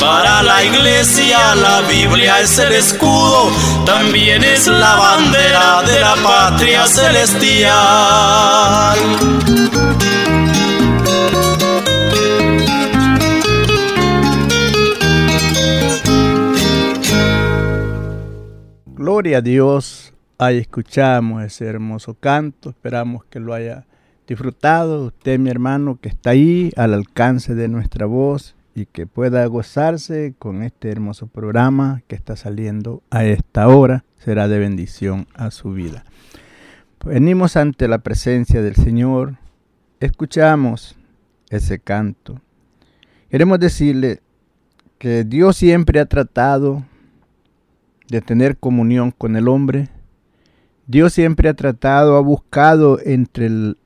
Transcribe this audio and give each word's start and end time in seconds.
Para 0.00 0.42
la 0.42 0.64
iglesia 0.64 1.54
la 1.54 1.82
Biblia 1.82 2.40
es 2.40 2.58
el 2.58 2.72
escudo, 2.72 3.50
también 3.84 4.42
es 4.42 4.66
la 4.66 4.96
bandera 4.96 5.82
de 5.82 6.00
la 6.00 6.14
patria 6.22 6.86
celestial. 6.86 7.68
Gloria 18.86 19.38
a 19.38 19.40
Dios, 19.42 20.14
ahí 20.38 20.56
escuchamos 20.56 21.42
ese 21.42 21.66
hermoso 21.66 22.14
canto, 22.14 22.70
esperamos 22.70 23.26
que 23.26 23.38
lo 23.38 23.52
haya 23.52 23.84
disfrutado 24.26 25.04
usted 25.06 25.38
mi 25.38 25.50
hermano 25.50 25.98
que 26.00 26.08
está 26.08 26.30
ahí 26.30 26.72
al 26.76 26.94
alcance 26.94 27.54
de 27.54 27.68
nuestra 27.68 28.06
voz 28.06 28.54
y 28.74 28.86
que 28.86 29.06
pueda 29.06 29.44
gozarse 29.46 30.34
con 30.38 30.62
este 30.62 30.90
hermoso 30.90 31.26
programa 31.26 32.02
que 32.06 32.14
está 32.14 32.36
saliendo 32.36 33.02
a 33.10 33.24
esta 33.24 33.68
hora. 33.68 34.04
Será 34.18 34.48
de 34.48 34.58
bendición 34.58 35.26
a 35.34 35.50
su 35.50 35.72
vida. 35.72 36.04
Venimos 37.04 37.56
ante 37.56 37.88
la 37.88 37.98
presencia 37.98 38.60
del 38.62 38.76
Señor, 38.76 39.36
escuchamos 40.00 40.96
ese 41.48 41.78
canto. 41.78 42.40
Queremos 43.30 43.58
decirle 43.58 44.20
que 44.98 45.24
Dios 45.24 45.56
siempre 45.56 45.98
ha 46.00 46.06
tratado 46.06 46.84
de 48.08 48.20
tener 48.20 48.58
comunión 48.58 49.12
con 49.12 49.36
el 49.36 49.48
hombre. 49.48 49.88
Dios 50.86 51.14
siempre 51.14 51.48
ha 51.48 51.54
tratado, 51.54 52.16
ha 52.16 52.20
buscado 52.20 52.98
entre 53.02 53.76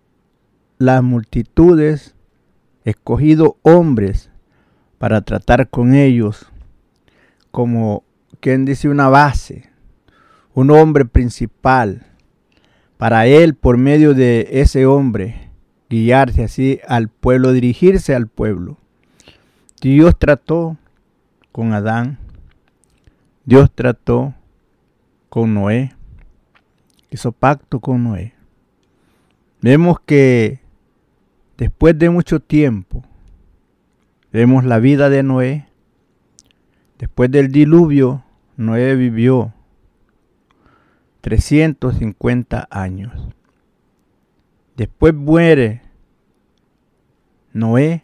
las 0.78 1.03
multitudes, 1.03 2.16
escogido 2.84 3.58
hombres 3.62 4.31
para 4.99 5.21
tratar 5.21 5.69
con 5.69 5.94
ellos 5.94 6.47
como 7.50 8.05
quien 8.41 8.65
dice 8.65 8.88
una 8.88 9.09
base, 9.09 9.71
un 10.55 10.71
hombre 10.71 11.05
principal, 11.05 12.06
para 12.97 13.27
él 13.27 13.55
por 13.55 13.77
medio 13.77 14.15
de 14.15 14.49
ese 14.50 14.87
hombre 14.87 15.50
guiarse 15.88 16.44
así 16.44 16.81
al 16.88 17.09
pueblo, 17.09 17.53
dirigirse 17.53 18.15
al 18.15 18.27
pueblo. 18.27 18.78
Dios 19.81 20.19
trató 20.19 20.77
con 21.53 21.72
Adán, 21.72 22.19
Dios 23.44 23.71
trató 23.75 24.34
con 25.28 25.55
Noé, 25.55 25.94
hizo 27.11 27.32
pacto 27.32 27.81
con 27.81 28.03
Noé. 28.03 28.34
Vemos 29.61 29.99
que 30.00 30.61
después 31.56 31.99
de 31.99 32.11
mucho 32.11 32.41
tiempo, 32.41 33.05
Vemos 34.34 34.64
la 34.64 34.80
vida 34.80 35.10
de 35.10 35.22
Noé. 35.22 35.68
Después 36.98 37.30
del 37.30 37.52
diluvio, 37.52 38.24
Noé 38.56 38.96
vivió 38.96 39.54
350 41.20 42.66
años. 42.68 43.28
Después 44.76 45.14
muere 45.14 45.82
Noé. 47.52 48.02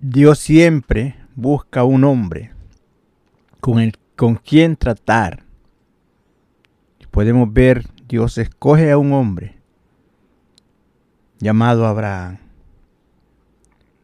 Dios 0.00 0.38
siempre 0.38 1.16
busca 1.34 1.84
un 1.84 2.04
hombre 2.04 2.52
con, 3.60 3.78
el, 3.78 3.92
con 4.16 4.36
quien 4.36 4.76
tratar. 4.76 5.44
Podemos 7.10 7.52
ver, 7.52 7.84
Dios 8.08 8.38
escoge 8.38 8.90
a 8.90 8.96
un 8.96 9.12
hombre 9.12 9.58
llamado 11.40 11.86
Abraham. 11.86 12.45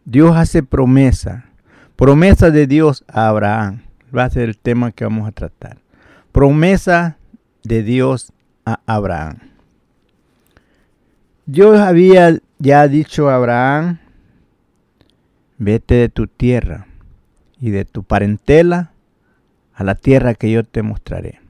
Dios 0.04 0.36
hace 0.36 0.62
promesa, 0.62 1.46
promesa 1.96 2.50
de 2.50 2.66
Dios 2.66 3.04
a 3.08 3.28
Abraham. 3.28 3.82
Va 4.16 4.24
a 4.24 4.30
ser 4.30 4.48
el 4.48 4.58
tema 4.58 4.92
que 4.92 5.04
vamos 5.04 5.28
a 5.28 5.32
tratar. 5.32 5.78
Promesa 6.32 7.18
de 7.62 7.82
Dios 7.82 8.32
a 8.64 8.80
Abraham. 8.86 9.38
Dios 11.46 11.78
había 11.78 12.38
ya 12.58 12.86
dicho 12.88 13.28
a 13.28 13.36
Abraham, 13.36 13.98
vete 15.58 15.94
de 15.94 16.08
tu 16.08 16.26
tierra 16.26 16.86
y 17.60 17.70
de 17.70 17.84
tu 17.84 18.02
parentela 18.02 18.92
a 19.74 19.84
la 19.84 19.94
tierra 19.94 20.34
que 20.34 20.50
yo 20.50 20.64
te 20.64 20.82
mostraré. 20.82 21.40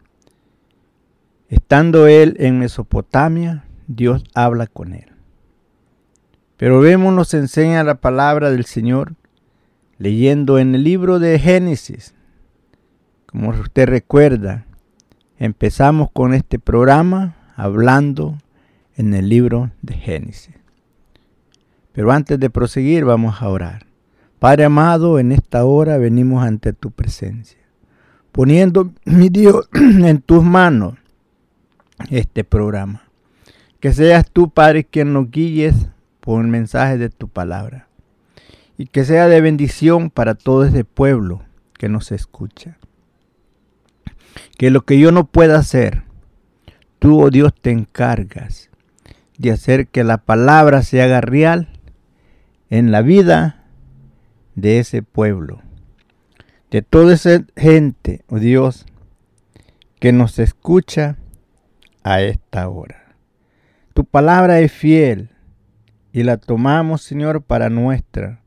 Estando 1.48 2.06
él 2.06 2.36
en 2.38 2.58
Mesopotamia, 2.58 3.64
Dios 3.86 4.24
habla 4.34 4.66
con 4.66 4.94
él. 4.94 5.11
Pero 6.62 6.78
vemos, 6.78 7.12
nos 7.12 7.34
enseña 7.34 7.82
la 7.82 7.96
palabra 7.96 8.52
del 8.52 8.66
Señor 8.66 9.14
leyendo 9.98 10.60
en 10.60 10.76
el 10.76 10.84
libro 10.84 11.18
de 11.18 11.36
Génesis. 11.40 12.14
Como 13.26 13.50
usted 13.50 13.88
recuerda, 13.88 14.64
empezamos 15.40 16.08
con 16.12 16.34
este 16.34 16.60
programa 16.60 17.34
hablando 17.56 18.38
en 18.94 19.12
el 19.12 19.28
libro 19.28 19.72
de 19.82 19.94
Génesis. 19.94 20.54
Pero 21.90 22.12
antes 22.12 22.38
de 22.38 22.48
proseguir 22.48 23.04
vamos 23.04 23.42
a 23.42 23.48
orar. 23.48 23.86
Padre 24.38 24.66
amado, 24.66 25.18
en 25.18 25.32
esta 25.32 25.64
hora 25.64 25.98
venimos 25.98 26.44
ante 26.44 26.72
tu 26.72 26.92
presencia, 26.92 27.58
poniendo, 28.30 28.92
mi 29.04 29.30
Dios, 29.30 29.68
en 29.74 30.22
tus 30.22 30.44
manos 30.44 30.94
este 32.08 32.44
programa. 32.44 33.02
Que 33.80 33.92
seas 33.92 34.30
tú, 34.30 34.48
Padre, 34.48 34.84
quien 34.84 35.12
nos 35.12 35.28
guíes 35.28 35.88
por 36.22 36.40
el 36.40 36.48
mensaje 36.48 36.98
de 36.98 37.10
tu 37.10 37.28
palabra. 37.28 37.88
Y 38.78 38.86
que 38.86 39.04
sea 39.04 39.26
de 39.26 39.40
bendición 39.40 40.08
para 40.08 40.36
todo 40.36 40.64
ese 40.64 40.84
pueblo 40.84 41.42
que 41.76 41.88
nos 41.88 42.12
escucha. 42.12 42.78
Que 44.56 44.70
lo 44.70 44.82
que 44.82 45.00
yo 45.00 45.10
no 45.10 45.26
pueda 45.26 45.58
hacer, 45.58 46.04
tú, 47.00 47.20
oh 47.20 47.30
Dios, 47.30 47.52
te 47.60 47.72
encargas 47.72 48.70
de 49.36 49.50
hacer 49.50 49.88
que 49.88 50.04
la 50.04 50.18
palabra 50.18 50.82
se 50.82 51.02
haga 51.02 51.20
real 51.20 51.68
en 52.70 52.92
la 52.92 53.02
vida 53.02 53.64
de 54.54 54.78
ese 54.78 55.02
pueblo. 55.02 55.60
De 56.70 56.82
toda 56.82 57.14
esa 57.14 57.44
gente, 57.56 58.22
oh 58.28 58.38
Dios, 58.38 58.86
que 59.98 60.12
nos 60.12 60.38
escucha 60.38 61.16
a 62.04 62.22
esta 62.22 62.68
hora. 62.68 63.16
Tu 63.92 64.04
palabra 64.04 64.60
es 64.60 64.70
fiel 64.70 65.31
y 66.12 66.24
la 66.24 66.36
tomamos, 66.36 67.02
Señor, 67.02 67.42
para 67.42 67.70
nuestra 67.70 68.40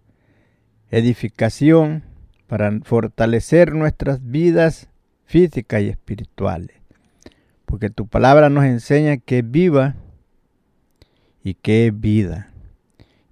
edificación, 0.92 2.04
para 2.48 2.72
fortalecer 2.84 3.74
nuestras 3.74 4.24
vidas 4.24 4.90
físicas 5.26 5.82
y 5.82 5.90
espirituales. 5.90 6.78
Porque 7.66 7.90
tu 7.90 8.08
palabra 8.08 8.50
nos 8.50 8.66
enseña 8.66 9.18
que 9.18 9.42
viva 9.42 9.96
y 11.44 11.56
que 11.56 11.88
es 11.88 12.00
vida. 12.00 12.52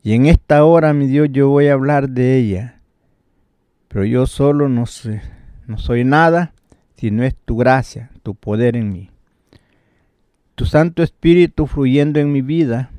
Y 0.01 0.13
en 0.13 0.25
esta 0.25 0.65
hora, 0.65 0.93
mi 0.93 1.07
Dios, 1.07 1.29
yo 1.31 1.49
voy 1.49 1.67
a 1.67 1.73
hablar 1.73 2.09
de 2.09 2.37
ella. 2.37 2.81
Pero 3.87 4.03
yo 4.05 4.25
solo 4.25 4.67
no 4.67 4.87
sé, 4.87 5.21
no 5.67 5.77
soy 5.77 6.03
nada 6.03 6.53
si 6.97 7.11
no 7.11 7.23
es 7.23 7.35
tu 7.35 7.57
gracia, 7.57 8.09
tu 8.23 8.33
poder 8.33 8.75
en 8.75 8.91
mí. 8.91 9.11
Tu 10.55 10.65
Santo 10.65 11.03
Espíritu 11.03 11.67
fluyendo 11.67 12.19
en 12.19 12.31
mi 12.31 12.41
vida 12.41 12.89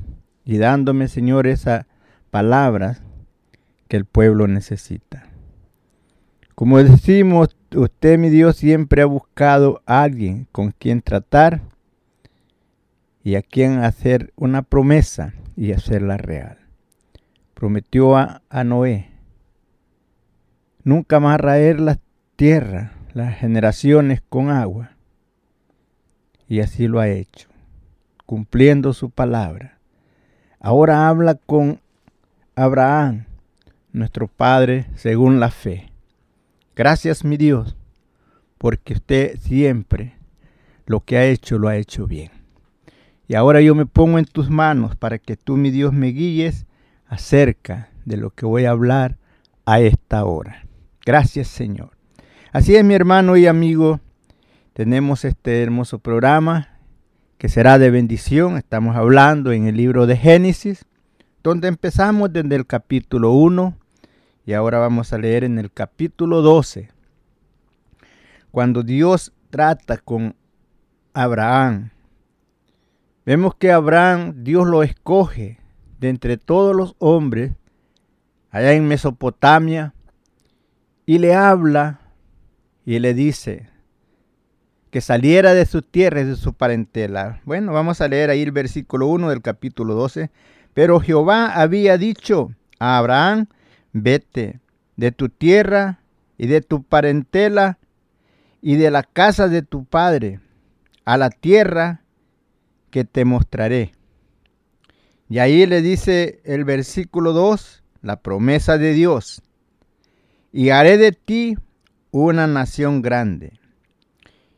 y 0.45 0.59
dándome, 0.59 1.09
Señor, 1.09 1.47
esas 1.47 1.87
palabras 2.31 3.03
que 3.89 3.97
el 3.97 4.05
pueblo 4.05 4.47
necesita. 4.47 5.29
Como 6.55 6.83
decimos, 6.83 7.57
usted, 7.75 8.19
mi 8.19 8.31
Dios, 8.31 8.57
siempre 8.57 9.03
ha 9.03 9.07
buscado 9.07 9.83
a 9.87 10.03
alguien 10.03 10.47
con 10.53 10.71
quien 10.71 11.03
tratar 11.03 11.63
y 13.23 13.37
a 13.37 13.43
quien 13.43 13.79
hacer 13.79 14.33
una 14.37 14.63
promesa 14.63 15.33
y 15.57 15.73
hacerla 15.73 16.17
real. 16.17 16.59
Prometió 17.55 18.17
a, 18.17 18.43
Noé 18.65 19.11
nunca 20.85 21.19
más 21.19 21.41
raer 21.41 21.81
la 21.81 21.99
tierra, 22.37 22.93
las 23.15 23.37
generaciones 23.39 24.21
con 24.29 24.51
agua. 24.51 24.93
Y 26.47 26.61
así 26.61 26.87
lo 26.87 27.01
ha 27.01 27.09
hecho, 27.09 27.49
cumpliendo 28.27 28.93
su 28.93 29.11
palabra. 29.11 29.74
Ahora 30.67 31.11
habla 31.11 31.35
con 31.35 31.79
Abraham, 32.57 33.27
nuestro 33.93 34.29
Padre, 34.29 34.87
según 34.95 35.39
la 35.39 35.51
fe. 35.51 35.91
Gracias, 36.75 37.23
mi 37.23 37.37
Dios, 37.37 37.77
porque 38.57 38.95
usted 38.95 39.39
siempre 39.41 40.15
lo 40.87 41.01
que 41.01 41.19
ha 41.19 41.27
hecho 41.27 41.59
lo 41.59 41.69
ha 41.69 41.77
hecho 41.77 42.07
bien. 42.07 42.31
Y 43.29 43.35
ahora 43.35 43.61
yo 43.61 43.75
me 43.75 43.85
pongo 43.85 44.19
en 44.19 44.25
tus 44.25 44.49
manos 44.49 44.97
para 44.97 45.19
que 45.19 45.37
tú, 45.37 45.59
mi 45.59 45.71
Dios, 45.71 45.93
me 45.93 46.07
guíes 46.07 46.65
acerca 47.09 47.91
de 48.07 48.17
lo 48.17 48.31
que 48.31 48.47
voy 48.47 48.65
a 48.65 48.71
hablar 48.71 49.19
a 49.67 49.81
esta 49.81 50.25
hora. 50.25 50.65
Gracias, 51.05 51.49
Señor. 51.49 51.91
Así 52.53 52.75
es, 52.75 52.83
mi 52.85 52.95
hermano 52.95 53.37
y 53.37 53.47
amigo, 53.47 54.01
tenemos 54.73 55.27
este 55.27 55.63
hermoso 55.63 55.99
programa 55.99 56.74
que 57.45 57.51
será 57.51 57.79
de 57.79 57.91
bendición. 57.91 58.57
Estamos 58.57 58.97
hablando 58.97 59.53
en 59.53 59.67
el 59.67 59.77
libro 59.77 60.07
de 60.07 60.17
Génesis, 60.17 60.87
donde 61.43 61.69
empezamos 61.69 62.33
desde 62.33 62.57
el 62.57 62.67
capítulo 62.67 63.33
1 63.33 63.77
y 64.47 64.55
ahora 64.55 64.79
vamos 64.79 65.13
a 65.13 65.19
leer 65.19 65.45
en 65.45 65.59
el 65.59 65.71
capítulo 65.71 66.41
12. 66.41 66.89
Cuando 68.51 68.83
Dios 68.83 69.35
trata 69.51 69.99
con 69.99 70.35
Abraham, 71.13 71.91
Vemos 73.27 73.55
que 73.57 73.71
Abraham, 73.73 74.43
Dios 74.43 74.67
lo 74.67 74.83
escoge 74.83 75.61
de 76.01 76.09
entre 76.09 76.39
todos 76.39 76.75
los 76.75 76.97
hombres 76.99 77.53
allá 78.51 78.73
en 78.73 78.89
Mesopotamia 78.89 79.93
y 81.05 81.19
le 81.19 81.35
habla 81.35 82.01
y 82.87 83.01
le 83.01 83.13
dice 83.13 83.69
que 84.95 85.01
saliera 85.01 85.55
de 85.55 85.67
su 85.67 85.83
tierra 85.83 86.21
y 86.21 86.25
de 86.25 86.37
su 86.37 86.55
parentela. 86.55 87.41
Bueno, 87.45 87.73
vamos 87.73 88.01
a 88.01 88.07
leer 88.07 88.31
ahí 88.31 88.43
el 88.43 88.53
versículo 88.53 89.09
1 89.09 89.29
del 89.29 89.43
capítulo 89.43 89.95
12. 89.95 90.31
Pero 90.73 91.01
Jehová 91.01 91.47
había 91.47 91.99
dicho 91.99 92.53
a 92.79 92.99
Abraham, 92.99 93.49
vete 93.93 94.61
de 94.95 95.11
tu 95.11 95.31
tierra 95.31 95.99
y 96.39 96.47
de 96.47 96.61
tu 96.61 96.85
parentela 96.85 97.81
y 98.63 98.77
de 98.77 98.93
la 98.93 99.03
casa 99.03 99.49
de 99.49 99.63
tu 99.63 99.85
padre 99.85 100.39
a 101.05 101.17
la 101.17 101.31
tierra 101.31 102.03
que 102.91 103.05
te 103.05 103.25
mostraré. 103.25 103.97
Y 105.29 105.41
ahí 105.41 105.67
le 105.67 105.83
dice 105.83 106.41
el 106.45 106.65
versículo 106.65 107.33
2, 107.33 107.83
la 108.01 108.21
promesa 108.21 108.79
de 108.79 108.93
Dios. 108.93 109.43
Y 110.53 110.71
haré 110.71 110.99
de 110.99 111.11
ti 111.11 111.57
una 112.13 112.47
nación 112.47 113.03
grande. 113.03 113.59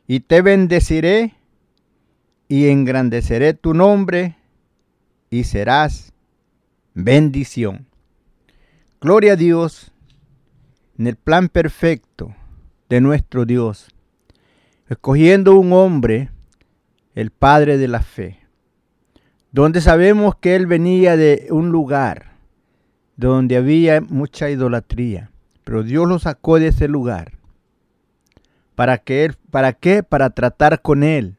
Y 0.07 0.21
te 0.21 0.41
bendeciré 0.41 1.35
y 2.47 2.67
engrandeceré 2.67 3.53
tu 3.53 3.73
nombre 3.73 4.37
y 5.29 5.43
serás 5.43 6.13
bendición. 6.93 7.87
Gloria 9.01 9.33
a 9.33 9.35
Dios 9.35 9.91
en 10.97 11.07
el 11.07 11.15
plan 11.15 11.49
perfecto 11.49 12.33
de 12.89 13.01
nuestro 13.01 13.45
Dios, 13.45 13.89
escogiendo 14.89 15.55
un 15.59 15.73
hombre 15.73 16.31
el 17.13 17.31
padre 17.31 17.77
de 17.77 17.87
la 17.87 18.01
fe, 18.01 18.39
donde 19.51 19.81
sabemos 19.81 20.35
que 20.35 20.55
él 20.55 20.67
venía 20.67 21.17
de 21.17 21.47
un 21.51 21.69
lugar 21.69 22.37
donde 23.15 23.57
había 23.57 24.01
mucha 24.01 24.49
idolatría, 24.49 25.31
pero 25.63 25.83
Dios 25.83 26.07
lo 26.07 26.19
sacó 26.19 26.59
de 26.59 26.67
ese 26.67 26.87
lugar. 26.87 27.36
¿Para 28.77 28.99
qué? 28.99 29.33
¿Para 29.49 29.73
qué? 29.73 30.03
Para 30.03 30.29
tratar 30.29 30.83
con 30.83 31.01
él. 31.01 31.35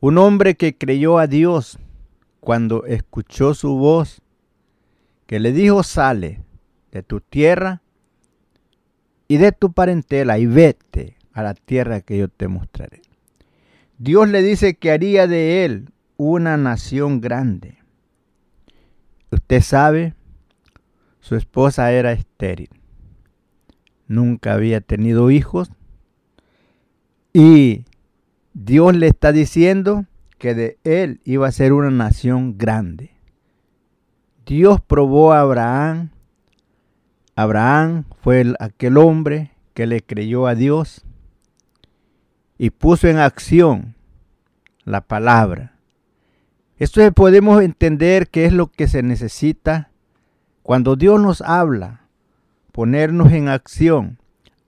Un 0.00 0.18
hombre 0.18 0.56
que 0.56 0.76
creyó 0.76 1.20
a 1.20 1.28
Dios 1.28 1.78
cuando 2.40 2.84
escuchó 2.84 3.54
su 3.54 3.76
voz, 3.76 4.22
que 5.28 5.38
le 5.38 5.52
dijo, 5.52 5.84
sale 5.84 6.42
de 6.90 7.04
tu 7.04 7.20
tierra 7.20 7.80
y 9.28 9.36
de 9.36 9.52
tu 9.52 9.72
parentela 9.72 10.40
y 10.40 10.46
vete 10.46 11.16
a 11.32 11.44
la 11.44 11.54
tierra 11.54 12.00
que 12.00 12.18
yo 12.18 12.26
te 12.26 12.48
mostraré. 12.48 13.02
Dios 13.98 14.28
le 14.28 14.42
dice 14.42 14.74
que 14.74 14.90
haría 14.90 15.28
de 15.28 15.64
él 15.64 15.92
una 16.16 16.56
nación 16.56 17.20
grande. 17.20 17.78
Usted 19.30 19.60
sabe, 19.60 20.16
su 21.20 21.36
esposa 21.36 21.92
era 21.92 22.10
estéril. 22.10 22.70
Nunca 24.08 24.54
había 24.54 24.80
tenido 24.80 25.30
hijos. 25.30 25.70
Y 27.32 27.84
Dios 28.52 28.94
le 28.94 29.06
está 29.06 29.32
diciendo 29.32 30.06
que 30.38 30.54
de 30.54 30.78
él 30.84 31.20
iba 31.24 31.48
a 31.48 31.52
ser 31.52 31.72
una 31.72 31.90
nación 31.90 32.58
grande. 32.58 33.10
Dios 34.44 34.80
probó 34.80 35.32
a 35.32 35.40
Abraham. 35.40 36.10
Abraham 37.34 38.04
fue 38.20 38.54
aquel 38.58 38.98
hombre 38.98 39.52
que 39.72 39.86
le 39.86 40.02
creyó 40.02 40.46
a 40.46 40.54
Dios 40.54 41.04
y 42.58 42.70
puso 42.70 43.08
en 43.08 43.18
acción 43.18 43.94
la 44.84 45.00
palabra. 45.00 45.78
Esto 46.76 47.10
podemos 47.12 47.62
entender 47.62 48.28
que 48.28 48.44
es 48.44 48.52
lo 48.52 48.66
que 48.66 48.88
se 48.88 49.02
necesita 49.02 49.90
cuando 50.62 50.96
Dios 50.96 51.20
nos 51.20 51.40
habla, 51.40 52.08
ponernos 52.72 53.32
en 53.32 53.48
acción, 53.48 54.18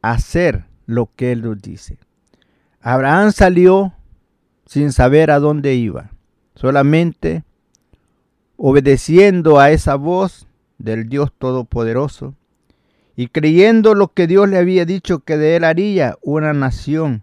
hacer 0.01 0.65
lo 0.87 1.11
que 1.15 1.33
Él 1.33 1.43
nos 1.43 1.61
dice. 1.61 1.99
Abraham 2.87 3.33
salió 3.33 3.95
sin 4.67 4.93
saber 4.93 5.31
a 5.31 5.39
dónde 5.39 5.75
iba, 5.75 6.11
solamente 6.55 7.43
obedeciendo 8.59 9.59
a 9.59 9.71
esa 9.71 9.95
voz 9.95 10.47
del 10.77 11.09
Dios 11.09 11.33
Todopoderoso 11.33 12.35
y 13.17 13.29
creyendo 13.29 13.95
lo 13.95 14.09
que 14.09 14.27
Dios 14.27 14.51
le 14.51 14.59
había 14.59 14.85
dicho 14.85 15.21
que 15.21 15.39
de 15.39 15.57
él 15.57 15.65
haría 15.65 16.19
una 16.21 16.53
nación 16.53 17.23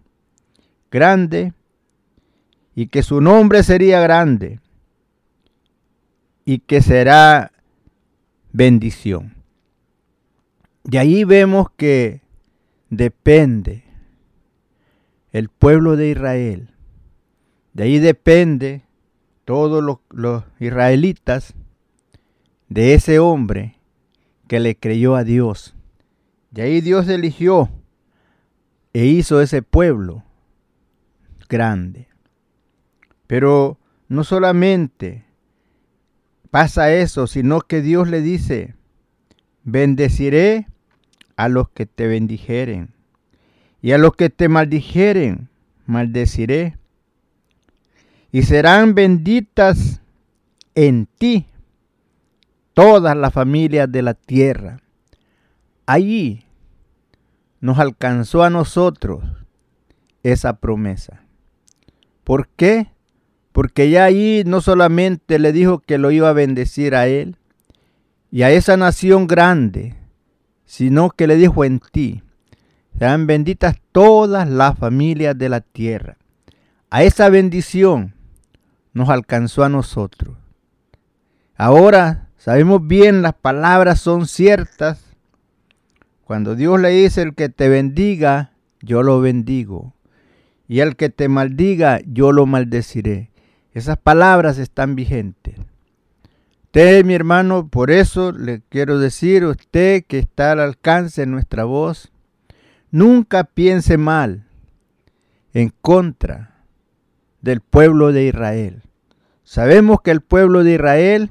grande 0.90 1.52
y 2.74 2.88
que 2.88 3.04
su 3.04 3.20
nombre 3.20 3.62
sería 3.62 4.00
grande 4.00 4.58
y 6.44 6.58
que 6.58 6.82
será 6.82 7.52
bendición. 8.50 9.36
De 10.82 10.98
ahí 10.98 11.22
vemos 11.22 11.68
que 11.76 12.20
depende 12.90 13.81
el 15.32 15.48
pueblo 15.48 15.96
de 15.96 16.10
Israel. 16.10 16.68
De 17.72 17.84
ahí 17.84 17.98
depende 17.98 18.82
todos 19.44 19.82
los, 20.10 20.44
israelitas 20.60 21.54
de 22.68 22.94
ese 22.94 23.18
hombre 23.18 23.78
que 24.46 24.60
le 24.60 24.76
creyó 24.76 25.16
a 25.16 25.24
Dios. 25.24 25.74
De 26.50 26.62
ahí 26.62 26.80
Dios 26.80 27.08
eligió 27.08 27.70
e 28.92 29.06
hizo 29.06 29.40
ese 29.40 29.62
pueblo 29.62 30.22
grande. 31.48 32.08
Pero 33.26 33.78
no 34.08 34.24
solamente 34.24 35.24
pasa 36.50 36.92
eso, 36.92 37.26
sino 37.26 37.62
que 37.62 37.80
Dios 37.80 38.08
le 38.08 38.20
dice, 38.20 38.74
bendeciré 39.64 40.66
a 41.36 41.48
los 41.48 41.70
que 41.70 41.86
te 41.86 42.06
bendijeren, 42.06 42.91
y 43.82 43.92
a 43.92 43.98
los 43.98 44.16
que 44.16 44.30
te 44.30 44.48
maldijeren, 44.48 45.50
maldeciré, 45.84 46.78
y 48.30 48.44
serán 48.44 48.94
benditas 48.94 50.00
en 50.74 51.06
ti 51.18 51.46
todas 52.72 53.14
las 53.14 53.34
familias 53.34 53.92
de 53.92 54.00
la 54.00 54.14
tierra. 54.14 54.80
Allí 55.84 56.46
nos 57.60 57.78
alcanzó 57.78 58.42
a 58.42 58.48
nosotros 58.48 59.22
esa 60.22 60.58
promesa. 60.60 61.20
¿Por 62.24 62.48
qué? 62.48 62.92
porque 63.52 63.90
ya 63.90 64.04
ahí 64.04 64.42
no 64.46 64.60
solamente 64.60 65.38
le 65.38 65.52
dijo 65.52 65.78
que 65.78 65.98
lo 65.98 66.10
iba 66.10 66.30
a 66.30 66.34
bendecir 66.34 66.94
a 66.94 67.06
él 67.06 67.36
y 68.30 68.42
a 68.42 68.50
esa 68.50 68.78
nación 68.78 69.26
grande, 69.26 69.94
sino 70.64 71.10
que 71.10 71.26
le 71.26 71.36
dijo 71.36 71.64
en 71.64 71.78
ti, 71.78 72.22
serán 72.98 73.26
benditas 73.26 73.76
todas 73.92 74.48
las 74.48 74.78
familias 74.78 75.36
de 75.36 75.48
la 75.48 75.60
tierra. 75.60 76.16
A 76.90 77.02
esa 77.02 77.28
bendición 77.28 78.14
nos 78.92 79.08
alcanzó 79.08 79.64
a 79.64 79.68
nosotros. 79.68 80.36
Ahora 81.56 82.28
sabemos 82.36 82.86
bien, 82.86 83.22
las 83.22 83.34
palabras 83.34 84.00
son 84.00 84.26
ciertas. 84.26 85.02
Cuando 86.24 86.54
Dios 86.54 86.80
le 86.80 86.90
dice, 86.90 87.22
el 87.22 87.34
que 87.34 87.48
te 87.48 87.68
bendiga, 87.68 88.52
yo 88.80 89.02
lo 89.02 89.20
bendigo. 89.20 89.94
Y 90.68 90.80
el 90.80 90.96
que 90.96 91.08
te 91.08 91.28
maldiga, 91.28 92.00
yo 92.06 92.32
lo 92.32 92.46
maldeciré. 92.46 93.30
Esas 93.72 93.96
palabras 93.96 94.58
están 94.58 94.94
vigentes. 94.94 95.56
Usted, 96.64 97.04
mi 97.04 97.14
hermano, 97.14 97.68
por 97.68 97.90
eso 97.90 98.32
le 98.32 98.62
quiero 98.68 98.98
decir 98.98 99.42
a 99.42 99.48
usted 99.48 100.04
que 100.06 100.18
está 100.18 100.52
al 100.52 100.60
alcance 100.60 101.22
de 101.22 101.26
nuestra 101.26 101.64
voz, 101.64 102.11
nunca 102.92 103.44
piense 103.44 103.96
mal 103.96 104.44
en 105.52 105.72
contra 105.80 106.64
del 107.40 107.60
pueblo 107.60 108.12
de 108.12 108.26
Israel. 108.26 108.82
Sabemos 109.42 110.00
que 110.02 110.12
el 110.12 110.20
pueblo 110.20 110.62
de 110.62 110.74
Israel 110.74 111.30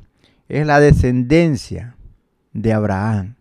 es 0.49 0.67
la 0.67 0.81
descendencia 0.81 1.95
de 2.51 2.73
Abraham. 2.73 3.35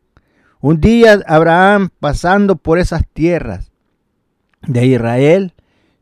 Un 0.60 0.80
día 0.80 1.18
Abraham 1.26 1.88
pasando 1.98 2.56
por 2.56 2.78
esas 2.78 3.04
tierras 3.12 3.72
de 4.62 4.86
Israel, 4.86 5.54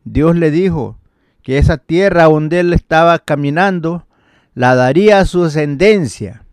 Dios 0.05 0.37
le 0.37 0.51
dijo 0.51 0.99
que 1.43 1.59
esa 1.59 1.79
tierra 1.79 2.25
donde 2.25 2.61
él 2.61 2.73
estaba 2.75 3.19
caminando 3.21 4.07
la 4.55 4.75
daría 4.75 5.21
a 5.21 5.25
su 5.25 5.45
ascendencia 5.45 6.45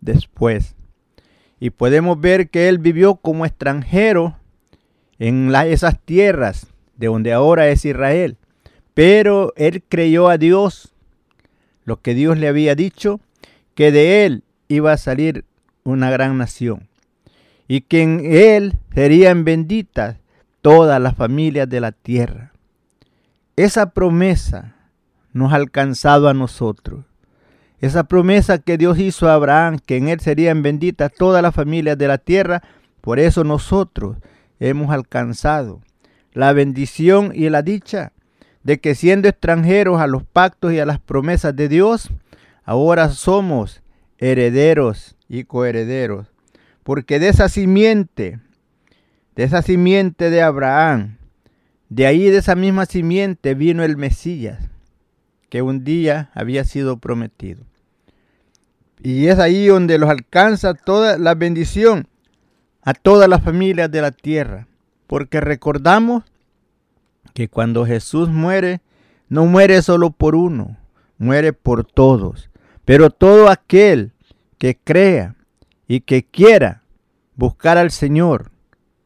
después. 0.00 0.74
Y 1.60 1.70
podemos 1.70 2.20
ver 2.20 2.50
que 2.50 2.68
él 2.68 2.78
vivió 2.78 3.14
como 3.14 3.46
extranjero 3.46 4.36
en 5.22 5.54
esas 5.54 6.00
tierras 6.00 6.66
de 6.96 7.06
donde 7.06 7.32
ahora 7.32 7.68
es 7.68 7.84
Israel. 7.84 8.36
Pero 8.92 9.52
él 9.56 9.84
creyó 9.88 10.28
a 10.28 10.36
Dios, 10.36 10.92
lo 11.84 12.00
que 12.00 12.14
Dios 12.14 12.38
le 12.38 12.48
había 12.48 12.74
dicho, 12.74 13.20
que 13.76 13.92
de 13.92 14.26
él 14.26 14.42
iba 14.66 14.92
a 14.92 14.96
salir 14.96 15.44
una 15.84 16.10
gran 16.10 16.38
nación 16.38 16.88
y 17.68 17.82
que 17.82 18.02
en 18.02 18.20
él 18.24 18.74
serían 18.94 19.44
benditas 19.44 20.16
todas 20.60 21.00
las 21.00 21.14
familias 21.14 21.68
de 21.68 21.80
la 21.80 21.92
tierra. 21.92 22.52
Esa 23.54 23.90
promesa 23.90 24.74
nos 25.32 25.52
ha 25.52 25.56
alcanzado 25.56 26.28
a 26.28 26.34
nosotros. 26.34 27.04
Esa 27.80 28.04
promesa 28.04 28.58
que 28.58 28.76
Dios 28.76 28.98
hizo 28.98 29.28
a 29.28 29.34
Abraham, 29.34 29.78
que 29.78 29.98
en 29.98 30.08
él 30.08 30.18
serían 30.18 30.62
benditas 30.62 31.12
todas 31.16 31.42
las 31.42 31.54
familias 31.54 31.96
de 31.96 32.08
la 32.08 32.18
tierra, 32.18 32.60
por 33.00 33.20
eso 33.20 33.44
nosotros 33.44 34.16
hemos 34.68 34.90
alcanzado 34.90 35.80
la 36.32 36.52
bendición 36.52 37.32
y 37.34 37.48
la 37.50 37.62
dicha 37.62 38.12
de 38.62 38.78
que 38.78 38.94
siendo 38.94 39.28
extranjeros 39.28 40.00
a 40.00 40.06
los 40.06 40.24
pactos 40.24 40.72
y 40.72 40.78
a 40.78 40.86
las 40.86 41.00
promesas 41.00 41.54
de 41.56 41.68
Dios, 41.68 42.10
ahora 42.64 43.08
somos 43.08 43.82
herederos 44.18 45.16
y 45.28 45.44
coherederos. 45.44 46.28
Porque 46.84 47.18
de 47.18 47.28
esa 47.28 47.48
simiente, 47.48 48.38
de 49.34 49.42
esa 49.42 49.62
simiente 49.62 50.30
de 50.30 50.42
Abraham, 50.42 51.16
de 51.88 52.06
ahí 52.06 52.30
de 52.30 52.38
esa 52.38 52.54
misma 52.54 52.86
simiente 52.86 53.54
vino 53.54 53.82
el 53.82 53.96
Mesías, 53.96 54.60
que 55.48 55.60
un 55.60 55.82
día 55.82 56.30
había 56.34 56.64
sido 56.64 56.98
prometido. 56.98 57.64
Y 59.02 59.26
es 59.26 59.40
ahí 59.40 59.66
donde 59.66 59.98
los 59.98 60.08
alcanza 60.08 60.74
toda 60.74 61.18
la 61.18 61.34
bendición 61.34 62.06
a 62.82 62.94
todas 62.94 63.28
las 63.28 63.42
familias 63.42 63.90
de 63.90 64.02
la 64.02 64.10
tierra. 64.10 64.66
Porque 65.06 65.40
recordamos 65.40 66.24
que 67.34 67.48
cuando 67.48 67.86
Jesús 67.86 68.28
muere, 68.28 68.80
no 69.28 69.46
muere 69.46 69.82
solo 69.82 70.10
por 70.10 70.34
uno, 70.34 70.76
muere 71.18 71.52
por 71.52 71.84
todos. 71.84 72.50
Pero 72.84 73.10
todo 73.10 73.48
aquel 73.48 74.12
que 74.58 74.76
crea 74.82 75.36
y 75.86 76.00
que 76.00 76.24
quiera 76.24 76.82
buscar 77.36 77.78
al 77.78 77.90
Señor 77.90 78.50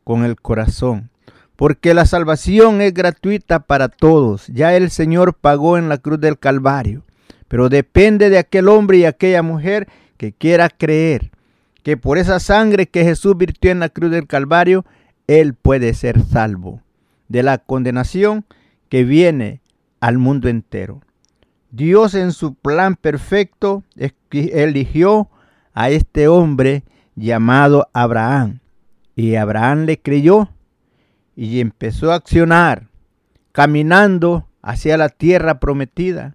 con 0.05 0.25
el 0.25 0.41
corazón. 0.41 1.11
Porque 1.57 1.95
la 1.95 2.05
salvación 2.05 2.83
es 2.83 2.93
gratuita 2.93 3.61
para 3.61 3.89
todos. 3.89 4.47
Ya 4.49 4.77
el 4.77 4.91
Señor 4.91 5.35
pagó 5.35 5.79
en 5.79 5.89
la 5.89 5.99
cruz 5.99 6.21
del 6.21 6.39
Calvario. 6.39 7.03
Pero 7.49 7.69
depende 7.69 8.29
de 8.29 8.39
aquel 8.39 8.69
hombre 8.69 8.99
y 8.99 9.05
aquella 9.05 9.43
mujer 9.43 9.89
que 10.17 10.33
quiera 10.33 10.69
creer 10.69 11.31
que 11.87 11.97
por 11.97 12.19
esa 12.19 12.41
sangre 12.41 12.89
que 12.89 13.05
Jesús 13.05 13.39
virtió 13.39 13.71
en 13.71 13.79
la 13.79 13.89
cruz 13.89 14.11
del 14.11 14.27
Calvario, 14.27 14.85
él 15.29 15.55
puede 15.55 15.95
ser 15.95 16.21
salvo 16.21 16.81
de 17.29 17.45
la 17.45 17.59
condenación 17.59 18.45
que 18.89 19.05
viene 19.05 19.61
al 20.01 20.19
mundo 20.19 20.49
entero. 20.49 21.01
Dios 21.71 22.17
en 22.17 22.33
su 22.33 22.55
plan 22.55 22.97
perfecto 22.97 23.85
eligió 24.33 25.31
a 25.75 25.91
este 25.91 26.27
hombre 26.27 26.83
llamado 27.15 27.89
Abraham. 27.93 28.59
Y 29.15 29.37
Abraham 29.37 29.85
le 29.85 30.01
creyó 30.01 30.49
y 31.37 31.61
empezó 31.61 32.11
a 32.11 32.17
accionar, 32.17 32.89
caminando 33.53 34.49
hacia 34.61 34.97
la 34.97 35.09
tierra 35.09 35.61
prometida 35.61 36.35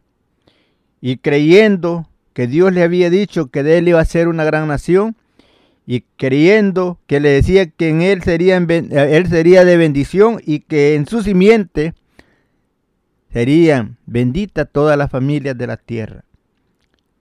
y 1.01 1.17
creyendo 1.17 2.07
que 2.31 2.47
Dios 2.47 2.71
le 2.71 2.83
había 2.83 3.09
dicho 3.09 3.47
que 3.47 3.63
de 3.63 3.79
él 3.79 3.89
iba 3.89 3.99
a 3.99 4.05
ser 4.05 4.29
una 4.29 4.45
gran 4.45 4.69
nación 4.69 5.17
y 5.91 6.05
creyendo 6.15 7.01
que 7.05 7.19
le 7.19 7.31
decía 7.31 7.69
que 7.69 7.89
en 7.89 8.01
él 8.01 8.23
sería, 8.23 8.55
él 8.55 9.27
sería 9.27 9.65
de 9.65 9.75
bendición 9.75 10.39
y 10.45 10.61
que 10.61 10.95
en 10.95 11.05
su 11.05 11.21
simiente 11.21 11.93
serían 13.33 13.97
benditas 14.05 14.69
todas 14.71 14.97
las 14.97 15.11
familias 15.11 15.57
de 15.57 15.67
la 15.67 15.75
tierra. 15.75 16.23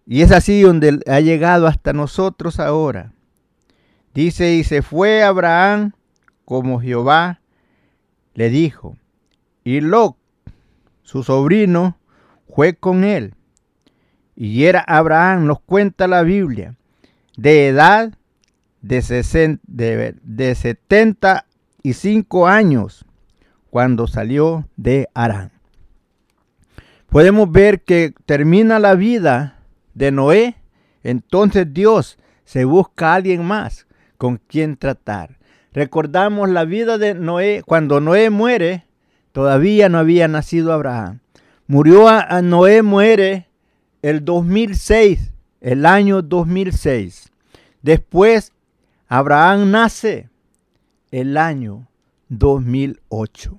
Y 0.06 0.22
es 0.22 0.30
así 0.30 0.62
donde 0.62 1.00
ha 1.08 1.18
llegado 1.18 1.66
hasta 1.66 1.92
nosotros 1.92 2.60
ahora. 2.60 3.12
Dice, 4.14 4.54
y 4.54 4.62
se 4.62 4.82
fue 4.82 5.24
Abraham 5.24 5.90
como 6.44 6.80
Jehová 6.80 7.40
le 8.34 8.50
dijo. 8.50 8.96
Y 9.64 9.80
Lot, 9.80 10.14
su 11.02 11.24
sobrino, 11.24 11.98
fue 12.48 12.74
con 12.76 13.02
él. 13.02 13.34
Y 14.36 14.62
era 14.62 14.78
Abraham, 14.78 15.46
nos 15.46 15.58
cuenta 15.58 16.06
la 16.06 16.22
Biblia, 16.22 16.76
de 17.36 17.66
edad 17.66 18.12
de, 18.80 19.58
de, 19.66 20.14
de 20.22 20.54
75 20.54 22.46
años 22.46 23.04
cuando 23.70 24.06
salió 24.06 24.68
de 24.76 25.08
Arán 25.14 25.52
podemos 27.10 27.50
ver 27.50 27.82
que 27.82 28.14
termina 28.24 28.78
la 28.78 28.94
vida 28.94 29.58
de 29.94 30.12
Noé, 30.12 30.56
entonces 31.02 31.66
Dios 31.72 32.18
se 32.44 32.64
busca 32.64 33.12
a 33.12 33.14
alguien 33.16 33.44
más 33.44 33.86
con 34.16 34.38
quien 34.38 34.76
tratar. 34.76 35.38
Recordamos 35.72 36.48
la 36.48 36.64
vida 36.64 36.98
de 36.98 37.14
Noé, 37.14 37.62
cuando 37.66 38.00
Noé 38.00 38.30
muere, 38.30 38.86
todavía 39.32 39.88
no 39.88 39.98
había 39.98 40.28
nacido 40.28 40.72
Abraham. 40.72 41.20
Murió 41.66 42.08
a, 42.08 42.42
Noé, 42.42 42.82
muere 42.82 43.48
el 44.02 44.24
2006, 44.24 45.32
el 45.60 45.86
año 45.86 46.22
2006. 46.22 47.30
Después, 47.82 48.52
Abraham 49.12 49.72
nace 49.72 50.30
el 51.10 51.36
año 51.36 51.88
2008. 52.28 53.58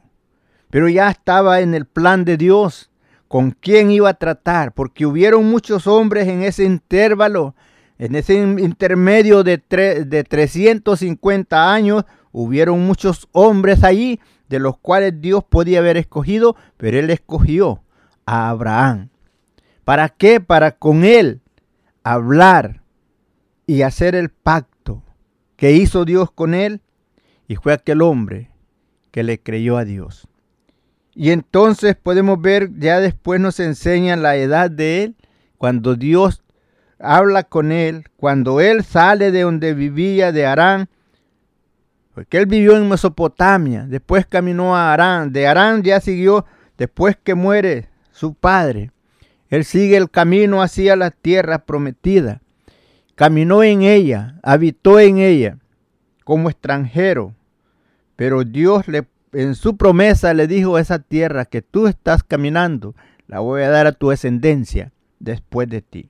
Pero 0.70 0.88
ya 0.88 1.10
estaba 1.10 1.60
en 1.60 1.74
el 1.74 1.86
plan 1.86 2.24
de 2.24 2.38
Dios 2.38 2.90
con 3.28 3.52
quién 3.52 3.92
iba 3.92 4.08
a 4.08 4.14
tratar, 4.14 4.72
porque 4.72 5.06
hubieron 5.06 5.52
muchos 5.52 5.88
hombres 5.88 6.30
en 6.30 6.42
ese 6.42 6.64
intervalo, 6.64 7.54
en 8.00 8.16
ese 8.16 8.36
intermedio 8.36 9.44
de, 9.44 9.62
de 10.08 10.24
350 10.24 11.74
años, 11.74 12.06
hubieron 12.32 12.86
muchos 12.86 13.28
hombres 13.34 13.84
allí, 13.84 14.22
de 14.48 14.60
los 14.60 14.78
cuales 14.78 15.20
Dios 15.20 15.44
podía 15.44 15.80
haber 15.80 15.98
escogido, 15.98 16.56
pero 16.78 16.98
él 16.98 17.10
escogió 17.10 17.84
a 18.26 18.50
Abraham. 18.50 19.10
¿Para 19.84 20.08
qué? 20.08 20.40
Para 20.40 20.72
con 20.78 21.04
él 21.04 21.42
hablar 22.04 22.82
y 23.68 23.82
hacer 23.82 24.16
el 24.16 24.30
pacto 24.30 24.71
que 25.62 25.74
hizo 25.74 26.06
Dios 26.06 26.32
con 26.32 26.56
él, 26.56 26.82
y 27.48 27.56
fue 27.56 27.72
aquel 27.72 28.02
hombre 28.02 28.50
que 29.12 29.22
le 29.22 29.40
creyó 29.40 29.78
a 29.78 29.86
Dios. 29.86 30.28
Y 31.14 31.30
entonces 31.30 31.96
podemos 31.96 32.42
ver, 32.42 32.72
ya 32.80 33.00
después 33.00 33.40
nos 33.40 33.60
enseñan 33.60 34.24
la 34.24 34.36
edad 34.38 34.72
de 34.72 35.04
él, 35.04 35.16
cuando 35.60 35.94
Dios 35.94 36.42
habla 36.98 37.44
con 37.44 37.72
él, 37.72 38.06
cuando 38.18 38.60
él 38.60 38.84
sale 38.84 39.30
de 39.32 39.42
donde 39.42 39.76
vivía, 39.76 40.32
de 40.32 40.48
Arán, 40.48 40.90
porque 42.16 42.40
él 42.40 42.48
vivió 42.48 42.76
en 42.76 42.90
Mesopotamia, 42.90 43.86
después 43.88 44.26
caminó 44.26 44.76
a 44.76 44.92
Arán, 44.92 45.32
de 45.32 45.46
Arán 45.46 45.84
ya 45.84 46.00
siguió 46.00 46.44
después 46.76 47.20
que 47.24 47.36
muere 47.36 47.88
su 48.12 48.34
padre. 48.34 48.90
Él 49.50 49.64
sigue 49.64 49.98
el 49.98 50.10
camino 50.10 50.64
hacia 50.64 50.96
la 50.96 51.12
tierra 51.12 51.60
prometida. 51.60 52.42
Caminó 53.22 53.62
en 53.62 53.84
ella, 53.84 54.40
habitó 54.42 55.00
en 55.00 55.20
ella 55.20 55.60
como 56.24 56.50
extranjero. 56.50 57.36
Pero 58.16 58.44
Dios 58.44 58.88
le, 58.88 59.06
en 59.32 59.54
su 59.54 59.78
promesa 59.78 60.34
le 60.34 60.48
dijo 60.48 60.76
a 60.76 60.82
esa 60.82 60.98
tierra 60.98 61.46
que 61.46 61.62
tú 61.62 61.86
estás 61.86 62.24
caminando, 62.24 62.96
la 63.28 63.40
voy 63.40 63.62
a 63.62 63.70
dar 63.70 63.86
a 63.86 63.92
tu 63.92 64.10
descendencia 64.10 64.92
después 65.20 65.70
de 65.70 65.84
ti. 65.84 66.10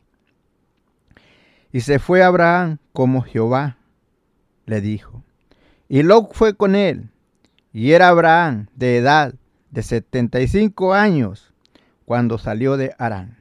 Y 1.74 1.82
se 1.82 2.00
fue 2.00 2.24
Abraham 2.24 2.78
como 2.94 3.24
Jehová 3.24 3.76
le 4.66 4.80
dijo. 4.80 5.22
Y 5.90 6.04
Lot 6.04 6.34
fue 6.34 6.54
con 6.54 6.76
él. 6.76 7.10
Y 7.74 7.92
era 7.92 8.08
Abraham 8.08 8.68
de 8.74 8.96
edad 8.96 9.34
de 9.70 9.84
75 9.84 10.94
años 10.94 11.54
cuando 12.06 12.38
salió 12.38 12.78
de 12.78 12.96
Arán. 12.98 13.38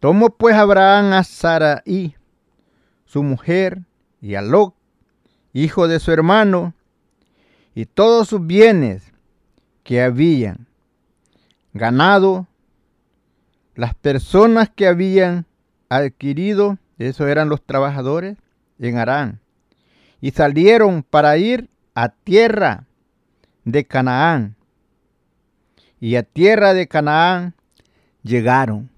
Tomó 0.00 0.30
pues 0.30 0.56
Abraham 0.56 1.12
a 1.12 1.22
Sarai, 1.22 2.16
su 3.12 3.22
mujer, 3.22 3.82
y 4.22 4.36
a 4.36 4.42
hijo 5.52 5.86
de 5.86 6.00
su 6.00 6.12
hermano, 6.12 6.72
y 7.74 7.84
todos 7.84 8.28
sus 8.28 8.46
bienes 8.46 9.12
que 9.82 10.00
habían 10.00 10.66
ganado, 11.74 12.46
las 13.74 13.94
personas 13.94 14.70
que 14.70 14.86
habían 14.86 15.44
adquirido, 15.90 16.78
esos 16.96 17.28
eran 17.28 17.50
los 17.50 17.60
trabajadores 17.62 18.38
en 18.78 18.96
Arán, 18.96 19.40
y 20.22 20.30
salieron 20.30 21.02
para 21.02 21.36
ir 21.36 21.68
a 21.94 22.08
tierra 22.08 22.86
de 23.64 23.84
Canaán. 23.84 24.56
Y 26.00 26.16
a 26.16 26.22
tierra 26.22 26.72
de 26.72 26.88
Canaán 26.88 27.54
llegaron. 28.22 28.88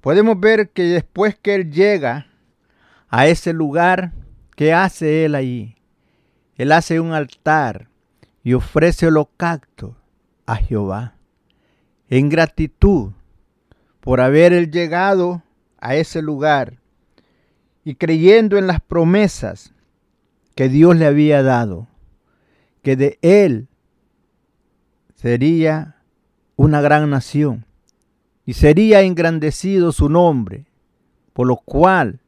Podemos 0.00 0.40
ver 0.40 0.70
que 0.70 0.82
después 0.82 1.38
que 1.40 1.54
él 1.54 1.70
llega 1.70 2.27
a 3.08 3.26
ese 3.26 3.52
lugar, 3.52 4.12
¿qué 4.56 4.72
hace 4.72 5.24
él 5.24 5.34
allí? 5.34 5.76
Él 6.56 6.72
hace 6.72 7.00
un 7.00 7.12
altar 7.12 7.88
y 8.42 8.54
ofrece 8.54 9.06
holocausto 9.06 9.96
a 10.46 10.56
Jehová 10.56 11.14
en 12.08 12.28
gratitud 12.28 13.12
por 14.00 14.20
haber 14.20 14.52
él 14.52 14.70
llegado 14.70 15.42
a 15.80 15.94
ese 15.94 16.22
lugar 16.22 16.78
y 17.84 17.94
creyendo 17.94 18.58
en 18.58 18.66
las 18.66 18.80
promesas 18.80 19.72
que 20.54 20.68
Dios 20.68 20.96
le 20.96 21.06
había 21.06 21.42
dado, 21.42 21.86
que 22.82 22.96
de 22.96 23.18
él 23.22 23.68
sería 25.14 26.02
una 26.56 26.80
gran 26.80 27.08
nación 27.10 27.64
y 28.44 28.54
sería 28.54 29.02
engrandecido 29.02 29.92
su 29.92 30.08
nombre, 30.08 30.66
por 31.32 31.46
lo 31.46 31.56
cual 31.56 32.20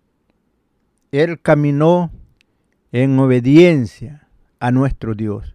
él 1.13 1.41
caminó 1.41 2.11
en 2.93 3.19
obediencia 3.19 4.29
a 4.59 4.71
nuestro 4.71 5.15
Dios, 5.15 5.55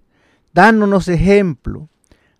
dándonos 0.53 1.07
ejemplo 1.07 1.89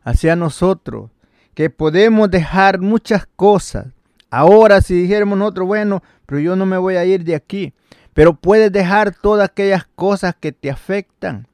hacia 0.04 0.36
nosotros, 0.36 1.12
que 1.54 1.70
podemos 1.70 2.30
dejar 2.30 2.80
muchas 2.80 3.26
cosas. 3.36 3.88
Ahora 4.30 4.82
si 4.82 4.94
dijéramos 4.94 5.38
nosotros, 5.38 5.68
bueno, 5.68 6.04
pero 6.26 6.42
yo 6.42 6.56
no 6.56 6.66
me 6.66 6.78
voy 6.78 6.96
a 6.96 7.06
ir 7.06 7.24
de 7.24 7.36
aquí, 7.36 7.74
pero 8.14 8.34
puedes 8.34 8.72
dejar 8.72 9.16
todas 9.16 9.50
aquellas 9.50 9.86
cosas 9.96 10.36
que 10.40 10.52
te 10.52 10.70
afectan 10.70 11.48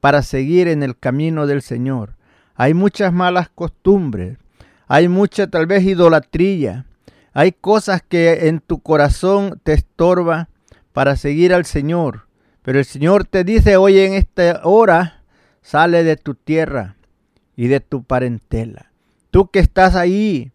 para 0.00 0.22
seguir 0.22 0.68
en 0.68 0.82
el 0.82 0.96
camino 0.96 1.46
del 1.46 1.62
Señor. 1.62 2.14
Hay 2.54 2.74
muchas 2.74 3.12
malas 3.12 3.48
costumbres, 3.48 4.38
hay 4.86 5.08
mucha 5.08 5.48
tal 5.48 5.66
vez 5.66 5.82
idolatría, 5.84 6.86
hay 7.32 7.52
cosas 7.52 8.02
que 8.02 8.48
en 8.48 8.60
tu 8.60 8.80
corazón 8.80 9.60
te 9.62 9.72
estorba 9.74 10.48
para 10.98 11.14
seguir 11.14 11.54
al 11.54 11.64
Señor. 11.64 12.26
Pero 12.62 12.80
el 12.80 12.84
Señor 12.84 13.24
te 13.24 13.44
dice 13.44 13.76
hoy 13.76 14.00
en 14.00 14.14
esta 14.14 14.62
hora, 14.64 15.22
sale 15.62 16.02
de 16.02 16.16
tu 16.16 16.34
tierra 16.34 16.96
y 17.54 17.68
de 17.68 17.78
tu 17.78 18.02
parentela. 18.02 18.90
Tú 19.30 19.48
que 19.48 19.60
estás 19.60 19.94
ahí 19.94 20.50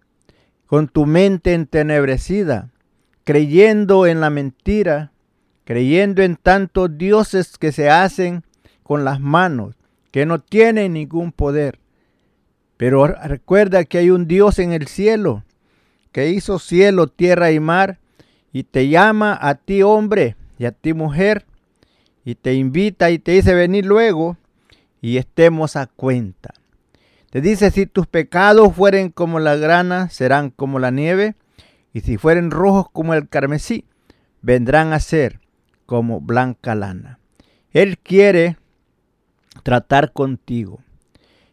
con 0.66 0.90
tu 0.90 1.06
mente 1.06 1.54
entenebrecida, 1.54 2.72
creyendo 3.24 4.06
en 4.06 4.20
la 4.20 4.30
mentira, 4.30 5.14
creyendo 5.64 6.22
en 6.24 6.36
tantos 6.36 6.98
dioses 6.98 7.58
que 7.58 7.72
se 7.72 7.90
hacen 7.90 8.44
con 8.84 9.06
las 9.06 9.22
manos, 9.22 9.78
que 10.12 10.26
no 10.26 10.40
tienen 10.40 10.92
ningún 10.92 11.32
poder. 11.32 11.80
Pero 12.76 13.08
recuerda 13.08 13.86
que 13.86 14.00
hay 14.00 14.10
un 14.10 14.28
Dios 14.28 14.60
en 14.60 14.74
el 14.74 14.88
cielo, 14.88 15.46
que 16.12 16.32
hizo 16.32 16.60
cielo, 16.60 17.08
tierra 17.08 17.54
y 17.54 17.62
mar, 17.62 18.02
y 18.54 18.64
te 18.64 18.88
llama 18.88 19.38
a 19.42 19.56
ti 19.56 19.82
hombre 19.82 20.38
y 20.58 20.66
a 20.66 20.72
ti 20.72 20.94
mujer, 20.94 21.46
y 22.24 22.36
te 22.36 22.54
invita 22.54 23.12
y 23.12 23.20
te 23.20 23.34
dice 23.34 23.54
venir 23.54 23.86
luego 23.86 24.38
y 25.02 25.18
estemos 25.18 25.76
a 25.76 25.88
cuenta. 25.88 26.54
Te 27.30 27.42
dice, 27.42 27.72
si 27.72 27.88
tus 27.88 28.08
pecados 28.08 28.74
fueren 28.76 29.10
como 29.10 29.40
la 29.40 29.56
grana, 29.56 30.10
serán 30.10 30.52
como 30.52 30.80
la 30.80 30.92
nieve, 30.92 31.36
y 31.92 32.02
si 32.02 32.18
fueren 32.18 32.52
rojos 32.52 32.86
como 32.94 33.14
el 33.16 33.28
carmesí, 33.28 33.86
vendrán 34.42 34.94
a 34.94 35.00
ser 35.00 35.40
como 35.86 36.22
blanca 36.22 36.76
lana. 36.76 37.20
Él 37.72 37.98
quiere 37.98 38.58
tratar 39.64 40.14
contigo. 40.14 40.80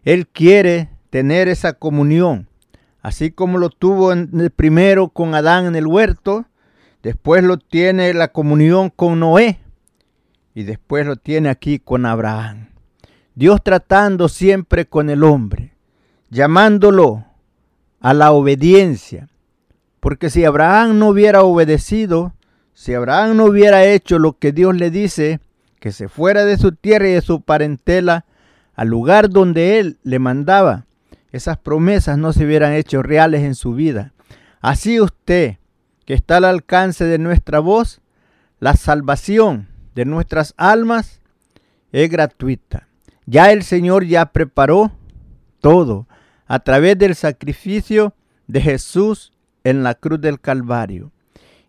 Él 0.05 0.29
quiere 0.29 0.91
tener 1.09 1.49
esa 1.49 1.73
comunión, 1.73 2.47
así 3.01 3.31
como 3.31 3.59
lo 3.59 3.71
tuvo 3.71 4.13
en 4.13 4.29
el 4.39 4.51
primero 4.51 5.09
con 5.09 5.35
Adán 5.35 5.67
en 5.67 5.77
el 5.77 5.87
huerto, 5.87 6.47
después 7.03 7.43
lo 7.43 7.59
tiene 7.59 8.13
la 8.15 8.29
comunión 8.29 8.91
con 8.91 9.21
Noé 9.21 9.61
y 10.55 10.65
después 10.65 11.07
lo 11.07 11.17
tiene 11.17 11.49
aquí 11.49 11.79
con 11.79 12.07
Abraham. 12.07 12.69
Dios 13.35 13.63
tratando 13.63 14.29
siempre 14.29 14.87
con 14.87 15.09
el 15.09 15.25
hombre, 15.25 15.75
llamándolo 16.29 17.25
a 18.01 18.13
la 18.13 18.33
obediencia, 18.33 19.29
porque 20.01 20.31
si 20.31 20.45
Abraham 20.45 20.99
no 20.99 21.09
hubiera 21.09 21.43
obedecido, 21.43 22.35
si 22.73 22.95
Abraham 22.95 23.37
no 23.37 23.45
hubiera 23.45 23.85
hecho 23.85 24.19
lo 24.19 24.39
que 24.39 24.53
Dios 24.53 24.75
le 24.75 24.91
dice, 24.91 25.41
que 25.79 25.93
se 25.93 26.09
fuera 26.09 26.45
de 26.45 26.59
su 26.59 26.73
tierra 26.73 27.09
y 27.09 27.13
de 27.13 27.21
su 27.23 27.41
parentela 27.43 28.27
al 28.75 28.89
lugar 28.89 29.31
donde 29.31 29.79
él 29.79 29.99
le 30.03 30.19
mandaba, 30.19 30.87
esas 31.33 31.59
promesas 31.59 32.19
no 32.19 32.33
se 32.33 32.45
hubieran 32.45 32.73
hecho 32.73 33.03
reales 33.03 33.43
en 33.43 33.55
su 33.55 33.75
vida. 33.75 34.13
Así 34.61 35.01
usted, 35.01 35.59
que 36.11 36.15
está 36.15 36.39
al 36.39 36.45
alcance 36.45 37.05
de 37.05 37.19
nuestra 37.19 37.61
voz, 37.61 38.01
la 38.59 38.75
salvación 38.75 39.69
de 39.95 40.05
nuestras 40.05 40.55
almas 40.57 41.21
es 41.93 42.11
gratuita. 42.11 42.89
Ya 43.27 43.53
el 43.53 43.63
Señor 43.63 44.05
ya 44.05 44.27
preparó 44.33 44.91
todo 45.61 46.09
a 46.49 46.59
través 46.59 46.99
del 46.99 47.15
sacrificio 47.15 48.13
de 48.49 48.61
Jesús 48.61 49.33
en 49.63 49.85
la 49.85 49.95
cruz 49.95 50.21
del 50.21 50.41
Calvario. 50.41 51.13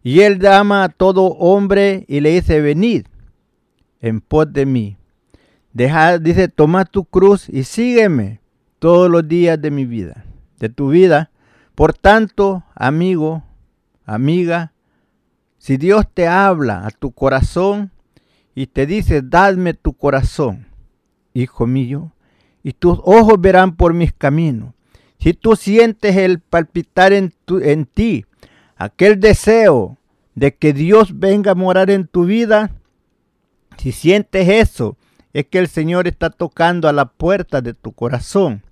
Y 0.02 0.22
Él 0.22 0.40
llama 0.40 0.86
a 0.86 0.90
todo 0.90 1.26
hombre 1.34 2.06
y 2.08 2.20
le 2.22 2.32
dice, 2.32 2.62
venid 2.62 3.06
en 4.00 4.22
pos 4.22 4.52
de 4.52 4.66
mí. 4.66 4.98
Deja, 5.72 6.18
dice, 6.18 6.48
toma 6.48 6.86
tu 6.86 7.06
cruz 7.06 7.48
y 7.48 7.64
sígueme 7.64 8.42
todos 8.80 9.08
los 9.08 9.28
días 9.28 9.62
de 9.62 9.70
mi 9.70 9.86
vida, 9.86 10.26
de 10.58 10.70
tu 10.70 10.90
vida. 10.90 11.30
Por 11.76 11.94
tanto, 11.94 12.64
amigo, 12.74 13.44
amiga, 14.14 14.74
si 15.58 15.78
Dios 15.78 16.06
te 16.14 16.28
habla 16.28 16.86
a 16.86 16.92
tu 16.92 17.12
corazón 17.12 17.92
y 18.56 18.68
te 18.68 18.86
dice, 18.86 19.22
dadme 19.22 19.74
tu 19.74 19.94
corazón, 19.94 20.68
hijo 21.34 21.68
mío, 21.68 22.12
y 22.64 22.74
tus 22.74 23.00
ojos 23.04 23.40
verán 23.40 23.76
por 23.76 23.94
mis 23.94 24.14
caminos. 24.14 24.74
Si 25.20 25.34
tú 25.34 25.56
sientes 25.56 26.18
el 26.18 26.40
palpitar 26.40 27.14
en, 27.14 27.34
en 27.62 27.86
ti, 27.86 28.26
aquel 28.76 29.20
deseo 29.20 29.98
de 30.36 30.56
que 30.56 30.74
Dios 30.74 31.20
venga 31.20 31.52
a 31.52 31.56
morar 31.56 31.92
en 31.92 32.08
tu 32.08 32.26
vida, 32.26 32.72
si 33.78 33.92
sientes 33.92 34.50
eso, 34.50 34.98
es 35.34 35.46
que 35.48 35.60
el 35.60 35.68
Señor 35.68 36.08
está 36.08 36.30
tocando 36.30 36.88
a 36.88 36.94
la 36.94 37.06
puerta 37.06 37.62
de 37.62 37.74
tu 37.74 37.94
corazón. 37.94 38.64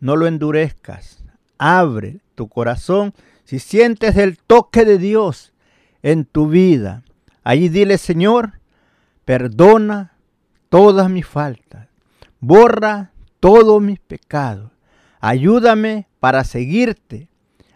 No 0.00 0.16
lo 0.16 0.26
endurezcas. 0.26 1.24
Abre 1.58 2.20
tu 2.34 2.48
corazón. 2.48 3.14
Si 3.44 3.58
sientes 3.58 4.16
el 4.16 4.38
toque 4.38 4.84
de 4.84 4.98
Dios 4.98 5.52
en 6.02 6.24
tu 6.24 6.48
vida, 6.48 7.02
allí 7.42 7.68
dile, 7.68 7.98
Señor, 7.98 8.60
perdona 9.24 10.16
todas 10.68 11.10
mis 11.10 11.26
faltas. 11.26 11.88
Borra 12.40 13.12
todos 13.40 13.80
mis 13.80 14.00
pecados. 14.00 14.70
Ayúdame 15.20 16.08
para 16.20 16.44
seguirte. 16.44 17.28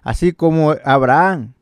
Así 0.02 0.32
como 0.32 0.74
Abraham 0.84 1.52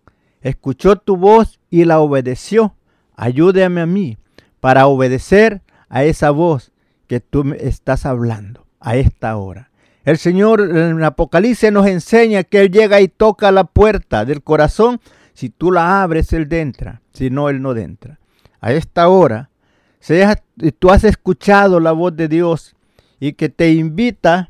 escuchó 0.41 0.97
tu 0.97 1.17
voz 1.17 1.61
y 1.71 1.85
la 1.85 2.01
obedeció. 2.01 2.75
Ayúdame 3.17 3.81
a 3.81 3.87
mí 3.87 4.19
para 4.61 4.87
obedecer 4.87 5.63
a 5.89 6.05
esa 6.05 6.31
voz 6.31 6.73
que 7.07 7.21
tú 7.21 7.45
me 7.45 7.57
estás 7.57 8.07
hablando 8.07 8.67
a 8.81 8.97
esta 8.97 9.37
hora. 9.37 9.71
El 10.07 10.19
Señor 10.19 10.61
en 10.61 11.03
Apocalipsis 11.03 11.73
nos 11.73 11.89
enseña 11.89 12.45
que 12.45 12.61
Él 12.61 12.71
llega 12.71 13.01
y 13.01 13.09
toca 13.09 13.51
la 13.51 13.65
puerta 13.65 14.25
del 14.25 14.41
corazón. 14.41 15.01
Si 15.35 15.51
tú 15.51 15.73
la 15.73 16.01
abres, 16.01 16.33
Él 16.33 16.47
entra. 16.53 17.03
Si 17.13 17.29
no, 17.29 17.49
Él 17.49 17.61
no 17.61 17.75
entra. 17.75 18.21
A 18.61 18.73
esta 18.73 19.09
hora, 19.09 19.51
seas, 19.99 20.41
tú 20.79 20.91
has 20.91 21.03
escuchado 21.03 21.81
la 21.81 21.91
voz 21.91 22.15
de 22.15 22.29
Dios 22.29 22.77
y 23.19 23.33
que 23.33 23.49
te 23.49 23.73
invita 23.73 24.49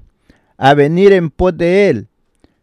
a 0.59 0.75
venir 0.75 1.14
en 1.14 1.31
pos 1.31 1.57
de 1.57 1.88
Él. 1.88 2.09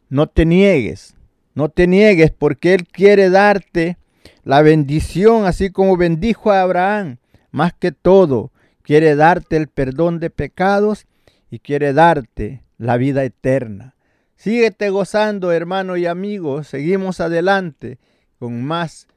No 0.09 0.27
te 0.27 0.45
niegues, 0.45 1.15
no 1.55 1.69
te 1.69 1.87
niegues 1.87 2.29
porque 2.29 2.75
Él 2.75 2.87
quiere 2.87 3.31
darte 3.31 3.97
la 4.43 4.61
bendición, 4.61 5.47
así 5.47 5.71
como 5.71 5.97
bendijo 5.97 6.51
a 6.51 6.61
Abraham. 6.61 7.17
Más 7.49 7.73
que 7.73 7.91
todo, 7.91 8.51
quiere 8.83 9.15
darte 9.15 9.57
el 9.57 9.67
perdón 9.67 10.19
de 10.19 10.29
pecados 10.29 11.07
y 11.49 11.57
quiere 11.57 11.93
darte 11.93 12.62
la 12.77 12.97
vida 12.97 13.23
eterna. 13.23 13.95
Síguete 14.35 14.89
gozando, 14.89 15.51
hermano 15.51 15.95
y 15.97 16.05
amigo. 16.05 16.63
Seguimos 16.63 17.19
adelante 17.19 17.99
con 18.39 18.63
más. 18.63 19.07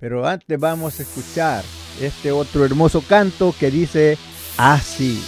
Pero 0.00 0.26
antes 0.26 0.58
vamos 0.58 0.98
a 0.98 1.02
escuchar 1.04 1.62
este 2.00 2.32
otro 2.32 2.64
hermoso 2.64 3.02
canto 3.02 3.54
que 3.58 3.70
dice 3.70 4.18
así. 4.56 5.22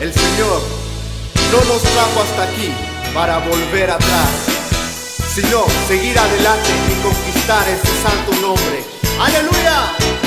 El 0.00 0.12
Señor 0.12 0.62
no 1.52 1.58
nos 1.72 1.82
trajo 1.82 2.20
hasta 2.22 2.44
aquí 2.44 2.72
para 3.14 3.38
volver 3.38 3.90
atrás, 3.90 4.46
sino 5.34 5.64
seguir 5.86 6.18
adelante 6.18 6.70
y 6.88 7.02
conquistar 7.02 7.68
este 7.68 7.88
santo 8.02 8.32
nombre. 8.40 8.82
¡Aleluya! 9.20 10.17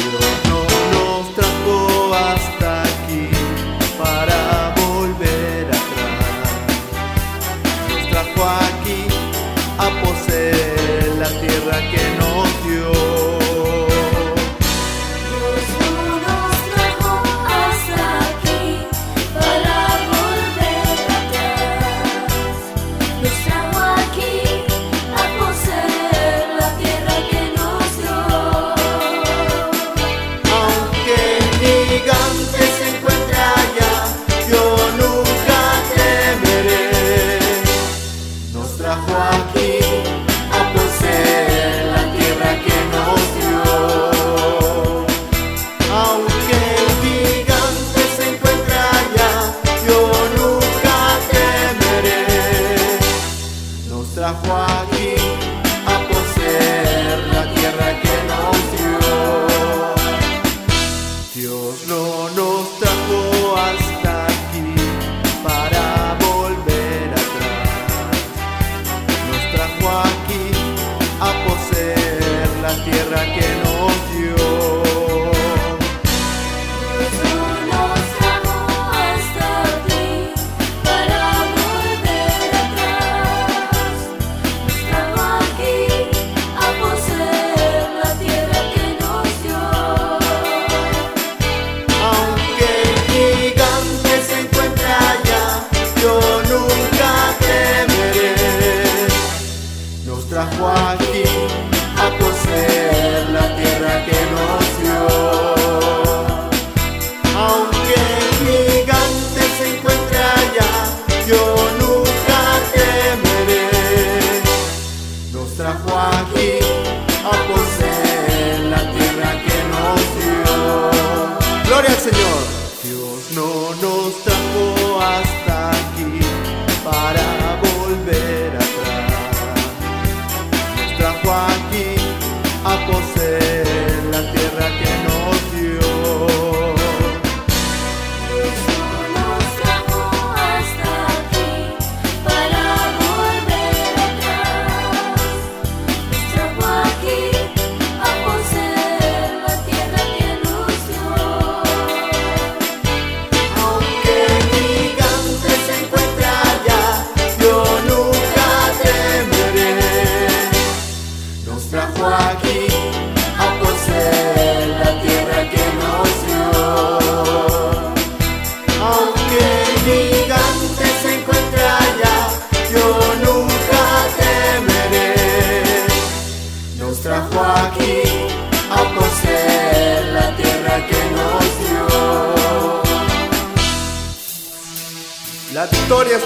amor. 62.92 63.31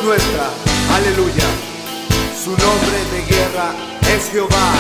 nuestra. 0.05 0.49
Aleluya. 0.95 1.47
Su 2.43 2.51
nombre 2.51 2.97
de 3.11 3.25
guerra 3.25 3.73
es 4.15 4.29
Jehová. 4.29 4.73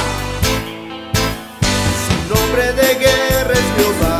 Su 2.05 2.35
nombre 2.35 2.73
de 2.73 2.95
guerra 2.95 3.53
es 3.53 3.67
Jehová. 3.75 4.14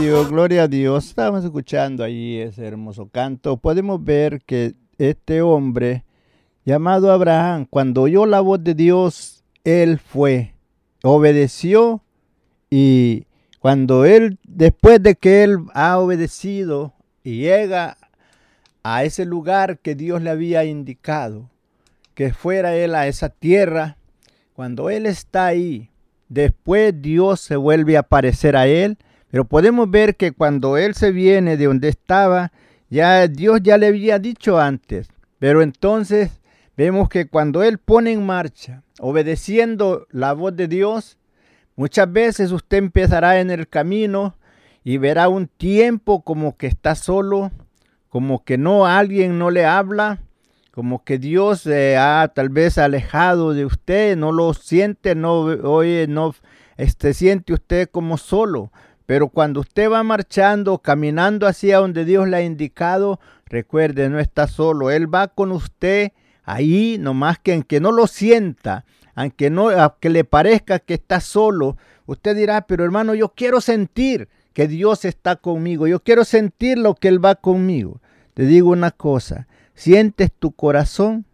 Dios, 0.00 0.30
gloria 0.30 0.62
a 0.62 0.68
Dios. 0.68 1.08
Estábamos 1.08 1.44
escuchando 1.44 2.02
ahí 2.02 2.38
ese 2.38 2.66
hermoso 2.66 3.08
canto. 3.08 3.58
Podemos 3.58 4.02
ver 4.02 4.40
que 4.46 4.74
este 4.96 5.42
hombre 5.42 6.04
llamado 6.64 7.12
Abraham, 7.12 7.66
cuando 7.68 8.02
oyó 8.02 8.24
la 8.24 8.40
voz 8.40 8.64
de 8.64 8.74
Dios, 8.74 9.44
él 9.64 9.98
fue, 9.98 10.54
obedeció 11.02 12.02
y 12.70 13.26
cuando 13.58 14.04
él, 14.04 14.38
después 14.44 15.02
de 15.02 15.14
que 15.14 15.44
él 15.44 15.58
ha 15.74 15.98
obedecido 15.98 16.94
y 17.22 17.38
llega 17.38 17.98
a 18.82 19.04
ese 19.04 19.24
lugar 19.24 19.78
que 19.78 19.94
Dios 19.94 20.22
le 20.22 20.30
había 20.30 20.64
indicado, 20.64 21.50
que 22.14 22.32
fuera 22.32 22.74
él 22.74 22.94
a 22.94 23.06
esa 23.08 23.28
tierra, 23.28 23.98
cuando 24.54 24.90
él 24.90 25.06
está 25.06 25.46
ahí, 25.46 25.90
después 26.28 26.94
Dios 27.00 27.40
se 27.40 27.56
vuelve 27.56 27.96
a 27.96 28.00
aparecer 28.00 28.56
a 28.56 28.66
él, 28.66 28.96
pero 29.32 29.46
podemos 29.46 29.90
ver 29.90 30.16
que 30.16 30.32
cuando 30.32 30.76
él 30.76 30.94
se 30.94 31.10
viene 31.10 31.56
de 31.56 31.64
donde 31.64 31.88
estaba, 31.88 32.52
ya 32.90 33.26
Dios 33.28 33.60
ya 33.62 33.78
le 33.78 33.86
había 33.86 34.18
dicho 34.18 34.60
antes, 34.60 35.08
pero 35.38 35.62
entonces 35.62 36.42
vemos 36.76 37.08
que 37.08 37.26
cuando 37.26 37.62
él 37.62 37.78
pone 37.78 38.12
en 38.12 38.26
marcha, 38.26 38.82
obedeciendo 39.00 40.06
la 40.10 40.34
voz 40.34 40.54
de 40.54 40.68
Dios, 40.68 41.16
muchas 41.76 42.12
veces 42.12 42.52
usted 42.52 42.76
empezará 42.76 43.40
en 43.40 43.50
el 43.50 43.66
camino 43.66 44.36
y 44.84 44.98
verá 44.98 45.30
un 45.30 45.48
tiempo 45.48 46.22
como 46.24 46.58
que 46.58 46.66
está 46.66 46.94
solo, 46.94 47.50
como 48.10 48.44
que 48.44 48.58
no 48.58 48.86
alguien 48.86 49.38
no 49.38 49.50
le 49.50 49.64
habla, 49.64 50.18
como 50.72 51.04
que 51.04 51.16
Dios 51.16 51.62
se 51.62 51.96
ha 51.96 52.30
tal 52.34 52.50
vez 52.50 52.76
alejado 52.76 53.54
de 53.54 53.64
usted, 53.64 54.14
no 54.14 54.30
lo 54.30 54.52
siente, 54.52 55.14
no 55.14 55.40
oye, 55.40 56.06
no 56.06 56.34
este, 56.76 57.14
siente 57.14 57.54
usted 57.54 57.88
como 57.90 58.18
solo. 58.18 58.70
Pero 59.06 59.28
cuando 59.28 59.60
usted 59.60 59.90
va 59.90 60.02
marchando, 60.02 60.78
caminando 60.78 61.46
hacia 61.46 61.78
donde 61.78 62.04
Dios 62.04 62.28
le 62.28 62.36
ha 62.36 62.42
indicado, 62.42 63.20
recuerde, 63.46 64.08
no 64.08 64.18
está 64.18 64.46
solo. 64.46 64.90
Él 64.90 65.12
va 65.12 65.28
con 65.28 65.52
usted 65.52 66.12
ahí, 66.44 66.96
nomás 66.98 67.38
que 67.38 67.52
aunque 67.52 67.80
no 67.80 67.92
lo 67.92 68.06
sienta, 68.06 68.84
aunque 69.14 69.50
no, 69.50 69.70
aunque 69.70 70.10
le 70.10 70.24
parezca 70.24 70.78
que 70.78 70.94
está 70.94 71.20
solo, 71.20 71.76
usted 72.06 72.36
dirá, 72.36 72.62
pero 72.62 72.84
hermano, 72.84 73.14
yo 73.14 73.30
quiero 73.30 73.60
sentir 73.60 74.28
que 74.52 74.68
Dios 74.68 75.04
está 75.04 75.36
conmigo. 75.36 75.86
Yo 75.86 76.00
quiero 76.00 76.24
sentir 76.24 76.78
lo 76.78 76.94
que 76.94 77.08
Él 77.08 77.24
va 77.24 77.34
conmigo. 77.34 78.00
Te 78.34 78.44
digo 78.44 78.70
una 78.70 78.90
cosa, 78.90 79.46
¿sientes 79.74 80.32
tu 80.32 80.52
corazón? 80.52 81.26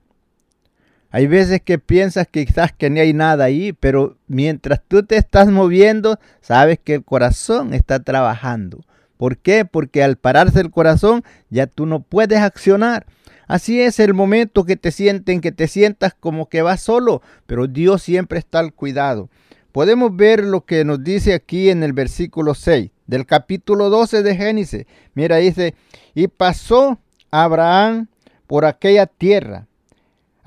Hay 1.10 1.26
veces 1.26 1.62
que 1.62 1.78
piensas 1.78 2.28
que 2.28 2.44
quizás 2.44 2.72
que 2.72 2.90
ni 2.90 3.00
hay 3.00 3.14
nada 3.14 3.44
ahí, 3.44 3.72
pero 3.72 4.18
mientras 4.26 4.82
tú 4.86 5.02
te 5.02 5.16
estás 5.16 5.48
moviendo, 5.48 6.18
sabes 6.42 6.78
que 6.78 6.94
el 6.94 7.04
corazón 7.04 7.72
está 7.72 8.00
trabajando. 8.00 8.84
¿Por 9.16 9.38
qué? 9.38 9.64
Porque 9.64 10.02
al 10.02 10.16
pararse 10.16 10.60
el 10.60 10.70
corazón 10.70 11.24
ya 11.48 11.66
tú 11.66 11.86
no 11.86 12.00
puedes 12.00 12.38
accionar. 12.38 13.06
Así 13.46 13.80
es 13.80 13.98
el 14.00 14.12
momento 14.12 14.64
que 14.64 14.76
te 14.76 14.92
sienten, 14.92 15.40
que 15.40 15.50
te 15.50 15.66
sientas 15.66 16.14
como 16.14 16.50
que 16.50 16.60
vas 16.60 16.82
solo, 16.82 17.22
pero 17.46 17.66
Dios 17.66 18.02
siempre 18.02 18.38
está 18.38 18.58
al 18.58 18.74
cuidado. 18.74 19.30
Podemos 19.72 20.14
ver 20.14 20.44
lo 20.44 20.66
que 20.66 20.84
nos 20.84 21.02
dice 21.02 21.32
aquí 21.32 21.70
en 21.70 21.82
el 21.82 21.94
versículo 21.94 22.54
6 22.54 22.90
del 23.06 23.24
capítulo 23.24 23.88
12 23.88 24.22
de 24.22 24.36
Génesis. 24.36 24.84
Mira, 25.14 25.36
dice, 25.36 25.74
y 26.14 26.28
pasó 26.28 26.98
Abraham 27.30 28.08
por 28.46 28.66
aquella 28.66 29.06
tierra 29.06 29.67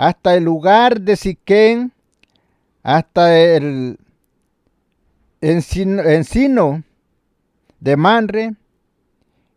hasta 0.01 0.33
el 0.33 0.45
lugar 0.45 1.01
de 1.01 1.15
Siquén, 1.15 1.91
hasta 2.81 3.37
el 3.37 3.99
encino, 5.41 6.83
de 7.79 7.97
Manre, 7.97 8.55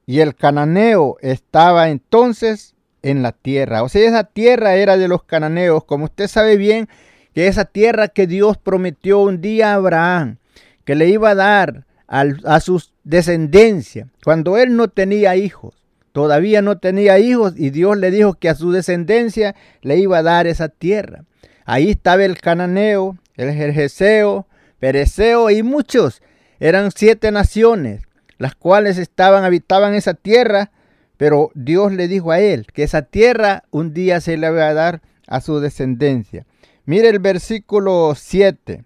y 0.05 0.21
el 0.21 0.35
cananeo 0.35 1.17
estaba 1.23 1.89
entonces 1.89 2.75
en 3.01 3.23
la 3.23 3.33
tierra. 3.33 3.83
O 3.85 3.89
sea, 3.89 4.07
esa 4.07 4.25
tierra 4.25 4.75
era 4.75 4.99
de 4.99 5.09
los 5.09 5.23
cananeos, 5.25 5.85
como 5.85 6.05
usted 6.05 6.29
sabe 6.29 6.59
bien, 6.59 6.91
que 7.35 7.47
esa 7.47 7.65
tierra 7.65 8.09
que 8.09 8.27
Dios 8.27 8.59
prometió 8.59 9.21
un 9.21 9.41
día 9.41 9.71
a 9.71 9.77
Abraham, 9.77 10.37
que 10.85 10.95
le 10.95 11.09
iba 11.09 11.31
a 11.31 11.35
dar 11.35 11.87
al- 12.07 12.43
a 12.45 12.61
su 12.61 12.85
descendencia, 13.03 14.09
cuando 14.23 14.59
él 14.59 14.77
no 14.77 14.89
tenía 14.89 15.37
hijos 15.37 15.75
todavía 16.15 16.63
no 16.63 16.79
tenía 16.79 17.19
hijos 17.19 17.55
y 17.57 17.71
Dios 17.71 17.97
le 17.99 18.13
dijo 18.13 18.35
que 18.35 18.49
a 18.49 18.55
su 18.55 18.71
descendencia 18.71 19.57
le 19.83 19.99
iba 19.99 20.19
a 20.19 20.23
dar 20.23 20.47
esa 20.47 20.69
tierra. 20.69 21.25
Ahí 21.65 21.91
estaba 21.91 22.25
el 22.25 22.41
cananeo, 22.41 23.19
el 23.35 23.53
jerjeseo, 23.53 24.47
pereceo 24.79 25.51
y 25.51 25.65
muchos. 25.65 26.23
Eran 26.61 26.93
siete 26.95 27.33
naciones, 27.33 28.03
las 28.39 28.55
cuales 28.55 28.97
estaban, 28.99 29.43
habitaban 29.43 29.93
esa 29.95 30.15
tierra, 30.15 30.71
pero 31.17 31.51
Dios 31.55 31.93
le 31.93 32.07
dijo 32.07 32.31
a 32.31 32.39
él 32.39 32.69
que 32.73 32.85
esa 32.85 33.03
tierra 33.03 33.65
un 33.73 33.93
día 33.93 34.21
se 34.21 34.37
le 34.37 34.47
iba 34.47 34.69
a 34.69 34.75
dar 34.75 35.03
a 35.27 35.41
su 35.41 35.59
descendencia. 35.59 36.47
Mire 36.85 37.09
el 37.09 37.19
versículo 37.19 38.15
7. 38.17 38.85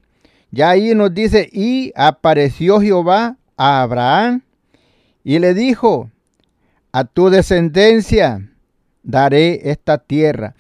Ya 0.51 0.71
ahí 0.71 0.95
nos 0.95 1.13
dice, 1.13 1.47
y 1.53 1.93
apareció 1.95 2.81
Jehová 2.81 3.37
a 3.59 3.83
Abraham 3.83 4.41
y 5.25 5.41
le 5.41 5.53
dijo, 5.53 6.11
a 6.93 7.05
tu 7.05 7.31
descendencia 7.31 8.49
daré 9.03 9.71
esta 9.71 9.99
tierra. 9.99 10.55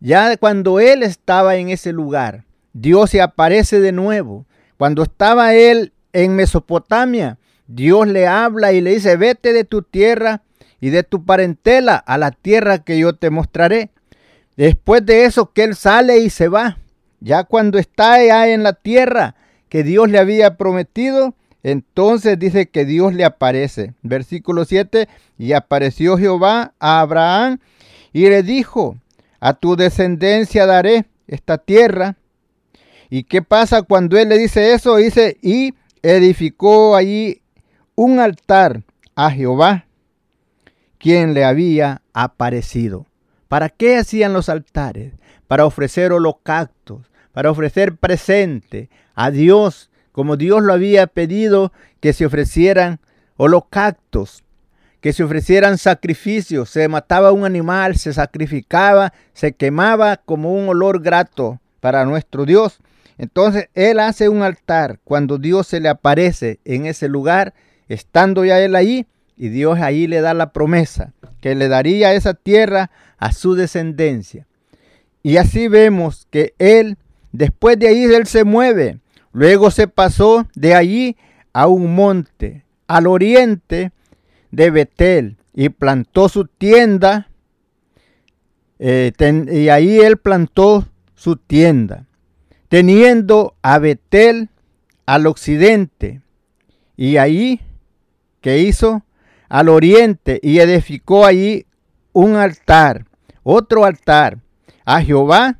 Ya 0.00 0.36
cuando 0.36 0.80
él 0.80 1.02
estaba 1.02 1.56
en 1.56 1.70
ese 1.70 1.92
lugar, 1.92 2.44
Dios 2.72 3.10
se 3.10 3.22
aparece 3.22 3.80
de 3.80 3.92
nuevo. 3.92 4.46
Cuando 4.76 5.02
estaba 5.02 5.54
él 5.54 5.92
en 6.12 6.36
Mesopotamia, 6.36 7.38
Dios 7.66 8.06
le 8.06 8.26
habla 8.26 8.72
y 8.72 8.80
le 8.80 8.90
dice, 8.90 9.16
vete 9.16 9.52
de 9.52 9.64
tu 9.64 9.82
tierra 9.82 10.42
y 10.80 10.90
de 10.90 11.02
tu 11.02 11.24
parentela 11.24 11.96
a 11.96 12.18
la 12.18 12.30
tierra 12.30 12.80
que 12.80 12.98
yo 12.98 13.14
te 13.14 13.30
mostraré. 13.30 13.90
Después 14.56 15.04
de 15.06 15.24
eso 15.24 15.52
que 15.52 15.64
él 15.64 15.74
sale 15.74 16.18
y 16.18 16.30
se 16.30 16.48
va, 16.48 16.78
ya 17.20 17.44
cuando 17.44 17.78
está 17.78 18.14
allá 18.14 18.48
en 18.48 18.62
la 18.62 18.74
tierra 18.74 19.34
que 19.68 19.82
Dios 19.82 20.10
le 20.10 20.18
había 20.18 20.56
prometido, 20.56 21.34
entonces 21.64 22.38
dice 22.38 22.68
que 22.68 22.84
Dios 22.84 23.14
le 23.14 23.24
aparece. 23.24 23.94
Versículo 24.02 24.66
7, 24.66 25.08
y 25.38 25.54
apareció 25.54 26.18
Jehová 26.18 26.74
a 26.78 27.00
Abraham 27.00 27.58
y 28.12 28.28
le 28.28 28.42
dijo, 28.42 28.98
a 29.40 29.54
tu 29.54 29.74
descendencia 29.74 30.66
daré 30.66 31.06
esta 31.26 31.58
tierra. 31.58 32.16
¿Y 33.08 33.24
qué 33.24 33.40
pasa 33.40 33.82
cuando 33.82 34.18
él 34.18 34.28
le 34.28 34.38
dice 34.38 34.74
eso? 34.74 34.96
Dice, 34.96 35.38
y 35.40 35.74
edificó 36.02 36.96
allí 36.96 37.40
un 37.94 38.20
altar 38.20 38.82
a 39.14 39.30
Jehová, 39.30 39.86
quien 40.98 41.32
le 41.32 41.44
había 41.44 42.02
aparecido. 42.12 43.06
¿Para 43.48 43.70
qué 43.70 43.96
hacían 43.96 44.34
los 44.34 44.50
altares? 44.50 45.14
Para 45.46 45.64
ofrecer 45.64 46.12
holocaustos, 46.12 47.10
para 47.32 47.50
ofrecer 47.50 47.96
presente 47.96 48.90
a 49.14 49.30
Dios, 49.30 49.90
como 50.14 50.36
Dios 50.36 50.62
lo 50.62 50.72
había 50.72 51.08
pedido 51.08 51.72
que 51.98 52.12
se 52.12 52.24
ofrecieran 52.24 53.00
holocaustos, 53.36 54.44
que 55.00 55.12
se 55.12 55.24
ofrecieran 55.24 55.76
sacrificios, 55.76 56.70
se 56.70 56.86
mataba 56.86 57.32
un 57.32 57.44
animal, 57.44 57.96
se 57.96 58.12
sacrificaba, 58.12 59.12
se 59.32 59.54
quemaba 59.54 60.18
como 60.18 60.54
un 60.54 60.68
olor 60.68 61.02
grato 61.02 61.60
para 61.80 62.04
nuestro 62.04 62.46
Dios. 62.46 62.78
Entonces 63.18 63.70
Él 63.74 63.98
hace 63.98 64.28
un 64.28 64.42
altar 64.42 65.00
cuando 65.02 65.36
Dios 65.36 65.66
se 65.66 65.80
le 65.80 65.88
aparece 65.88 66.60
en 66.64 66.86
ese 66.86 67.08
lugar, 67.08 67.52
estando 67.88 68.44
ya 68.44 68.60
Él 68.60 68.76
ahí, 68.76 69.08
y 69.36 69.48
Dios 69.48 69.80
ahí 69.80 70.06
le 70.06 70.20
da 70.20 70.32
la 70.32 70.52
promesa 70.52 71.12
que 71.40 71.56
le 71.56 71.66
daría 71.66 72.14
esa 72.14 72.34
tierra 72.34 72.92
a 73.18 73.32
su 73.32 73.56
descendencia. 73.56 74.46
Y 75.24 75.38
así 75.38 75.66
vemos 75.66 76.28
que 76.30 76.54
Él, 76.58 76.98
después 77.32 77.80
de 77.80 77.88
ahí, 77.88 78.04
Él 78.04 78.28
se 78.28 78.44
mueve. 78.44 79.00
Luego 79.34 79.72
se 79.72 79.88
pasó 79.88 80.46
de 80.54 80.76
allí 80.76 81.16
a 81.52 81.66
un 81.66 81.96
monte, 81.96 82.64
al 82.86 83.08
oriente 83.08 83.90
de 84.52 84.70
Betel, 84.70 85.36
y 85.52 85.70
plantó 85.70 86.28
su 86.28 86.46
tienda. 86.46 87.28
eh, 88.78 89.12
y 89.52 89.68
ahí 89.70 89.98
Él 89.98 90.18
plantó 90.18 90.86
su 91.16 91.34
tienda, 91.36 92.06
teniendo 92.68 93.56
a 93.60 93.80
Betel 93.80 94.50
al 95.04 95.26
occidente. 95.26 96.22
Y 96.96 97.16
ahí, 97.16 97.60
¿qué 98.40 98.58
hizo? 98.58 99.02
Al 99.48 99.68
oriente, 99.68 100.38
y 100.44 100.60
edificó 100.60 101.26
allí 101.26 101.66
un 102.12 102.36
altar, 102.36 103.06
otro 103.42 103.84
altar, 103.84 104.38
a 104.84 105.02
Jehová, 105.02 105.58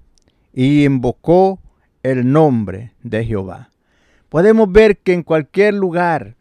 y 0.52 0.84
invocó 0.84 1.58
el 2.04 2.30
nombre 2.30 2.92
de 3.02 3.24
Jehová. 3.24 3.70
podemos 4.28 4.70
ver 4.70 4.98
que 4.98 5.12
en 5.12 5.22
cualquier 5.22 5.74
lugar 5.74 6.36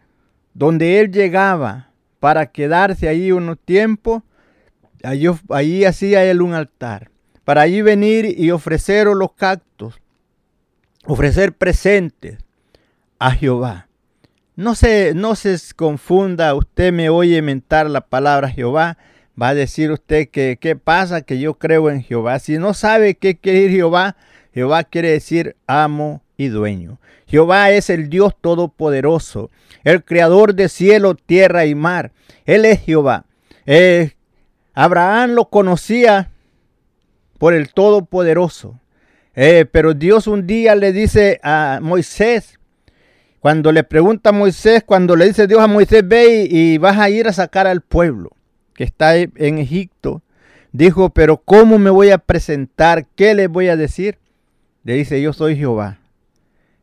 donde 0.53 0.99
él 0.99 1.11
llegaba 1.11 1.89
para 2.19 2.47
quedarse 2.47 3.07
ahí 3.07 3.31
unos 3.31 3.57
tiempos, 3.59 4.23
allí, 5.03 5.27
allí 5.49 5.85
hacía 5.85 6.23
él 6.23 6.41
un 6.41 6.53
altar. 6.53 7.09
Para 7.43 7.61
allí 7.61 7.81
venir 7.81 8.35
y 8.37 8.51
ofrecer 8.51 9.07
los 9.07 9.33
cactos, 9.33 9.99
ofrecer 11.05 11.53
presentes 11.53 12.37
a 13.19 13.31
Jehová. 13.31 13.87
No 14.55 14.75
se, 14.75 15.13
no 15.15 15.35
se 15.35 15.57
confunda, 15.75 16.55
usted 16.55 16.93
me 16.93 17.09
oye 17.09 17.41
mentar 17.41 17.89
la 17.89 18.01
palabra 18.01 18.49
Jehová, 18.49 18.97
va 19.39 19.49
a 19.49 19.53
decir 19.55 19.91
usted 19.91 20.29
que 20.29 20.57
qué 20.59 20.75
pasa, 20.75 21.21
que 21.21 21.39
yo 21.39 21.55
creo 21.55 21.89
en 21.89 22.03
Jehová. 22.03 22.39
Si 22.39 22.57
no 22.57 22.73
sabe 22.73 23.15
qué 23.15 23.37
quiere 23.37 23.69
Jehová, 23.69 24.15
Jehová 24.53 24.83
quiere 24.83 25.11
decir 25.11 25.55
amo 25.67 26.21
y 26.37 26.47
dueño. 26.47 26.99
Jehová 27.27 27.71
es 27.71 27.89
el 27.89 28.09
Dios 28.09 28.35
todopoderoso, 28.39 29.49
el 29.83 30.03
creador 30.03 30.53
de 30.53 30.69
cielo, 30.69 31.15
tierra 31.15 31.65
y 31.65 31.75
mar. 31.75 32.11
Él 32.45 32.65
es 32.65 32.81
Jehová. 32.81 33.25
Eh, 33.65 34.11
Abraham 34.73 35.31
lo 35.31 35.45
conocía 35.45 36.29
por 37.39 37.53
el 37.53 37.73
todopoderoso. 37.73 38.79
Eh, 39.35 39.65
pero 39.71 39.93
Dios 39.93 40.27
un 40.27 40.45
día 40.45 40.75
le 40.75 40.91
dice 40.91 41.39
a 41.43 41.79
Moisés, 41.81 42.59
cuando 43.39 43.71
le 43.71 43.83
pregunta 43.83 44.29
a 44.29 44.33
Moisés, 44.33 44.83
cuando 44.85 45.15
le 45.15 45.25
dice 45.25 45.47
Dios 45.47 45.59
a 45.59 45.67
Moisés, 45.67 46.07
ve 46.07 46.47
y, 46.49 46.73
y 46.73 46.77
vas 46.77 46.99
a 46.99 47.09
ir 47.09 47.27
a 47.27 47.33
sacar 47.33 47.65
al 47.65 47.81
pueblo 47.81 48.29
que 48.75 48.83
está 48.83 49.15
en 49.17 49.57
Egipto, 49.57 50.21
dijo, 50.71 51.09
pero 51.09 51.37
¿cómo 51.37 51.79
me 51.79 51.89
voy 51.89 52.11
a 52.11 52.17
presentar? 52.17 53.05
¿Qué 53.15 53.33
le 53.33 53.47
voy 53.47 53.69
a 53.69 53.75
decir? 53.75 54.17
Le 54.83 54.95
dice, 54.95 55.21
yo 55.21 55.33
soy 55.33 55.55
Jehová, 55.55 55.99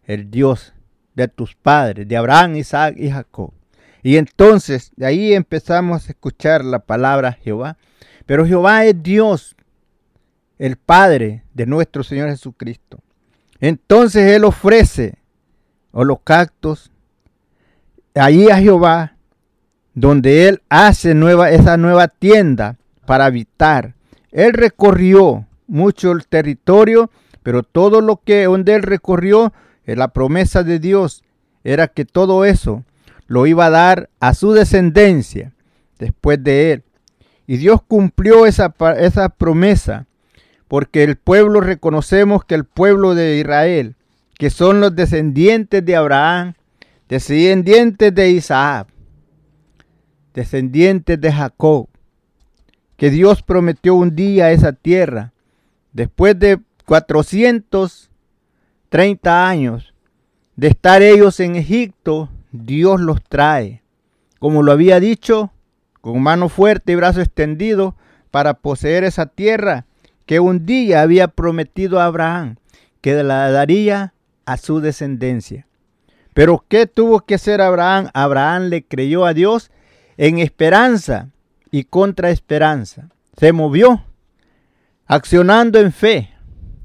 el 0.05 0.31
Dios 0.31 0.73
de 1.15 1.29
tus 1.29 1.55
padres, 1.55 2.09
de 2.09 2.17
Abraham, 2.17 2.57
Isaac 2.57 2.95
y 2.99 3.11
Jacob. 3.11 3.53
Y 4.03 4.17
entonces 4.17 4.93
de 4.97 5.07
ahí 5.07 5.35
empezamos 5.35 6.07
a 6.07 6.13
escuchar 6.13 6.65
la 6.65 6.79
palabra 6.79 7.33
Jehová. 7.33 7.77
Pero 8.27 8.47
Jehová 8.47 8.85
es 8.85 9.03
Dios, 9.03 9.57
el 10.59 10.77
Padre 10.77 11.45
de 11.55 11.67
nuestro 11.67 12.03
Señor 12.03 12.31
Jesucristo. 12.31 13.01
Entonces 13.61 14.33
Él 14.33 14.45
ofrece 14.45 15.19
holocaustos 15.93 16.91
ahí 18.15 18.49
a 18.49 18.59
Jehová, 18.59 19.17
donde 19.95 20.49
Él 20.49 20.63
hace 20.69 21.15
nueva, 21.15 21.51
esa 21.51 21.77
nueva 21.77 22.09
tienda 22.09 22.77
para 23.05 23.27
habitar. 23.27 23.95
Él 24.31 24.53
recorrió 24.53 25.47
mucho 25.67 26.13
el 26.13 26.27
territorio, 26.27 27.11
pero 27.43 27.63
todo 27.63 28.01
lo 28.01 28.21
que 28.23 28.45
donde 28.45 28.75
Él 28.75 28.83
recorrió, 28.83 29.53
eh, 29.85 29.97
la 29.97 30.09
promesa 30.09 30.63
de 30.63 30.79
Dios 30.79 31.23
era 31.65 31.89
que 31.89 32.05
todo 32.05 32.45
eso 32.45 32.85
lo 33.27 33.47
iba 33.47 33.67
a 33.67 33.71
dar 33.71 34.11
a 34.21 34.35
su 34.35 34.53
descendencia 34.53 35.53
después 35.99 36.43
de 36.43 36.73
Él. 36.73 36.85
Y 37.47 37.57
Dios 37.57 37.81
cumplió 37.87 38.47
esa, 38.47 38.75
esa 38.99 39.29
promesa, 39.29 40.07
porque 40.69 41.03
el 41.03 41.17
pueblo, 41.17 41.61
reconocemos 41.61 42.45
que 42.45 42.55
el 42.55 42.65
pueblo 42.65 43.15
de 43.15 43.39
Israel, 43.39 43.97
que 44.39 44.51
son 44.51 44.81
los 44.81 44.95
descendientes 44.95 45.85
de 45.85 45.97
Abraham, 45.97 46.55
descendientes 47.09 48.15
de 48.15 48.31
Isaac, 48.31 48.89
descendientes 50.33 51.21
de 51.21 51.33
Jacob, 51.33 51.89
que 52.97 53.11
Dios 53.11 53.43
prometió 53.43 53.95
un 53.95 54.15
día 54.15 54.53
esa 54.53 54.73
tierra, 54.73 55.33
después 55.93 56.39
de 56.39 56.61
430 56.91 59.49
años 59.49 59.95
de 60.57 60.67
estar 60.67 61.03
ellos 61.03 61.39
en 61.39 61.55
Egipto, 61.55 62.29
Dios 62.51 63.01
los 63.01 63.23
trae, 63.23 63.85
como 64.41 64.65
lo 64.65 64.73
había 64.73 64.99
dicho, 64.99 65.53
con 66.01 66.21
mano 66.21 66.49
fuerte 66.49 66.91
y 66.91 66.97
brazo 66.97 67.21
extendido, 67.21 67.95
para 68.33 68.55
poseer 68.55 69.05
esa 69.05 69.27
tierra 69.27 69.87
que 70.27 70.41
un 70.41 70.67
día 70.67 71.03
había 71.03 71.29
prometido 71.29 72.01
a 72.01 72.07
Abraham, 72.07 72.57
que 73.01 73.23
la 73.23 73.53
daría 73.53 74.13
a 74.45 74.57
su 74.57 74.81
descendencia. 74.81 75.69
Pero 76.35 76.65
¿qué 76.67 76.87
tuvo 76.87 77.21
que 77.21 77.37
hacer 77.37 77.61
Abraham? 77.61 78.09
Abraham 78.15 78.65
le 78.65 78.83
creyó 78.83 79.27
a 79.27 79.33
Dios 79.33 79.71
en 80.17 80.41
esperanza 80.41 81.29
y 81.71 81.85
contra 81.85 82.31
esperanza. 82.31 83.11
Se 83.39 83.53
movió 83.53 84.03
accionando 85.07 85.79
en 85.79 85.93
fe. 85.93 86.31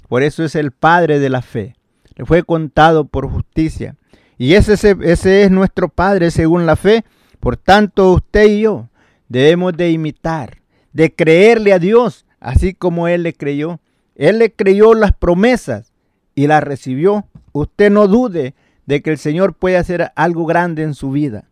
Por 0.07 0.23
eso 0.23 0.43
es 0.43 0.55
el 0.55 0.71
Padre 0.71 1.19
de 1.19 1.29
la 1.29 1.41
fe. 1.41 1.75
Le 2.15 2.25
fue 2.25 2.43
contado 2.43 3.05
por 3.05 3.29
justicia. 3.29 3.95
Y 4.37 4.53
ese, 4.53 4.73
es 4.73 5.51
nuestro 5.51 5.89
Padre 5.89 6.31
según 6.31 6.65
la 6.65 6.75
fe. 6.75 7.03
Por 7.39 7.57
tanto, 7.57 8.11
usted 8.13 8.47
y 8.47 8.61
yo 8.61 8.89
debemos 9.27 9.75
de 9.75 9.91
imitar, 9.91 10.61
de 10.93 11.13
creerle 11.13 11.73
a 11.73 11.79
Dios, 11.79 12.25
así 12.39 12.73
como 12.73 13.07
Él 13.07 13.23
le 13.23 13.33
creyó. 13.33 13.79
Él 14.15 14.39
le 14.39 14.53
creyó 14.53 14.93
las 14.93 15.13
promesas 15.13 15.91
y 16.35 16.47
las 16.47 16.63
recibió. 16.63 17.27
Usted 17.51 17.91
no 17.91 18.07
dude 18.07 18.53
de 18.85 19.01
que 19.01 19.09
el 19.09 19.17
Señor 19.17 19.55
puede 19.55 19.77
hacer 19.77 20.11
algo 20.15 20.45
grande 20.45 20.83
en 20.83 20.93
su 20.93 21.11
vida. 21.11 21.45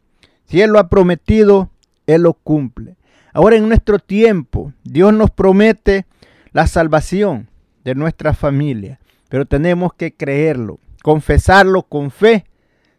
Si 0.45 0.61
Él 0.61 0.71
lo 0.71 0.79
ha 0.79 0.89
prometido, 0.89 1.71
Él 2.05 2.23
lo 2.23 2.33
cumple. 2.33 2.97
Ahora 3.33 3.55
en 3.55 3.67
nuestro 3.67 3.99
tiempo, 3.99 4.73
Dios 4.83 5.13
nos 5.13 5.31
promete 5.31 6.05
la 6.51 6.67
salvación 6.67 7.49
de 7.83 7.95
nuestra 7.95 8.33
familia, 8.33 8.99
pero 9.29 9.45
tenemos 9.45 9.93
que 9.93 10.13
creerlo, 10.13 10.79
confesarlo 11.01 11.83
con 11.83 12.11
fe, 12.11 12.45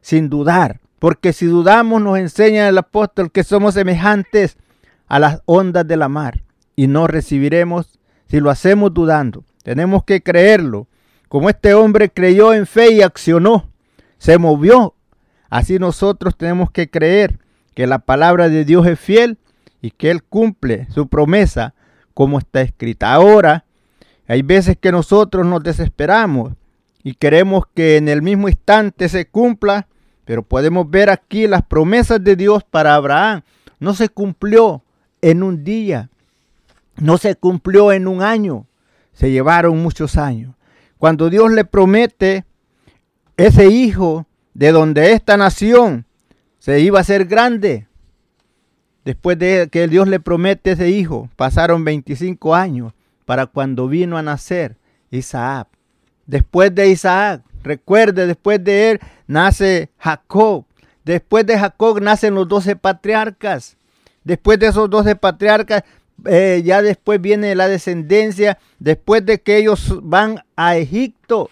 sin 0.00 0.28
dudar, 0.28 0.80
porque 0.98 1.32
si 1.32 1.46
dudamos 1.46 2.02
nos 2.02 2.18
enseña 2.18 2.68
el 2.68 2.78
apóstol 2.78 3.30
que 3.30 3.44
somos 3.44 3.74
semejantes 3.74 4.56
a 5.06 5.18
las 5.18 5.42
ondas 5.46 5.86
de 5.86 5.96
la 5.96 6.08
mar 6.08 6.42
y 6.76 6.86
no 6.86 7.06
recibiremos 7.06 7.98
si 8.28 8.40
lo 8.40 8.50
hacemos 8.50 8.92
dudando. 8.92 9.44
Tenemos 9.62 10.04
que 10.04 10.22
creerlo, 10.22 10.88
como 11.28 11.48
este 11.48 11.74
hombre 11.74 12.10
creyó 12.10 12.52
en 12.52 12.66
fe 12.66 12.92
y 12.92 13.02
accionó, 13.02 13.70
se 14.18 14.38
movió. 14.38 14.94
Así 15.48 15.78
nosotros 15.78 16.36
tenemos 16.36 16.70
que 16.70 16.90
creer 16.90 17.38
que 17.74 17.86
la 17.86 18.00
palabra 18.00 18.48
de 18.48 18.64
Dios 18.64 18.86
es 18.86 18.98
fiel 18.98 19.38
y 19.80 19.90
que 19.90 20.10
Él 20.10 20.22
cumple 20.22 20.86
su 20.90 21.08
promesa 21.08 21.74
como 22.12 22.38
está 22.38 22.60
escrita. 22.60 23.12
Ahora, 23.12 23.63
hay 24.26 24.42
veces 24.42 24.76
que 24.78 24.92
nosotros 24.92 25.46
nos 25.46 25.62
desesperamos 25.62 26.52
y 27.02 27.14
queremos 27.14 27.64
que 27.74 27.96
en 27.98 28.08
el 28.08 28.22
mismo 28.22 28.48
instante 28.48 29.08
se 29.08 29.26
cumpla, 29.26 29.86
pero 30.24 30.42
podemos 30.42 30.88
ver 30.88 31.10
aquí 31.10 31.46
las 31.46 31.62
promesas 31.62 32.24
de 32.24 32.34
Dios 32.34 32.64
para 32.64 32.94
Abraham. 32.94 33.42
No 33.78 33.92
se 33.94 34.08
cumplió 34.08 34.82
en 35.20 35.42
un 35.42 35.64
día, 35.64 36.08
no 36.96 37.18
se 37.18 37.34
cumplió 37.36 37.92
en 37.92 38.08
un 38.08 38.22
año, 38.22 38.66
se 39.12 39.30
llevaron 39.30 39.82
muchos 39.82 40.16
años. 40.16 40.54
Cuando 40.96 41.28
Dios 41.28 41.52
le 41.52 41.66
promete 41.66 42.46
ese 43.36 43.66
hijo 43.66 44.26
de 44.54 44.72
donde 44.72 45.12
esta 45.12 45.36
nación 45.36 46.06
se 46.58 46.80
iba 46.80 46.98
a 46.98 47.02
hacer 47.02 47.26
grande, 47.26 47.86
después 49.04 49.38
de 49.38 49.68
que 49.70 49.86
Dios 49.86 50.08
le 50.08 50.20
promete 50.20 50.72
ese 50.72 50.88
hijo, 50.88 51.28
pasaron 51.36 51.84
25 51.84 52.54
años 52.54 52.94
para 53.24 53.46
cuando 53.46 53.88
vino 53.88 54.16
a 54.16 54.22
nacer 54.22 54.76
Isaac. 55.10 55.68
Después 56.26 56.74
de 56.74 56.88
Isaac, 56.88 57.42
recuerde, 57.62 58.26
después 58.26 58.62
de 58.62 58.92
él 58.92 59.00
nace 59.26 59.90
Jacob. 59.98 60.64
Después 61.04 61.46
de 61.46 61.58
Jacob 61.58 62.00
nacen 62.00 62.34
los 62.34 62.48
doce 62.48 62.76
patriarcas. 62.76 63.76
Después 64.22 64.58
de 64.58 64.68
esos 64.68 64.88
doce 64.88 65.16
patriarcas, 65.16 65.84
eh, 66.24 66.62
ya 66.64 66.80
después 66.80 67.20
viene 67.20 67.54
la 67.54 67.68
descendencia. 67.68 68.58
Después 68.78 69.24
de 69.26 69.40
que 69.40 69.58
ellos 69.58 70.00
van 70.02 70.42
a 70.56 70.76
Egipto. 70.76 71.50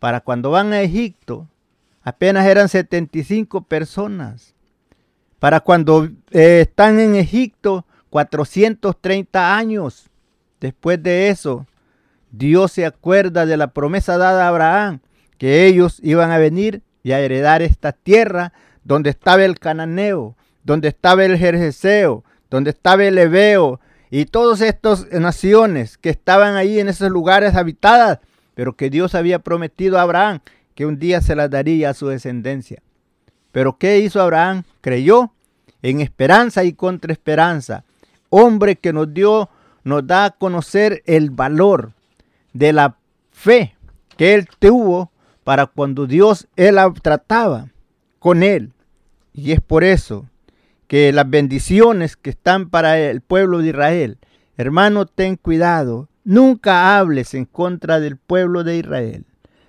Para 0.00 0.20
cuando 0.20 0.50
van 0.50 0.72
a 0.72 0.80
Egipto, 0.80 1.48
apenas 2.02 2.46
eran 2.46 2.68
75 2.68 3.62
personas. 3.62 4.54
Para 5.38 5.60
cuando 5.60 6.08
eh, 6.30 6.60
están 6.62 6.98
en 6.98 7.14
Egipto, 7.14 7.84
430 8.10 9.56
años. 9.56 10.10
Después 10.60 11.02
de 11.02 11.28
eso, 11.28 11.66
Dios 12.30 12.72
se 12.72 12.86
acuerda 12.86 13.46
de 13.46 13.56
la 13.56 13.68
promesa 13.68 14.18
dada 14.18 14.44
a 14.44 14.48
Abraham, 14.48 15.00
que 15.38 15.66
ellos 15.66 16.00
iban 16.02 16.30
a 16.30 16.38
venir 16.38 16.82
y 17.02 17.12
a 17.12 17.20
heredar 17.20 17.62
esta 17.62 17.92
tierra 17.92 18.52
donde 18.84 19.10
estaba 19.10 19.44
el 19.44 19.58
cananeo, 19.58 20.36
donde 20.64 20.88
estaba 20.88 21.24
el 21.24 21.38
jerjeseo, 21.38 22.24
donde 22.50 22.70
estaba 22.70 23.04
el 23.04 23.18
ebeo 23.18 23.80
y 24.10 24.24
todas 24.24 24.60
estas 24.60 25.10
naciones 25.12 25.98
que 25.98 26.10
estaban 26.10 26.56
ahí 26.56 26.80
en 26.80 26.88
esos 26.88 27.10
lugares 27.10 27.54
habitadas, 27.54 28.18
pero 28.54 28.74
que 28.76 28.90
Dios 28.90 29.14
había 29.14 29.38
prometido 29.38 29.98
a 29.98 30.02
Abraham 30.02 30.40
que 30.74 30.86
un 30.86 30.98
día 30.98 31.20
se 31.20 31.36
las 31.36 31.50
daría 31.50 31.90
a 31.90 31.94
su 31.94 32.08
descendencia. 32.08 32.82
Pero 33.52 33.78
¿qué 33.78 33.98
hizo 33.98 34.20
Abraham? 34.20 34.64
Creyó 34.80 35.32
en 35.82 36.00
esperanza 36.00 36.64
y 36.64 36.72
contra 36.72 37.12
esperanza. 37.12 37.84
Hombre 38.30 38.76
que 38.76 38.92
nos 38.92 39.12
dio 39.12 39.50
nos 39.88 40.06
da 40.06 40.26
a 40.26 40.30
conocer 40.30 41.02
el 41.06 41.30
valor 41.30 41.92
de 42.52 42.72
la 42.72 42.96
fe 43.32 43.74
que 44.16 44.34
él 44.34 44.46
tuvo 44.58 45.10
para 45.44 45.66
cuando 45.66 46.06
Dios 46.06 46.46
él 46.56 46.76
trataba 47.02 47.68
con 48.18 48.42
él. 48.42 48.72
Y 49.32 49.52
es 49.52 49.60
por 49.60 49.84
eso 49.84 50.26
que 50.86 51.12
las 51.12 51.28
bendiciones 51.28 52.16
que 52.16 52.30
están 52.30 52.68
para 52.68 52.98
el 52.98 53.20
pueblo 53.20 53.58
de 53.58 53.68
Israel, 53.68 54.18
hermano, 54.56 55.06
ten 55.06 55.36
cuidado, 55.36 56.08
nunca 56.24 56.98
hables 56.98 57.34
en 57.34 57.44
contra 57.44 58.00
del 58.00 58.16
pueblo 58.16 58.64
de 58.64 58.76
Israel. 58.78 59.24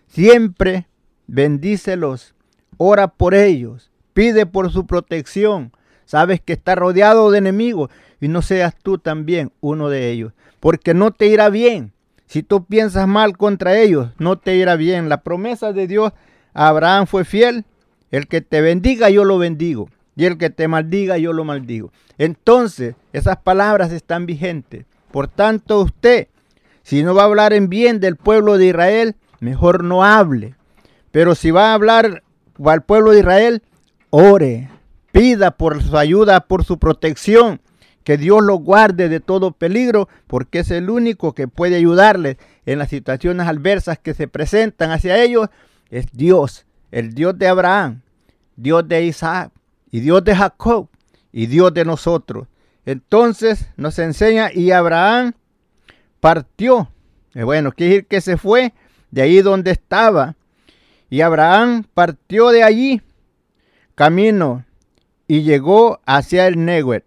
Siempre 0.08 0.88
bendícelos, 1.28 2.34
ora 2.78 3.08
por 3.08 3.36
ellos, 3.36 3.92
pide 4.14 4.46
por 4.46 4.72
su 4.72 4.86
protección. 4.86 5.72
Sabes 6.10 6.42
que 6.42 6.54
está 6.54 6.74
rodeado 6.74 7.30
de 7.30 7.38
enemigos 7.38 7.92
y 8.20 8.30
no 8.30 8.42
seas 8.42 8.74
tú 8.76 8.98
también 8.98 9.52
uno 9.62 9.90
de 9.90 10.10
ellos, 10.10 10.34
porque 10.60 10.96
no 10.96 11.12
te 11.12 11.28
irá 11.28 11.50
bien. 11.50 11.94
Si 12.26 12.42
tú 12.42 12.66
piensas 12.66 13.08
mal 13.08 13.38
contra 13.38 13.78
ellos, 13.78 14.10
no 14.18 14.36
te 14.36 14.56
irá 14.56 14.76
bien. 14.76 15.08
La 15.08 15.22
promesa 15.22 15.72
de 15.72 15.86
Dios 15.86 16.12
a 16.56 16.70
Abraham 16.70 17.06
fue 17.06 17.26
fiel. 17.26 17.64
El 18.10 18.28
que 18.28 18.42
te 18.42 18.60
bendiga, 18.60 19.12
yo 19.12 19.24
lo 19.24 19.38
bendigo. 19.38 19.92
Y 20.16 20.26
el 20.26 20.40
que 20.40 20.50
te 20.50 20.68
maldiga, 20.68 21.20
yo 21.20 21.32
lo 21.32 21.44
maldigo. 21.44 21.92
Entonces, 22.18 22.96
esas 23.14 23.38
palabras 23.38 23.92
están 23.92 24.26
vigentes. 24.26 24.88
Por 25.12 25.28
tanto, 25.28 25.80
usted, 25.82 26.28
si 26.82 27.04
no 27.04 27.14
va 27.14 27.22
a 27.22 27.26
hablar 27.26 27.54
en 27.54 27.70
bien 27.70 28.00
del 28.00 28.16
pueblo 28.16 28.58
de 28.58 28.66
Israel, 28.66 29.16
mejor 29.42 29.84
no 29.84 30.04
hable. 30.04 30.56
Pero 31.12 31.36
si 31.36 31.52
va 31.52 31.70
a 31.70 31.76
hablar 31.76 32.24
al 32.66 32.82
pueblo 32.82 33.12
de 33.12 33.20
Israel, 33.20 33.62
ore, 34.10 34.70
pida 35.12 35.52
por 35.52 35.82
su 35.84 35.98
ayuda, 35.98 36.42
por 36.42 36.64
su 36.64 36.78
protección, 36.78 37.62
que 38.04 38.18
Dios 38.18 38.42
lo 38.42 38.56
guarde 38.56 39.10
de 39.10 39.20
todo 39.20 39.52
peligro, 39.52 40.10
porque 40.28 40.60
es 40.60 40.72
el 40.72 40.90
único 40.90 41.34
que 41.34 41.48
puede 41.48 41.76
ayudarles 41.76 42.38
en 42.66 42.80
las 42.80 42.90
situaciones 42.90 43.48
adversas 43.48 44.00
que 44.00 44.14
se 44.14 44.28
presentan 44.28 44.92
hacia 44.92 45.22
ellos. 45.22 45.50
Es 45.90 46.08
Dios, 46.12 46.66
el 46.92 47.14
Dios 47.14 47.38
de 47.38 47.48
Abraham, 47.48 48.02
Dios 48.56 48.88
de 48.88 49.06
Isaac 49.06 49.52
y 49.92 50.00
Dios 50.00 50.24
de 50.24 50.36
Jacob 50.36 50.88
y 51.32 51.48
Dios 51.48 51.74
de 51.74 51.86
nosotros. 51.86 52.48
Entonces 52.86 53.70
nos 53.76 54.00
enseña 54.00 54.52
y 54.54 54.72
Abraham 54.72 55.34
partió. 56.20 56.90
Eh, 57.34 57.44
Bueno, 57.44 57.72
quiere 57.72 57.94
decir 57.94 58.08
que 58.08 58.22
se 58.22 58.38
fue 58.38 58.74
de 59.12 59.22
ahí 59.22 59.42
donde 59.42 59.72
estaba. 59.72 60.36
Y 61.10 61.22
Abraham 61.22 61.86
partió 61.94 62.50
de 62.50 62.64
allí, 62.64 63.02
camino, 63.96 64.64
y 65.30 65.44
llegó 65.44 66.02
hacia 66.08 66.48
el 66.48 66.66
Neguet. 66.66 67.06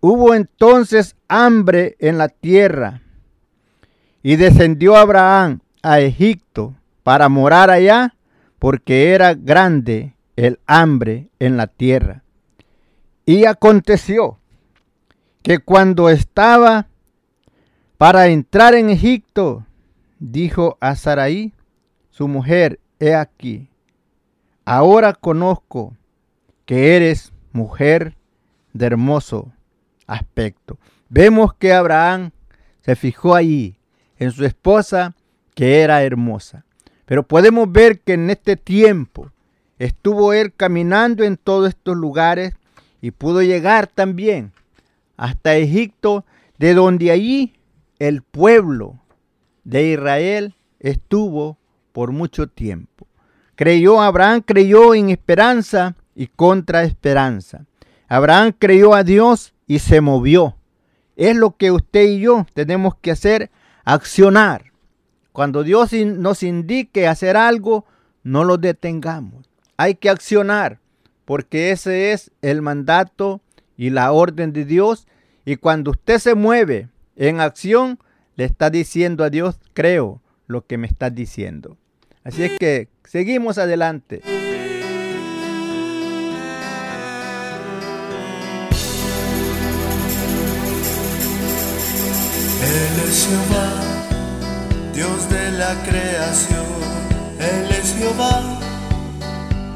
Hubo 0.00 0.34
entonces 0.34 1.16
hambre 1.28 1.96
en 1.98 2.18
la 2.18 2.28
tierra, 2.28 3.00
y 4.22 4.36
descendió 4.36 4.96
Abraham 4.96 5.60
a 5.82 6.00
Egipto 6.00 6.76
para 7.02 7.30
morar 7.30 7.70
allá, 7.70 8.16
porque 8.58 9.14
era 9.14 9.32
grande 9.32 10.14
el 10.36 10.60
hambre 10.66 11.30
en 11.38 11.56
la 11.56 11.68
tierra. 11.68 12.22
Y 13.24 13.46
aconteció 13.46 14.38
que 15.42 15.58
cuando 15.58 16.10
estaba 16.10 16.88
para 17.96 18.26
entrar 18.26 18.74
en 18.74 18.90
Egipto, 18.90 19.64
dijo 20.18 20.76
a 20.80 20.96
Saraí, 20.96 21.54
su 22.10 22.28
mujer, 22.28 22.78
he 22.98 23.14
aquí, 23.14 23.70
ahora 24.66 25.14
conozco 25.14 25.96
que 26.70 26.94
eres 26.94 27.32
mujer 27.50 28.14
de 28.72 28.86
hermoso 28.86 29.50
aspecto. 30.06 30.78
Vemos 31.08 31.52
que 31.52 31.72
Abraham 31.72 32.30
se 32.82 32.94
fijó 32.94 33.34
allí 33.34 33.74
en 34.20 34.30
su 34.30 34.44
esposa 34.44 35.16
que 35.56 35.80
era 35.80 36.04
hermosa. 36.04 36.64
Pero 37.06 37.24
podemos 37.24 37.72
ver 37.72 37.98
que 37.98 38.12
en 38.12 38.30
este 38.30 38.54
tiempo 38.54 39.32
estuvo 39.80 40.32
él 40.32 40.52
caminando 40.56 41.24
en 41.24 41.36
todos 41.36 41.70
estos 41.70 41.96
lugares 41.96 42.54
y 43.02 43.10
pudo 43.10 43.42
llegar 43.42 43.88
también 43.88 44.52
hasta 45.16 45.56
Egipto, 45.56 46.24
de 46.56 46.74
donde 46.74 47.10
allí 47.10 47.52
el 47.98 48.22
pueblo 48.22 49.00
de 49.64 49.94
Israel 49.94 50.54
estuvo 50.78 51.58
por 51.90 52.12
mucho 52.12 52.46
tiempo. 52.46 53.08
Creyó, 53.56 54.00
Abraham 54.00 54.42
creyó 54.46 54.94
en 54.94 55.10
esperanza 55.10 55.96
y 56.14 56.26
contra 56.28 56.82
esperanza. 56.84 57.66
Abraham 58.08 58.52
creyó 58.58 58.94
a 58.94 59.04
Dios 59.04 59.54
y 59.66 59.78
se 59.78 60.00
movió. 60.00 60.56
Es 61.16 61.36
lo 61.36 61.56
que 61.56 61.70
usted 61.70 62.04
y 62.04 62.20
yo 62.20 62.46
tenemos 62.54 62.94
que 62.96 63.10
hacer, 63.10 63.50
accionar. 63.84 64.64
Cuando 65.32 65.62
Dios 65.62 65.92
nos 65.92 66.42
indique 66.42 67.06
hacer 67.06 67.36
algo, 67.36 67.84
no 68.22 68.44
lo 68.44 68.58
detengamos. 68.58 69.48
Hay 69.76 69.94
que 69.94 70.10
accionar, 70.10 70.80
porque 71.24 71.70
ese 71.70 72.12
es 72.12 72.32
el 72.42 72.62
mandato 72.62 73.40
y 73.76 73.90
la 73.90 74.12
orden 74.12 74.52
de 74.52 74.64
Dios. 74.64 75.06
Y 75.44 75.56
cuando 75.56 75.92
usted 75.92 76.18
se 76.18 76.34
mueve 76.34 76.88
en 77.16 77.40
acción, 77.40 77.98
le 78.36 78.44
está 78.44 78.70
diciendo 78.70 79.24
a 79.24 79.30
Dios, 79.30 79.60
creo 79.72 80.20
lo 80.46 80.66
que 80.66 80.78
me 80.78 80.86
estás 80.86 81.14
diciendo. 81.14 81.76
Así 82.24 82.42
es 82.42 82.58
que 82.58 82.88
seguimos 83.04 83.56
adelante. 83.58 84.49
Él 92.62 92.94
es 93.08 93.26
Jehová, 93.26 93.70
Dios 94.94 95.28
de 95.30 95.50
la 95.52 95.74
creación. 95.82 96.66
Él 97.38 97.70
es 97.72 97.94
Jehová, 97.96 98.42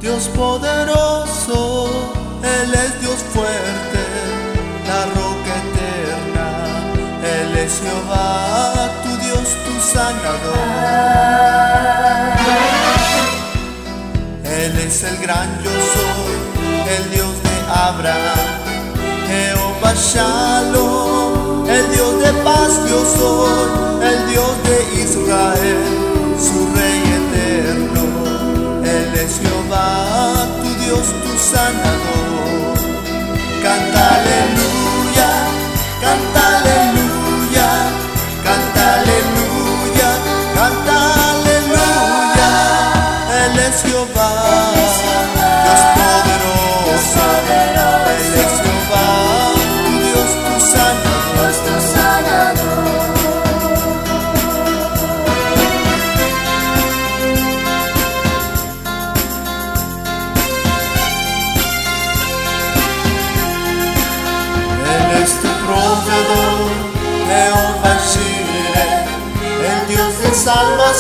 Dios 0.01 0.29
poderoso. 0.37 1.89
Él 2.43 2.75
es 2.75 3.01
Dios 3.01 3.21
fuerte, 3.33 4.03
la 4.87 5.07
roca 5.19 5.53
eterna. 5.65 6.49
Él 7.37 7.57
es 7.57 7.81
Jehová, 7.81 8.91
tu 9.03 9.11
Dios, 9.25 9.49
tu 9.65 9.75
sanador. 9.93 11.05
Él 14.45 14.79
es 14.79 15.03
el 15.05 15.17
gran 15.19 15.49
yo 15.63 15.71
soy, 15.95 16.37
el 16.97 17.11
Dios 17.15 17.35
de 17.43 17.57
Abraham. 17.73 18.55
Jehová 19.27 19.95
Shalom, 19.95 21.04
soy, 23.05 23.69
el 24.03 24.31
Dios 24.31 24.53
de 24.69 24.79
Israel, 25.03 25.83
su 26.39 26.59
Rey 26.75 27.01
eterno. 27.21 28.05
Él 28.85 29.15
es 29.15 29.41
Jehová, 29.41 30.47
tu 30.63 30.69
Dios, 30.85 31.07
tu 31.23 31.33
sanador. 31.39 32.75
Canta 33.63 34.03
aleluya, 34.17 35.31
canta 36.01 36.44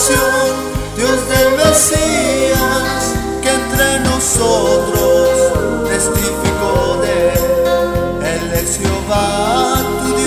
Dios 0.06 1.28
del 1.28 1.56
Mesías, 1.56 3.14
que 3.40 3.48
entre 3.48 4.00
nosotros 4.00 5.30
testificó 5.88 6.98
de 7.00 7.12
él. 7.32 7.38
Él 8.22 8.52
es 8.52 8.78
Jehová, 8.78 9.82
tu 10.02 10.08
Dios, 10.14 10.23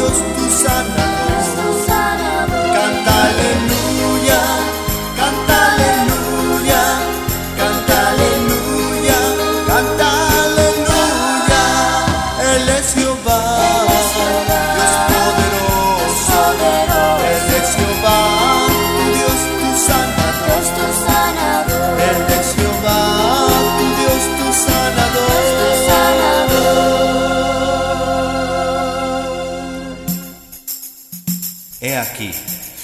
aquí, 32.12 32.32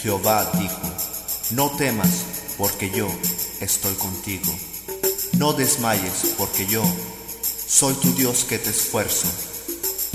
Jehová 0.02 0.50
dijo, 0.60 0.82
no 1.52 1.72
temas, 1.72 2.10
porque 2.58 2.90
yo 2.92 3.08
estoy 3.60 3.94
contigo. 3.96 4.54
No 5.38 5.54
desmayes, 5.54 6.36
porque 6.38 6.66
yo 6.68 6.84
soy 7.68 7.94
tu 7.96 8.14
Dios 8.14 8.46
que 8.46 8.60
te 8.60 8.70
esfuerzo. 8.70 9.28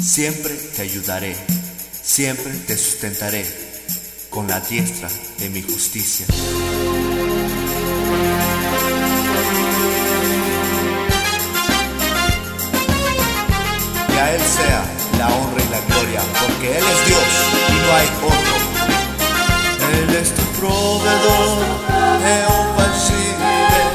Siempre 0.00 0.54
te 0.54 0.82
ayudaré, 0.82 1.36
siempre 2.02 2.52
te 2.66 2.76
sustentaré 2.76 3.44
con 4.30 4.46
la 4.46 4.61
diestra 4.61 5.09
de 5.38 5.48
mi 5.50 5.62
justicia. 5.62 6.26
Y 14.09 14.16
a 14.16 14.34
Él 14.34 14.42
sea 14.42 14.84
la 15.18 15.28
honra 15.28 15.62
y 15.64 15.68
la 15.70 15.80
gloria, 15.80 16.22
porque 16.40 16.78
Él 16.78 16.84
es 16.84 17.06
Dios 17.06 17.22
y 17.68 17.72
no 17.72 17.92
hay 17.94 18.06
otro. 18.24 18.68
Él 19.99 20.14
es 20.14 20.32
tu 20.32 20.42
proveedor, 20.61 21.59
Jehová 22.22 22.86
Shire, 23.03 23.86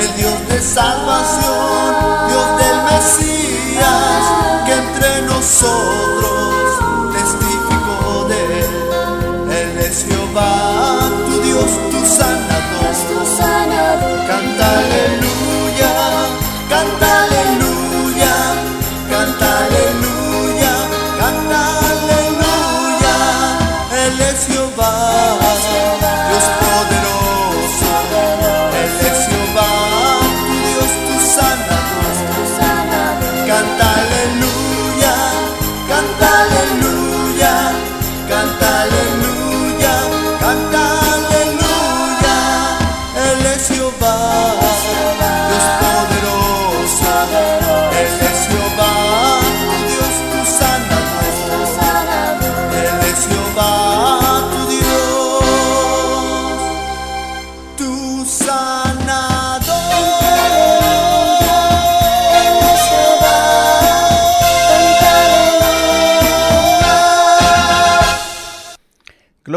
el 0.00 0.16
Dios 0.16 0.48
de 0.48 0.60
salvación, 0.60 1.94
Dios 2.28 2.48
del 2.60 2.78
Mesías, 2.90 4.22
que 4.66 4.72
entre 4.72 5.22
nosotros 5.22 6.80
testificó 7.12 8.26
de 8.28 8.40
Él. 8.60 8.74
Él 9.52 9.78
es 9.78 10.04
Jehová, 10.04 11.10
tu 11.26 11.40
Dios, 11.42 11.70
tu 11.92 12.00
sanador. 12.04 12.90
tu 13.08 13.20
sanador. 13.38 14.26
Canta 14.26 14.66
aleluya, 14.80 15.92
canta 16.68 17.06
aleluya, 17.22 17.39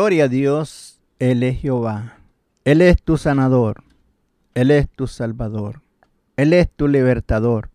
Gloria 0.04 0.26
a 0.26 0.28
Dios, 0.28 1.00
Él 1.18 1.44
es 1.44 1.62
Jehová. 1.62 2.18
Él 2.66 2.82
es 2.82 3.02
tu 3.02 3.16
sanador. 3.16 3.86
Él 4.54 4.70
es 4.70 4.90
tu 4.90 5.08
salvador. 5.08 5.80
Él 6.36 6.52
es 6.52 6.70
tu 6.70 6.90
libertador. 6.90 7.70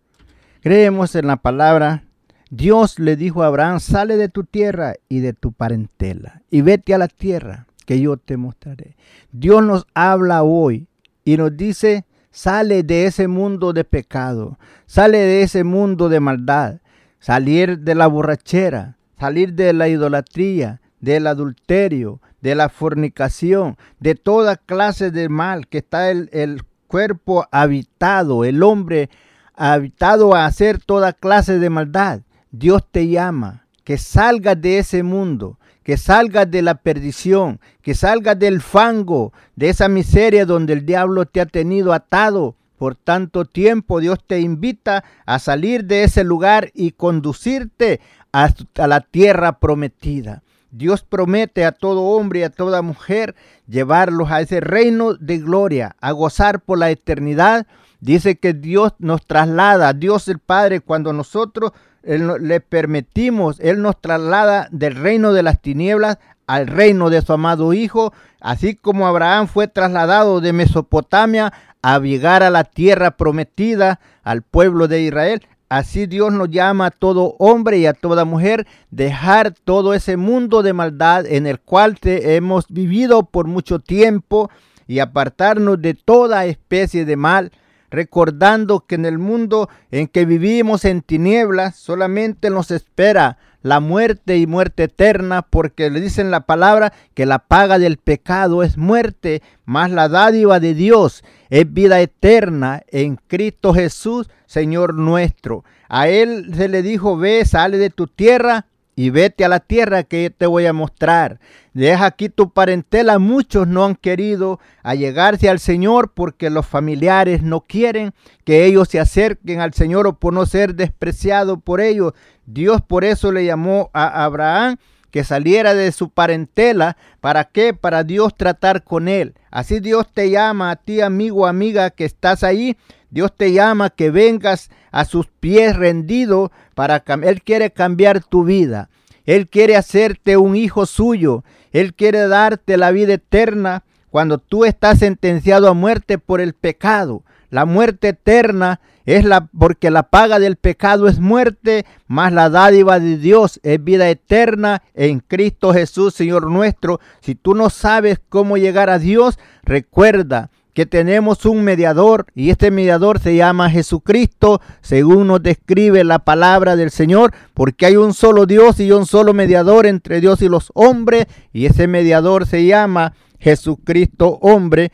Creemos 0.60 1.14
en 1.14 1.26
la 1.26 1.36
palabra. 1.36 2.04
Dios 2.50 2.98
le 2.98 3.16
dijo 3.16 3.42
a 3.42 3.46
Abraham, 3.46 3.80
sale 3.80 4.18
de 4.18 4.28
tu 4.28 4.44
tierra 4.44 4.92
y 5.08 5.20
de 5.20 5.32
tu 5.32 5.52
parentela 5.52 6.42
y 6.50 6.60
vete 6.60 6.92
a 6.92 6.98
la 6.98 7.08
tierra 7.08 7.66
que 7.86 7.98
yo 7.98 8.18
te 8.18 8.36
mostraré. 8.36 8.94
Dios 9.32 9.64
nos 9.64 9.86
habla 9.94 10.42
hoy 10.42 10.86
y 11.24 11.38
nos 11.38 11.56
dice, 11.56 12.04
sale 12.30 12.82
de 12.82 13.06
ese 13.06 13.26
mundo 13.26 13.72
de 13.72 13.84
pecado, 13.84 14.58
sale 14.84 15.16
de 15.16 15.40
ese 15.40 15.64
mundo 15.64 16.10
de 16.10 16.20
maldad, 16.20 16.82
salir 17.20 17.78
de 17.78 17.94
la 17.94 18.06
borrachera, 18.06 18.98
salir 19.18 19.54
de 19.54 19.72
la 19.72 19.88
idolatría, 19.88 20.82
del 21.00 21.26
adulterio, 21.26 22.20
de 22.40 22.54
la 22.54 22.68
fornicación, 22.68 23.76
de 24.00 24.14
toda 24.14 24.56
clase 24.56 25.10
de 25.10 25.28
mal 25.28 25.66
que 25.68 25.78
está 25.78 26.10
el, 26.10 26.62
cuerpo 26.86 27.46
habitado, 27.50 28.44
el 28.44 28.62
hombre 28.62 29.10
habitado 29.54 30.34
a 30.34 30.46
hacer 30.46 30.78
toda 30.78 31.12
clase 31.12 31.58
de 31.58 31.68
maldad. 31.68 32.22
Dios 32.50 32.82
te 32.90 33.08
llama 33.08 33.66
que 33.84 33.98
salgas 33.98 34.58
de 34.58 34.78
ese 34.78 35.02
mundo, 35.02 35.58
que 35.82 35.98
salgas 35.98 36.50
de 36.50 36.62
la 36.62 36.76
perdición, 36.76 37.60
que 37.82 37.94
salgas 37.94 38.38
del 38.38 38.62
fango, 38.62 39.34
de 39.54 39.68
esa 39.68 39.88
miseria 39.88 40.46
donde 40.46 40.72
el 40.72 40.86
diablo 40.86 41.26
te 41.26 41.42
ha 41.42 41.46
tenido 41.46 41.92
atado 41.92 42.56
por 42.78 42.94
tanto 42.94 43.44
tiempo. 43.44 44.00
Dios 44.00 44.18
te 44.26 44.40
invita 44.40 45.04
a 45.26 45.38
salir 45.38 45.84
de 45.84 46.04
ese 46.04 46.24
lugar 46.24 46.70
y 46.72 46.92
conducirte 46.92 48.00
a 48.32 48.50
la 48.86 49.00
tierra 49.02 49.58
prometida. 49.58 50.42
Dios 50.70 51.02
promete 51.02 51.64
a 51.64 51.72
todo 51.72 52.02
hombre 52.02 52.40
y 52.40 52.42
a 52.42 52.50
toda 52.50 52.82
mujer 52.82 53.34
llevarlos 53.66 54.30
a 54.30 54.40
ese 54.40 54.60
reino 54.60 55.14
de 55.14 55.38
gloria, 55.38 55.96
a 56.00 56.12
gozar 56.12 56.60
por 56.60 56.78
la 56.78 56.90
eternidad. 56.90 57.66
Dice 58.00 58.36
que 58.36 58.52
Dios 58.52 58.92
nos 58.98 59.26
traslada, 59.26 59.92
Dios 59.92 60.28
el 60.28 60.38
Padre, 60.38 60.80
cuando 60.80 61.12
nosotros 61.12 61.72
él 62.02 62.32
le 62.40 62.60
permitimos, 62.60 63.60
Él 63.60 63.82
nos 63.82 64.00
traslada 64.00 64.68
del 64.70 64.94
reino 64.94 65.32
de 65.32 65.42
las 65.42 65.60
tinieblas 65.60 66.18
al 66.46 66.66
reino 66.66 67.10
de 67.10 67.20
su 67.20 67.34
amado 67.34 67.74
Hijo, 67.74 68.14
así 68.40 68.74
como 68.74 69.06
Abraham 69.06 69.46
fue 69.46 69.68
trasladado 69.68 70.40
de 70.40 70.54
Mesopotamia 70.54 71.52
a 71.82 71.98
llegar 71.98 72.42
a 72.42 72.50
la 72.50 72.64
tierra 72.64 73.12
prometida 73.12 74.00
al 74.22 74.42
pueblo 74.42 74.88
de 74.88 75.02
Israel. 75.02 75.46
Así 75.68 76.06
Dios 76.06 76.32
nos 76.32 76.48
llama 76.50 76.86
a 76.86 76.90
todo 76.90 77.36
hombre 77.38 77.78
y 77.78 77.86
a 77.86 77.92
toda 77.92 78.24
mujer 78.24 78.66
dejar 78.90 79.52
todo 79.52 79.92
ese 79.92 80.16
mundo 80.16 80.62
de 80.62 80.72
maldad 80.72 81.26
en 81.26 81.46
el 81.46 81.60
cual 81.60 82.00
te 82.00 82.36
hemos 82.36 82.68
vivido 82.68 83.24
por 83.24 83.46
mucho 83.46 83.78
tiempo 83.78 84.50
y 84.86 85.00
apartarnos 85.00 85.80
de 85.82 85.92
toda 85.92 86.46
especie 86.46 87.04
de 87.04 87.16
mal, 87.16 87.52
recordando 87.90 88.86
que 88.86 88.94
en 88.94 89.04
el 89.04 89.18
mundo 89.18 89.68
en 89.90 90.08
que 90.08 90.24
vivimos 90.24 90.86
en 90.86 91.02
tinieblas 91.02 91.76
solamente 91.76 92.48
nos 92.48 92.70
espera 92.70 93.36
la 93.62 93.80
muerte 93.80 94.36
y 94.36 94.46
muerte 94.46 94.84
eterna, 94.84 95.42
porque 95.42 95.90
le 95.90 96.00
dicen 96.00 96.30
la 96.30 96.46
palabra 96.46 96.92
que 97.14 97.26
la 97.26 97.40
paga 97.40 97.78
del 97.78 97.96
pecado 97.96 98.62
es 98.62 98.76
muerte, 98.76 99.42
más 99.64 99.90
la 99.90 100.08
dádiva 100.08 100.60
de 100.60 100.74
Dios 100.74 101.24
es 101.50 101.72
vida 101.72 102.00
eterna 102.00 102.82
en 102.88 103.16
Cristo 103.16 103.74
Jesús, 103.74 104.28
Señor 104.46 104.94
nuestro. 104.94 105.64
A 105.88 106.08
él 106.08 106.52
se 106.54 106.68
le 106.68 106.82
dijo, 106.82 107.16
ve, 107.16 107.44
sale 107.44 107.78
de 107.78 107.90
tu 107.90 108.06
tierra 108.06 108.66
y 108.98 109.10
vete 109.10 109.44
a 109.44 109.48
la 109.48 109.60
tierra 109.60 110.02
que 110.02 110.28
te 110.28 110.44
voy 110.44 110.66
a 110.66 110.72
mostrar. 110.72 111.38
Deja 111.72 112.04
aquí 112.04 112.28
tu 112.28 112.50
parentela. 112.50 113.20
Muchos 113.20 113.68
no 113.68 113.84
han 113.84 113.94
querido 113.94 114.58
allegarse 114.82 115.48
al 115.48 115.60
Señor 115.60 116.10
porque 116.14 116.50
los 116.50 116.66
familiares 116.66 117.44
no 117.44 117.60
quieren 117.60 118.12
que 118.42 118.64
ellos 118.64 118.88
se 118.88 118.98
acerquen 118.98 119.60
al 119.60 119.72
Señor 119.72 120.08
o 120.08 120.18
por 120.18 120.32
no 120.32 120.46
ser 120.46 120.74
despreciados 120.74 121.60
por 121.62 121.80
ellos. 121.80 122.12
Dios 122.44 122.80
por 122.80 123.04
eso 123.04 123.30
le 123.30 123.44
llamó 123.44 123.88
a 123.92 124.24
Abraham 124.24 124.78
que 125.12 125.22
saliera 125.22 125.74
de 125.74 125.92
su 125.92 126.10
parentela. 126.10 126.96
¿Para 127.20 127.44
qué? 127.44 127.74
Para 127.74 128.02
Dios 128.02 128.36
tratar 128.36 128.82
con 128.82 129.06
él. 129.06 129.34
Así 129.52 129.78
Dios 129.78 130.12
te 130.12 130.28
llama 130.28 130.72
a 130.72 130.76
ti, 130.76 131.02
amigo, 131.02 131.46
amiga, 131.46 131.90
que 131.90 132.04
estás 132.04 132.42
ahí. 132.42 132.76
Dios 133.10 133.32
te 133.36 133.52
llama 133.52 133.90
que 133.90 134.10
vengas 134.10 134.70
a 134.90 135.04
sus 135.04 135.26
pies 135.26 135.76
rendido 135.76 136.52
para 136.74 137.02
Él 137.24 137.42
quiere 137.42 137.70
cambiar 137.70 138.22
tu 138.22 138.44
vida. 138.44 138.88
Él 139.24 139.48
quiere 139.48 139.76
hacerte 139.76 140.36
un 140.36 140.56
hijo 140.56 140.86
suyo. 140.86 141.44
Él 141.72 141.94
quiere 141.94 142.28
darte 142.28 142.76
la 142.76 142.90
vida 142.92 143.14
eterna 143.14 143.84
cuando 144.10 144.38
tú 144.38 144.64
estás 144.64 145.00
sentenciado 145.00 145.68
a 145.68 145.74
muerte 145.74 146.18
por 146.18 146.40
el 146.40 146.54
pecado. 146.54 147.22
La 147.50 147.64
muerte 147.64 148.08
eterna 148.08 148.80
es 149.06 149.24
la 149.24 149.46
porque 149.46 149.90
la 149.90 150.02
paga 150.02 150.38
del 150.38 150.56
pecado 150.56 151.08
es 151.08 151.18
muerte, 151.18 151.86
más 152.06 152.30
la 152.30 152.50
dádiva 152.50 153.00
de 153.00 153.16
Dios 153.16 153.58
es 153.62 153.82
vida 153.82 154.10
eterna 154.10 154.82
en 154.92 155.20
Cristo 155.20 155.72
Jesús, 155.72 156.14
Señor 156.14 156.50
nuestro. 156.50 157.00
Si 157.20 157.34
tú 157.34 157.54
no 157.54 157.70
sabes 157.70 158.20
cómo 158.28 158.58
llegar 158.58 158.90
a 158.90 158.98
Dios, 158.98 159.38
recuerda 159.62 160.50
que 160.78 160.86
tenemos 160.86 161.44
un 161.44 161.64
mediador 161.64 162.26
y 162.36 162.50
este 162.50 162.70
mediador 162.70 163.18
se 163.18 163.34
llama 163.34 163.68
Jesucristo, 163.68 164.60
según 164.80 165.26
nos 165.26 165.42
describe 165.42 166.04
la 166.04 166.20
palabra 166.20 166.76
del 166.76 166.92
Señor, 166.92 167.34
porque 167.52 167.86
hay 167.86 167.96
un 167.96 168.14
solo 168.14 168.46
Dios 168.46 168.78
y 168.78 168.92
un 168.92 169.04
solo 169.04 169.34
mediador 169.34 169.88
entre 169.88 170.20
Dios 170.20 170.40
y 170.40 170.48
los 170.48 170.70
hombres, 170.74 171.26
y 171.52 171.66
ese 171.66 171.88
mediador 171.88 172.46
se 172.46 172.64
llama 172.64 173.14
Jesucristo 173.40 174.38
hombre, 174.40 174.92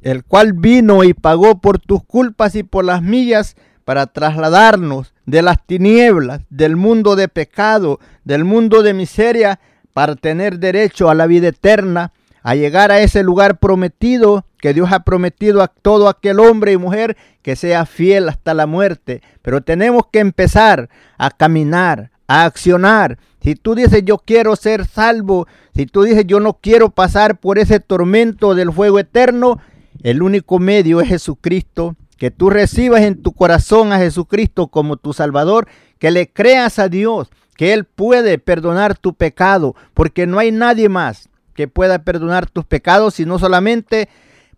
el 0.00 0.24
cual 0.24 0.54
vino 0.54 1.04
y 1.04 1.12
pagó 1.12 1.60
por 1.60 1.78
tus 1.80 2.02
culpas 2.02 2.54
y 2.54 2.62
por 2.62 2.86
las 2.86 3.02
mías 3.02 3.56
para 3.84 4.06
trasladarnos 4.06 5.12
de 5.26 5.42
las 5.42 5.58
tinieblas, 5.66 6.40
del 6.48 6.76
mundo 6.76 7.14
de 7.14 7.28
pecado, 7.28 8.00
del 8.24 8.44
mundo 8.44 8.82
de 8.82 8.94
miseria, 8.94 9.60
para 9.92 10.16
tener 10.16 10.58
derecho 10.60 11.10
a 11.10 11.14
la 11.14 11.26
vida 11.26 11.48
eterna, 11.48 12.12
a 12.42 12.54
llegar 12.54 12.90
a 12.90 13.00
ese 13.00 13.22
lugar 13.22 13.58
prometido 13.58 14.46
porque 14.64 14.72
Dios 14.72 14.92
ha 14.92 15.00
prometido 15.00 15.60
a 15.60 15.68
todo 15.68 16.08
aquel 16.08 16.40
hombre 16.40 16.72
y 16.72 16.78
mujer 16.78 17.18
que 17.42 17.54
sea 17.54 17.84
fiel 17.84 18.30
hasta 18.30 18.54
la 18.54 18.66
muerte. 18.66 19.20
Pero 19.42 19.60
tenemos 19.60 20.04
que 20.10 20.20
empezar 20.20 20.88
a 21.18 21.30
caminar, 21.30 22.10
a 22.28 22.46
accionar. 22.46 23.18
Si 23.42 23.56
tú 23.56 23.74
dices 23.74 24.04
yo 24.06 24.16
quiero 24.16 24.56
ser 24.56 24.86
salvo, 24.86 25.46
si 25.74 25.84
tú 25.84 26.04
dices 26.04 26.24
yo 26.26 26.40
no 26.40 26.54
quiero 26.54 26.88
pasar 26.88 27.40
por 27.40 27.58
ese 27.58 27.78
tormento 27.78 28.54
del 28.54 28.72
fuego 28.72 28.98
eterno, 28.98 29.60
el 30.02 30.22
único 30.22 30.58
medio 30.58 31.02
es 31.02 31.08
Jesucristo. 31.08 31.94
Que 32.16 32.30
tú 32.30 32.48
recibas 32.48 33.02
en 33.02 33.22
tu 33.22 33.32
corazón 33.32 33.92
a 33.92 33.98
Jesucristo 33.98 34.68
como 34.68 34.96
tu 34.96 35.12
Salvador, 35.12 35.68
que 35.98 36.10
le 36.10 36.30
creas 36.30 36.78
a 36.78 36.88
Dios, 36.88 37.28
que 37.54 37.74
Él 37.74 37.84
puede 37.84 38.38
perdonar 38.38 38.96
tu 38.96 39.12
pecado, 39.12 39.76
porque 39.92 40.26
no 40.26 40.38
hay 40.38 40.52
nadie 40.52 40.88
más 40.88 41.28
que 41.54 41.68
pueda 41.68 42.00
perdonar 42.00 42.48
tus 42.50 42.64
pecados, 42.64 43.14
sino 43.14 43.38
solamente 43.38 44.08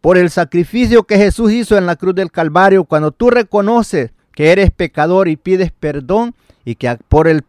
por 0.01 0.18
el 0.18 0.30
sacrificio 0.30 1.05
que 1.05 1.16
Jesús 1.16 1.53
hizo 1.53 1.76
en 1.76 1.86
la 1.86 1.97
cruz 1.97 2.14
del 2.14 2.30
Calvario. 2.30 2.84
Cuando 2.84 3.12
tú 3.12 3.30
reconoces 3.30 4.12
que 4.32 4.53
eres 4.53 4.70
pecador 4.70 5.28
y 5.28 5.36
pides 5.36 5.72
perdón 5.72 6.34
y 6.64 6.74
que 6.74 6.97
por 7.09 7.28
el 7.28 7.42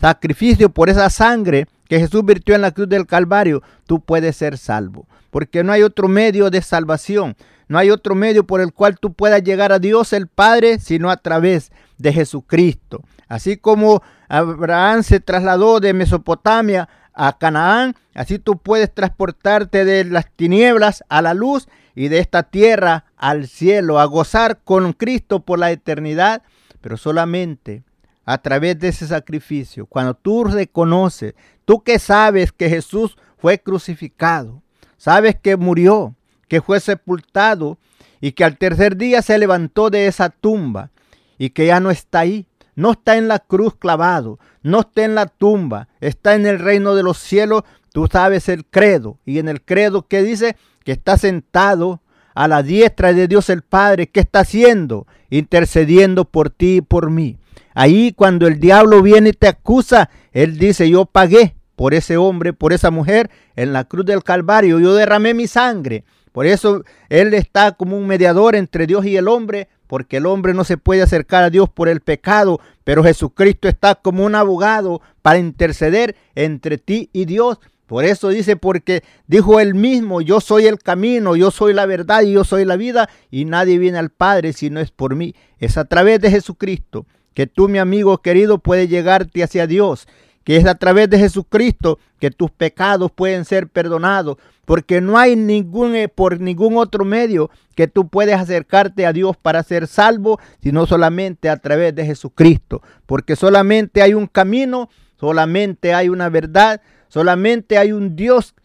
sacrificio, 0.00 0.70
por 0.70 0.90
esa 0.90 1.10
sangre 1.10 1.66
que 1.88 1.98
Jesús 1.98 2.24
virtió 2.24 2.54
en 2.54 2.62
la 2.62 2.72
cruz 2.72 2.88
del 2.88 3.06
Calvario, 3.06 3.62
tú 3.86 4.00
puedes 4.00 4.36
ser 4.36 4.58
salvo. 4.58 5.06
Porque 5.30 5.62
no 5.64 5.72
hay 5.72 5.82
otro 5.82 6.08
medio 6.08 6.50
de 6.50 6.62
salvación. 6.62 7.36
No 7.68 7.78
hay 7.78 7.90
otro 7.90 8.14
medio 8.14 8.44
por 8.44 8.60
el 8.60 8.72
cual 8.72 8.98
tú 8.98 9.12
puedas 9.12 9.42
llegar 9.42 9.72
a 9.72 9.78
Dios 9.78 10.12
el 10.12 10.28
Padre, 10.28 10.78
sino 10.78 11.10
a 11.10 11.16
través 11.16 11.72
de 11.98 12.12
Jesucristo. 12.12 13.02
Así 13.28 13.56
como 13.56 14.02
Abraham 14.28 15.02
se 15.02 15.20
trasladó 15.20 15.80
de 15.80 15.92
Mesopotamia 15.94 16.88
a 17.14 17.38
Canaán, 17.38 17.94
así 18.14 18.38
tú 18.38 18.58
puedes 18.58 18.92
transportarte 18.92 19.84
de 19.84 20.04
las 20.04 20.26
tinieblas 20.34 21.04
a 21.08 21.22
la 21.22 21.32
luz 21.32 21.68
y 21.94 22.08
de 22.08 22.18
esta 22.18 22.44
tierra 22.44 23.06
al 23.16 23.48
cielo, 23.48 23.98
a 23.98 24.04
gozar 24.04 24.60
con 24.64 24.92
Cristo 24.92 25.40
por 25.40 25.58
la 25.58 25.70
eternidad, 25.70 26.42
pero 26.80 26.96
solamente 26.96 27.82
a 28.24 28.38
través 28.38 28.78
de 28.78 28.88
ese 28.88 29.06
sacrificio. 29.06 29.86
Cuando 29.86 30.14
tú 30.14 30.44
reconoces, 30.44 31.34
tú 31.64 31.82
que 31.82 31.98
sabes 31.98 32.52
que 32.52 32.68
Jesús 32.68 33.16
fue 33.38 33.58
crucificado, 33.58 34.62
sabes 34.96 35.36
que 35.40 35.56
murió, 35.56 36.14
que 36.48 36.60
fue 36.60 36.80
sepultado 36.80 37.78
y 38.20 38.32
que 38.32 38.44
al 38.44 38.56
tercer 38.56 38.96
día 38.96 39.22
se 39.22 39.38
levantó 39.38 39.90
de 39.90 40.06
esa 40.06 40.30
tumba 40.30 40.90
y 41.38 41.50
que 41.50 41.66
ya 41.66 41.80
no 41.80 41.90
está 41.90 42.20
ahí, 42.20 42.46
no 42.74 42.92
está 42.92 43.16
en 43.16 43.28
la 43.28 43.38
cruz 43.38 43.76
clavado, 43.76 44.38
no 44.62 44.80
está 44.80 45.04
en 45.04 45.14
la 45.14 45.26
tumba, 45.26 45.88
está 46.00 46.34
en 46.34 46.46
el 46.46 46.58
reino 46.58 46.94
de 46.94 47.02
los 47.02 47.18
cielos. 47.18 47.62
Tú 47.92 48.08
sabes 48.10 48.48
el 48.48 48.64
credo 48.64 49.18
y 49.24 49.38
en 49.38 49.48
el 49.48 49.62
credo 49.62 50.08
que 50.08 50.22
dice 50.22 50.56
que 50.84 50.92
está 50.92 51.16
sentado 51.18 52.00
a 52.34 52.48
la 52.48 52.62
diestra 52.62 53.12
de 53.12 53.28
Dios 53.28 53.48
el 53.50 53.62
Padre, 53.62 54.08
¿qué 54.08 54.20
está 54.20 54.40
haciendo? 54.40 55.06
Intercediendo 55.30 56.24
por 56.24 56.50
ti 56.50 56.76
y 56.76 56.80
por 56.80 57.10
mí. 57.10 57.38
Ahí 57.74 58.12
cuando 58.12 58.46
el 58.46 58.60
diablo 58.60 59.02
viene 59.02 59.30
y 59.30 59.32
te 59.32 59.48
acusa, 59.48 60.10
él 60.32 60.58
dice, 60.58 60.88
yo 60.88 61.06
pagué 61.06 61.56
por 61.76 61.94
ese 61.94 62.16
hombre, 62.16 62.52
por 62.52 62.72
esa 62.72 62.90
mujer 62.90 63.30
en 63.56 63.72
la 63.72 63.84
cruz 63.84 64.06
del 64.06 64.22
Calvario, 64.22 64.78
yo 64.78 64.94
derramé 64.94 65.34
mi 65.34 65.46
sangre. 65.46 66.04
Por 66.34 66.46
eso 66.46 66.82
Él 67.10 67.32
está 67.32 67.72
como 67.72 67.96
un 67.96 68.08
mediador 68.08 68.56
entre 68.56 68.88
Dios 68.88 69.06
y 69.06 69.16
el 69.16 69.28
hombre, 69.28 69.68
porque 69.86 70.16
el 70.16 70.26
hombre 70.26 70.52
no 70.52 70.64
se 70.64 70.76
puede 70.76 71.00
acercar 71.00 71.44
a 71.44 71.50
Dios 71.50 71.68
por 71.68 71.88
el 71.88 72.00
pecado, 72.00 72.60
pero 72.82 73.04
Jesucristo 73.04 73.68
está 73.68 73.94
como 73.94 74.24
un 74.24 74.34
abogado 74.34 75.00
para 75.22 75.38
interceder 75.38 76.16
entre 76.34 76.76
ti 76.76 77.08
y 77.12 77.26
Dios. 77.26 77.60
Por 77.86 78.04
eso 78.04 78.28
dice, 78.28 78.56
porque 78.56 79.02
dijo 79.26 79.60
él 79.60 79.74
mismo, 79.74 80.20
yo 80.20 80.40
soy 80.40 80.66
el 80.66 80.78
camino, 80.78 81.36
yo 81.36 81.50
soy 81.50 81.74
la 81.74 81.86
verdad 81.86 82.22
y 82.22 82.32
yo 82.32 82.44
soy 82.44 82.64
la 82.64 82.76
vida, 82.76 83.08
y 83.30 83.44
nadie 83.44 83.78
viene 83.78 83.98
al 83.98 84.10
Padre 84.10 84.52
si 84.52 84.70
no 84.70 84.80
es 84.80 84.90
por 84.90 85.14
mí. 85.14 85.34
Es 85.58 85.76
a 85.76 85.84
través 85.84 86.20
de 86.20 86.30
Jesucristo 86.30 87.06
que 87.34 87.46
tú, 87.46 87.68
mi 87.68 87.78
amigo 87.78 88.18
querido, 88.18 88.58
puedes 88.58 88.88
llegarte 88.88 89.42
hacia 89.42 89.66
Dios 89.66 90.06
que 90.44 90.58
es 90.58 90.66
a 90.66 90.74
través 90.76 91.10
de 91.10 91.18
Jesucristo 91.18 91.98
que 92.20 92.30
tus 92.30 92.50
pecados 92.50 93.10
pueden 93.10 93.44
ser 93.44 93.68
perdonados, 93.68 94.36
porque 94.66 95.00
no 95.00 95.18
hay 95.18 95.36
ningún 95.36 95.96
eh, 95.96 96.08
por 96.08 96.38
ningún 96.40 96.76
otro 96.76 97.04
medio 97.04 97.50
que 97.74 97.88
tú 97.88 98.08
puedes 98.08 98.36
acercarte 98.36 99.06
a 99.06 99.12
Dios 99.12 99.36
para 99.36 99.62
ser 99.62 99.86
salvo, 99.86 100.38
sino 100.62 100.86
solamente 100.86 101.48
a 101.48 101.56
través 101.56 101.94
de 101.94 102.06
Jesucristo, 102.06 102.82
porque 103.06 103.36
solamente 103.36 104.02
hay 104.02 104.14
un 104.14 104.26
camino, 104.26 104.90
solamente 105.18 105.94
hay 105.94 106.08
una 106.08 106.28
verdad, 106.28 106.80
solamente 107.14 107.78
hay 107.78 107.92
un 107.92 108.16
Dios 108.16 108.56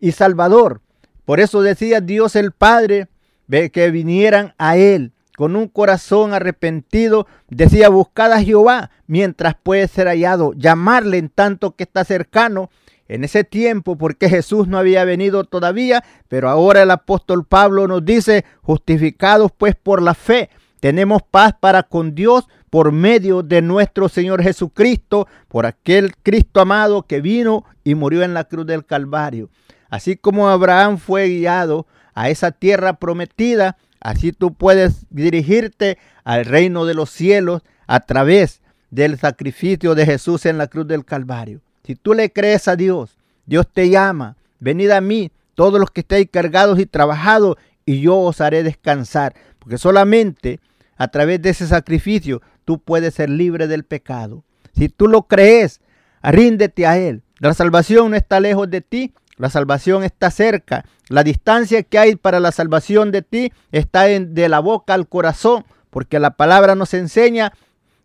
y 0.00 0.12
Salvador. 0.12 0.80
Por 1.26 1.38
eso 1.38 1.60
decía 1.60 2.00
Dios 2.00 2.34
el 2.34 2.50
Padre 2.50 3.08
que 3.46 3.90
vinieran 3.90 4.54
a 4.56 4.78
él 4.78 5.12
con 5.36 5.54
un 5.54 5.68
corazón 5.68 6.32
arrepentido, 6.32 7.26
decía, 7.50 7.90
buscad 7.90 8.32
a 8.32 8.42
Jehová 8.42 8.90
mientras 9.06 9.54
puede 9.54 9.86
ser 9.86 10.06
hallado, 10.06 10.54
llamarle 10.54 11.18
en 11.18 11.28
tanto 11.28 11.76
que 11.76 11.84
está 11.84 12.04
cercano. 12.04 12.70
En 13.06 13.24
ese 13.24 13.44
tiempo, 13.44 13.98
porque 13.98 14.30
Jesús 14.30 14.68
no 14.68 14.78
había 14.78 15.04
venido 15.04 15.44
todavía, 15.44 16.02
pero 16.28 16.48
ahora 16.48 16.82
el 16.82 16.92
apóstol 16.92 17.44
Pablo 17.44 17.86
nos 17.88 18.04
dice, 18.04 18.44
justificados 18.62 19.50
pues 19.50 19.74
por 19.74 20.00
la 20.00 20.14
fe, 20.14 20.48
tenemos 20.78 21.20
paz 21.22 21.54
para 21.58 21.82
con 21.82 22.14
Dios 22.14 22.48
por 22.70 22.92
medio 22.92 23.42
de 23.42 23.62
nuestro 23.62 24.08
Señor 24.08 24.42
Jesucristo, 24.42 25.28
por 25.48 25.66
aquel 25.66 26.14
Cristo 26.22 26.60
amado 26.60 27.02
que 27.02 27.20
vino 27.20 27.64
y 27.84 27.94
murió 27.94 28.22
en 28.22 28.32
la 28.32 28.44
cruz 28.44 28.66
del 28.66 28.86
Calvario. 28.86 29.50
Así 29.90 30.16
como 30.16 30.48
Abraham 30.48 30.98
fue 30.98 31.28
guiado 31.28 31.86
a 32.14 32.30
esa 32.30 32.52
tierra 32.52 32.94
prometida, 32.94 33.76
Así 34.00 34.32
tú 34.32 34.54
puedes 34.54 35.06
dirigirte 35.10 35.98
al 36.24 36.46
reino 36.46 36.86
de 36.86 36.94
los 36.94 37.10
cielos 37.10 37.62
a 37.86 38.00
través 38.00 38.62
del 38.90 39.18
sacrificio 39.18 39.94
de 39.94 40.06
Jesús 40.06 40.46
en 40.46 40.56
la 40.56 40.68
cruz 40.68 40.88
del 40.88 41.04
Calvario. 41.04 41.60
Si 41.84 41.96
tú 41.96 42.14
le 42.14 42.32
crees 42.32 42.66
a 42.66 42.76
Dios, 42.76 43.18
Dios 43.44 43.66
te 43.70 43.90
llama, 43.90 44.36
venid 44.58 44.90
a 44.90 45.00
mí, 45.00 45.30
todos 45.54 45.78
los 45.78 45.90
que 45.90 46.00
estéis 46.00 46.28
cargados 46.30 46.78
y 46.78 46.86
trabajados, 46.86 47.56
y 47.84 48.00
yo 48.00 48.18
os 48.18 48.40
haré 48.40 48.62
descansar. 48.62 49.34
Porque 49.58 49.76
solamente 49.76 50.60
a 50.96 51.08
través 51.08 51.42
de 51.42 51.50
ese 51.50 51.66
sacrificio 51.66 52.40
tú 52.64 52.78
puedes 52.78 53.14
ser 53.14 53.30
libre 53.30 53.66
del 53.66 53.84
pecado. 53.84 54.44
Si 54.74 54.88
tú 54.88 55.08
lo 55.08 55.22
crees, 55.22 55.80
ríndete 56.22 56.86
a 56.86 56.98
Él. 56.98 57.22
La 57.38 57.54
salvación 57.54 58.10
no 58.10 58.16
está 58.16 58.40
lejos 58.40 58.70
de 58.70 58.80
ti, 58.80 59.14
la 59.36 59.48
salvación 59.48 60.04
está 60.04 60.30
cerca. 60.30 60.84
La 61.08 61.22
distancia 61.22 61.82
que 61.82 61.98
hay 61.98 62.16
para 62.16 62.40
la 62.40 62.52
salvación 62.52 63.10
de 63.10 63.22
ti 63.22 63.52
está 63.72 64.10
en, 64.10 64.34
de 64.34 64.48
la 64.48 64.60
boca 64.60 64.94
al 64.94 65.08
corazón, 65.08 65.64
porque 65.88 66.18
la 66.20 66.32
palabra 66.36 66.74
nos 66.74 66.92
enseña 66.94 67.52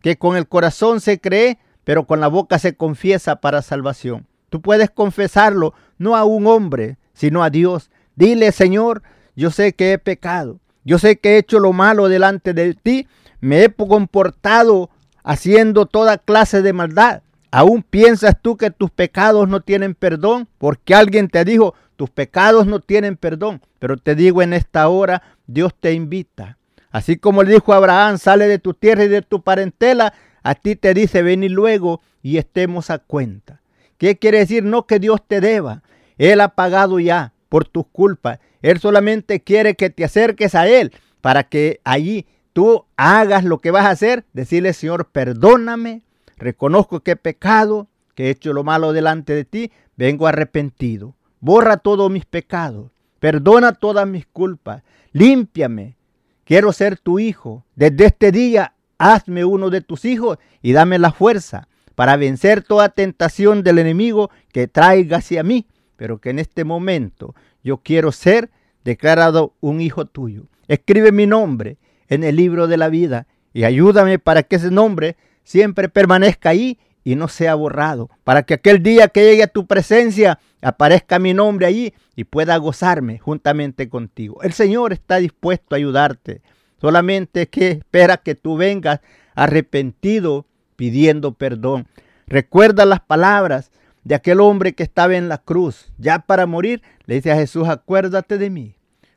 que 0.01 0.17
con 0.17 0.37
el 0.37 0.47
corazón 0.47 1.01
se 1.01 1.19
cree, 1.19 1.59
pero 1.83 2.07
con 2.07 2.21
la 2.21 2.27
boca 2.27 2.57
se 2.59 2.75
confiesa 2.75 3.37
para 3.41 3.61
salvación. 3.61 4.27
Tú 4.49 4.61
puedes 4.61 4.89
confesarlo 4.89 5.73
no 5.97 6.15
a 6.15 6.23
un 6.23 6.47
hombre, 6.47 6.97
sino 7.13 7.43
a 7.43 7.49
Dios. 7.49 7.91
Dile, 8.15 8.51
Señor, 8.51 9.03
yo 9.35 9.51
sé 9.51 9.73
que 9.73 9.91
he 9.91 9.97
pecado. 9.97 10.59
Yo 10.85 10.99
sé 10.99 11.17
que 11.17 11.31
he 11.31 11.37
hecho 11.39 11.59
lo 11.59 11.73
malo 11.73 12.07
delante 12.07 12.53
de 12.53 12.73
ti. 12.75 13.07
Me 13.39 13.63
he 13.63 13.69
comportado 13.69 14.89
haciendo 15.23 15.85
toda 15.85 16.17
clase 16.17 16.61
de 16.61 16.73
maldad. 16.73 17.21
¿Aún 17.51 17.83
piensas 17.83 18.35
tú 18.41 18.57
que 18.57 18.71
tus 18.71 18.91
pecados 18.91 19.47
no 19.47 19.61
tienen 19.61 19.95
perdón? 19.95 20.47
Porque 20.57 20.93
alguien 20.93 21.29
te 21.29 21.45
dijo, 21.45 21.73
tus 21.95 22.09
pecados 22.09 22.67
no 22.67 22.79
tienen 22.79 23.15
perdón. 23.15 23.61
Pero 23.79 23.97
te 23.97 24.15
digo 24.15 24.41
en 24.41 24.53
esta 24.53 24.87
hora, 24.89 25.23
Dios 25.47 25.73
te 25.79 25.93
invita. 25.93 26.57
Así 26.91 27.17
como 27.17 27.43
le 27.43 27.53
dijo 27.53 27.73
a 27.73 27.77
Abraham, 27.77 28.17
sale 28.17 28.47
de 28.47 28.59
tu 28.59 28.73
tierra 28.73 29.03
y 29.03 29.07
de 29.07 29.21
tu 29.21 29.41
parentela, 29.41 30.13
a 30.43 30.55
ti 30.55 30.75
te 30.75 30.93
dice, 30.93 31.23
ven 31.23 31.43
y 31.43 31.49
luego 31.49 32.01
y 32.21 32.37
estemos 32.37 32.89
a 32.89 32.99
cuenta. 32.99 33.61
¿Qué 33.97 34.17
quiere 34.17 34.39
decir? 34.39 34.63
No 34.63 34.85
que 34.85 34.99
Dios 34.99 35.21
te 35.27 35.41
deba. 35.41 35.81
Él 36.17 36.41
ha 36.41 36.49
pagado 36.49 36.99
ya 36.99 37.33
por 37.49 37.65
tus 37.65 37.85
culpas. 37.87 38.39
Él 38.61 38.79
solamente 38.79 39.41
quiere 39.41 39.75
que 39.75 39.89
te 39.89 40.03
acerques 40.03 40.55
a 40.55 40.67
Él 40.67 40.93
para 41.21 41.43
que 41.43 41.79
allí 41.83 42.25
tú 42.55 42.85
hagas 42.95 43.43
lo 43.43 43.59
que 43.59 43.69
vas 43.69 43.85
a 43.85 43.89
hacer. 43.89 44.23
Decirle, 44.31 44.71
Señor, 44.71 45.09
perdóname, 45.11 46.03
reconozco 46.37 47.01
que 47.01 47.11
he 47.11 47.15
pecado, 47.17 47.89
que 48.15 48.27
he 48.27 48.29
hecho 48.29 48.53
lo 48.53 48.63
malo 48.63 48.93
delante 48.93 49.33
de 49.33 49.43
ti, 49.43 49.71
vengo 49.97 50.25
arrepentido. 50.25 51.15
Borra 51.41 51.75
todos 51.75 52.09
mis 52.09 52.23
pecados, 52.23 52.91
perdona 53.19 53.73
todas 53.73 54.07
mis 54.07 54.25
culpas, 54.25 54.83
límpiame. 55.11 55.97
Quiero 56.45 56.71
ser 56.71 56.97
tu 56.97 57.19
hijo. 57.19 57.65
Desde 57.75 58.05
este 58.05 58.31
día, 58.31 58.73
hazme 58.97 59.43
uno 59.43 59.69
de 59.69 59.81
tus 59.81 60.05
hijos 60.05 60.37
y 60.61 60.71
dame 60.71 60.97
la 60.97 61.11
fuerza 61.11 61.67
para 61.93 62.15
vencer 62.15 62.63
toda 62.63 62.87
tentación 62.87 63.63
del 63.63 63.79
enemigo 63.79 64.29
que 64.53 64.69
traiga 64.69 65.17
hacia 65.17 65.43
mí. 65.43 65.67
Pero 65.97 66.19
que 66.19 66.29
en 66.29 66.39
este 66.39 66.63
momento 66.63 67.35
yo 67.65 67.77
quiero 67.77 68.13
ser 68.13 68.49
declarado 68.85 69.55
un 69.59 69.81
hijo 69.81 70.05
tuyo. 70.05 70.43
Escribe 70.69 71.11
mi 71.11 71.27
nombre 71.27 71.77
en 72.09 72.23
el 72.23 72.35
libro 72.35 72.67
de 72.67 72.77
la 72.77 72.89
vida 72.89 73.27
y 73.55 73.63
ayúdame 73.63 74.19
para 74.19 74.43
que 74.43 74.57
ese 74.57 74.69
nombre 74.69 75.15
siempre 75.43 75.87
permanezca 75.87 76.49
ahí 76.49 76.77
y 77.05 77.15
no 77.15 77.27
sea 77.29 77.55
borrado, 77.55 78.09
para 78.23 78.43
que 78.43 78.55
aquel 78.55 78.83
día 78.83 79.07
que 79.07 79.23
llegue 79.23 79.43
a 79.43 79.47
tu 79.47 79.65
presencia 79.65 80.39
aparezca 80.61 81.19
mi 81.19 81.33
nombre 81.33 81.65
allí 81.65 81.93
y 82.15 82.25
pueda 82.25 82.57
gozarme 82.57 83.19
juntamente 83.19 83.87
contigo. 83.87 84.41
El 84.41 84.51
Señor 84.51 84.91
está 84.91 85.17
dispuesto 85.17 85.73
a 85.73 85.77
ayudarte. 85.77 86.41
Solamente 86.81 87.47
que 87.47 87.71
espera 87.71 88.17
que 88.17 88.35
tú 88.35 88.57
vengas 88.57 88.99
arrepentido 89.35 90.45
pidiendo 90.75 91.33
perdón. 91.33 91.87
Recuerda 92.27 92.85
las 92.85 92.99
palabras 92.99 93.71
de 94.03 94.15
aquel 94.15 94.41
hombre 94.41 94.73
que 94.73 94.83
estaba 94.83 95.15
en 95.15 95.29
la 95.29 95.37
cruz, 95.37 95.93
ya 95.97 96.19
para 96.19 96.45
morir, 96.45 96.81
le 97.05 97.15
dice 97.15 97.31
a 97.31 97.35
Jesús, 97.35 97.69
acuérdate 97.69 98.37
de 98.37 98.49
mí 98.49 98.74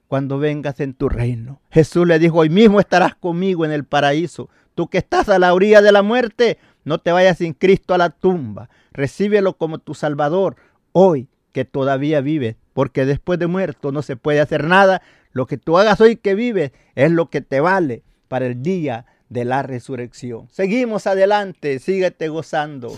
cuando 0.08 0.38
vengas 0.38 0.80
en 0.80 0.94
tu 0.94 1.08
reino. 1.08 1.60
Jesús 1.70 2.06
le 2.06 2.18
dijo, 2.18 2.38
hoy 2.38 2.48
mismo 2.48 2.80
estarás 2.80 3.14
conmigo 3.14 3.64
en 3.64 3.70
el 3.70 3.84
paraíso. 3.84 4.48
Tú 4.74 4.88
que 4.88 4.98
estás 4.98 5.28
a 5.28 5.38
la 5.38 5.54
orilla 5.54 5.82
de 5.82 5.92
la 5.92 6.02
muerte, 6.02 6.58
no 6.84 6.98
te 6.98 7.12
vayas 7.12 7.38
sin 7.38 7.52
Cristo 7.52 7.94
a 7.94 7.98
la 7.98 8.10
tumba. 8.10 8.70
Recíbelo 8.92 9.56
como 9.56 9.78
tu 9.78 9.94
Salvador 9.94 10.56
hoy 10.92 11.28
que 11.52 11.64
todavía 11.64 12.20
vives, 12.20 12.56
porque 12.72 13.04
después 13.04 13.38
de 13.38 13.46
muerto 13.46 13.92
no 13.92 14.02
se 14.02 14.16
puede 14.16 14.40
hacer 14.40 14.64
nada. 14.64 15.02
Lo 15.32 15.46
que 15.46 15.58
tú 15.58 15.78
hagas 15.78 16.00
hoy 16.00 16.16
que 16.16 16.34
vives 16.34 16.72
es 16.94 17.10
lo 17.12 17.28
que 17.28 17.42
te 17.42 17.60
vale 17.60 18.02
para 18.28 18.46
el 18.46 18.62
día 18.62 19.04
de 19.28 19.44
la 19.44 19.62
resurrección. 19.62 20.48
Seguimos 20.50 21.06
adelante, 21.06 21.78
síguete 21.78 22.28
gozando. 22.28 22.94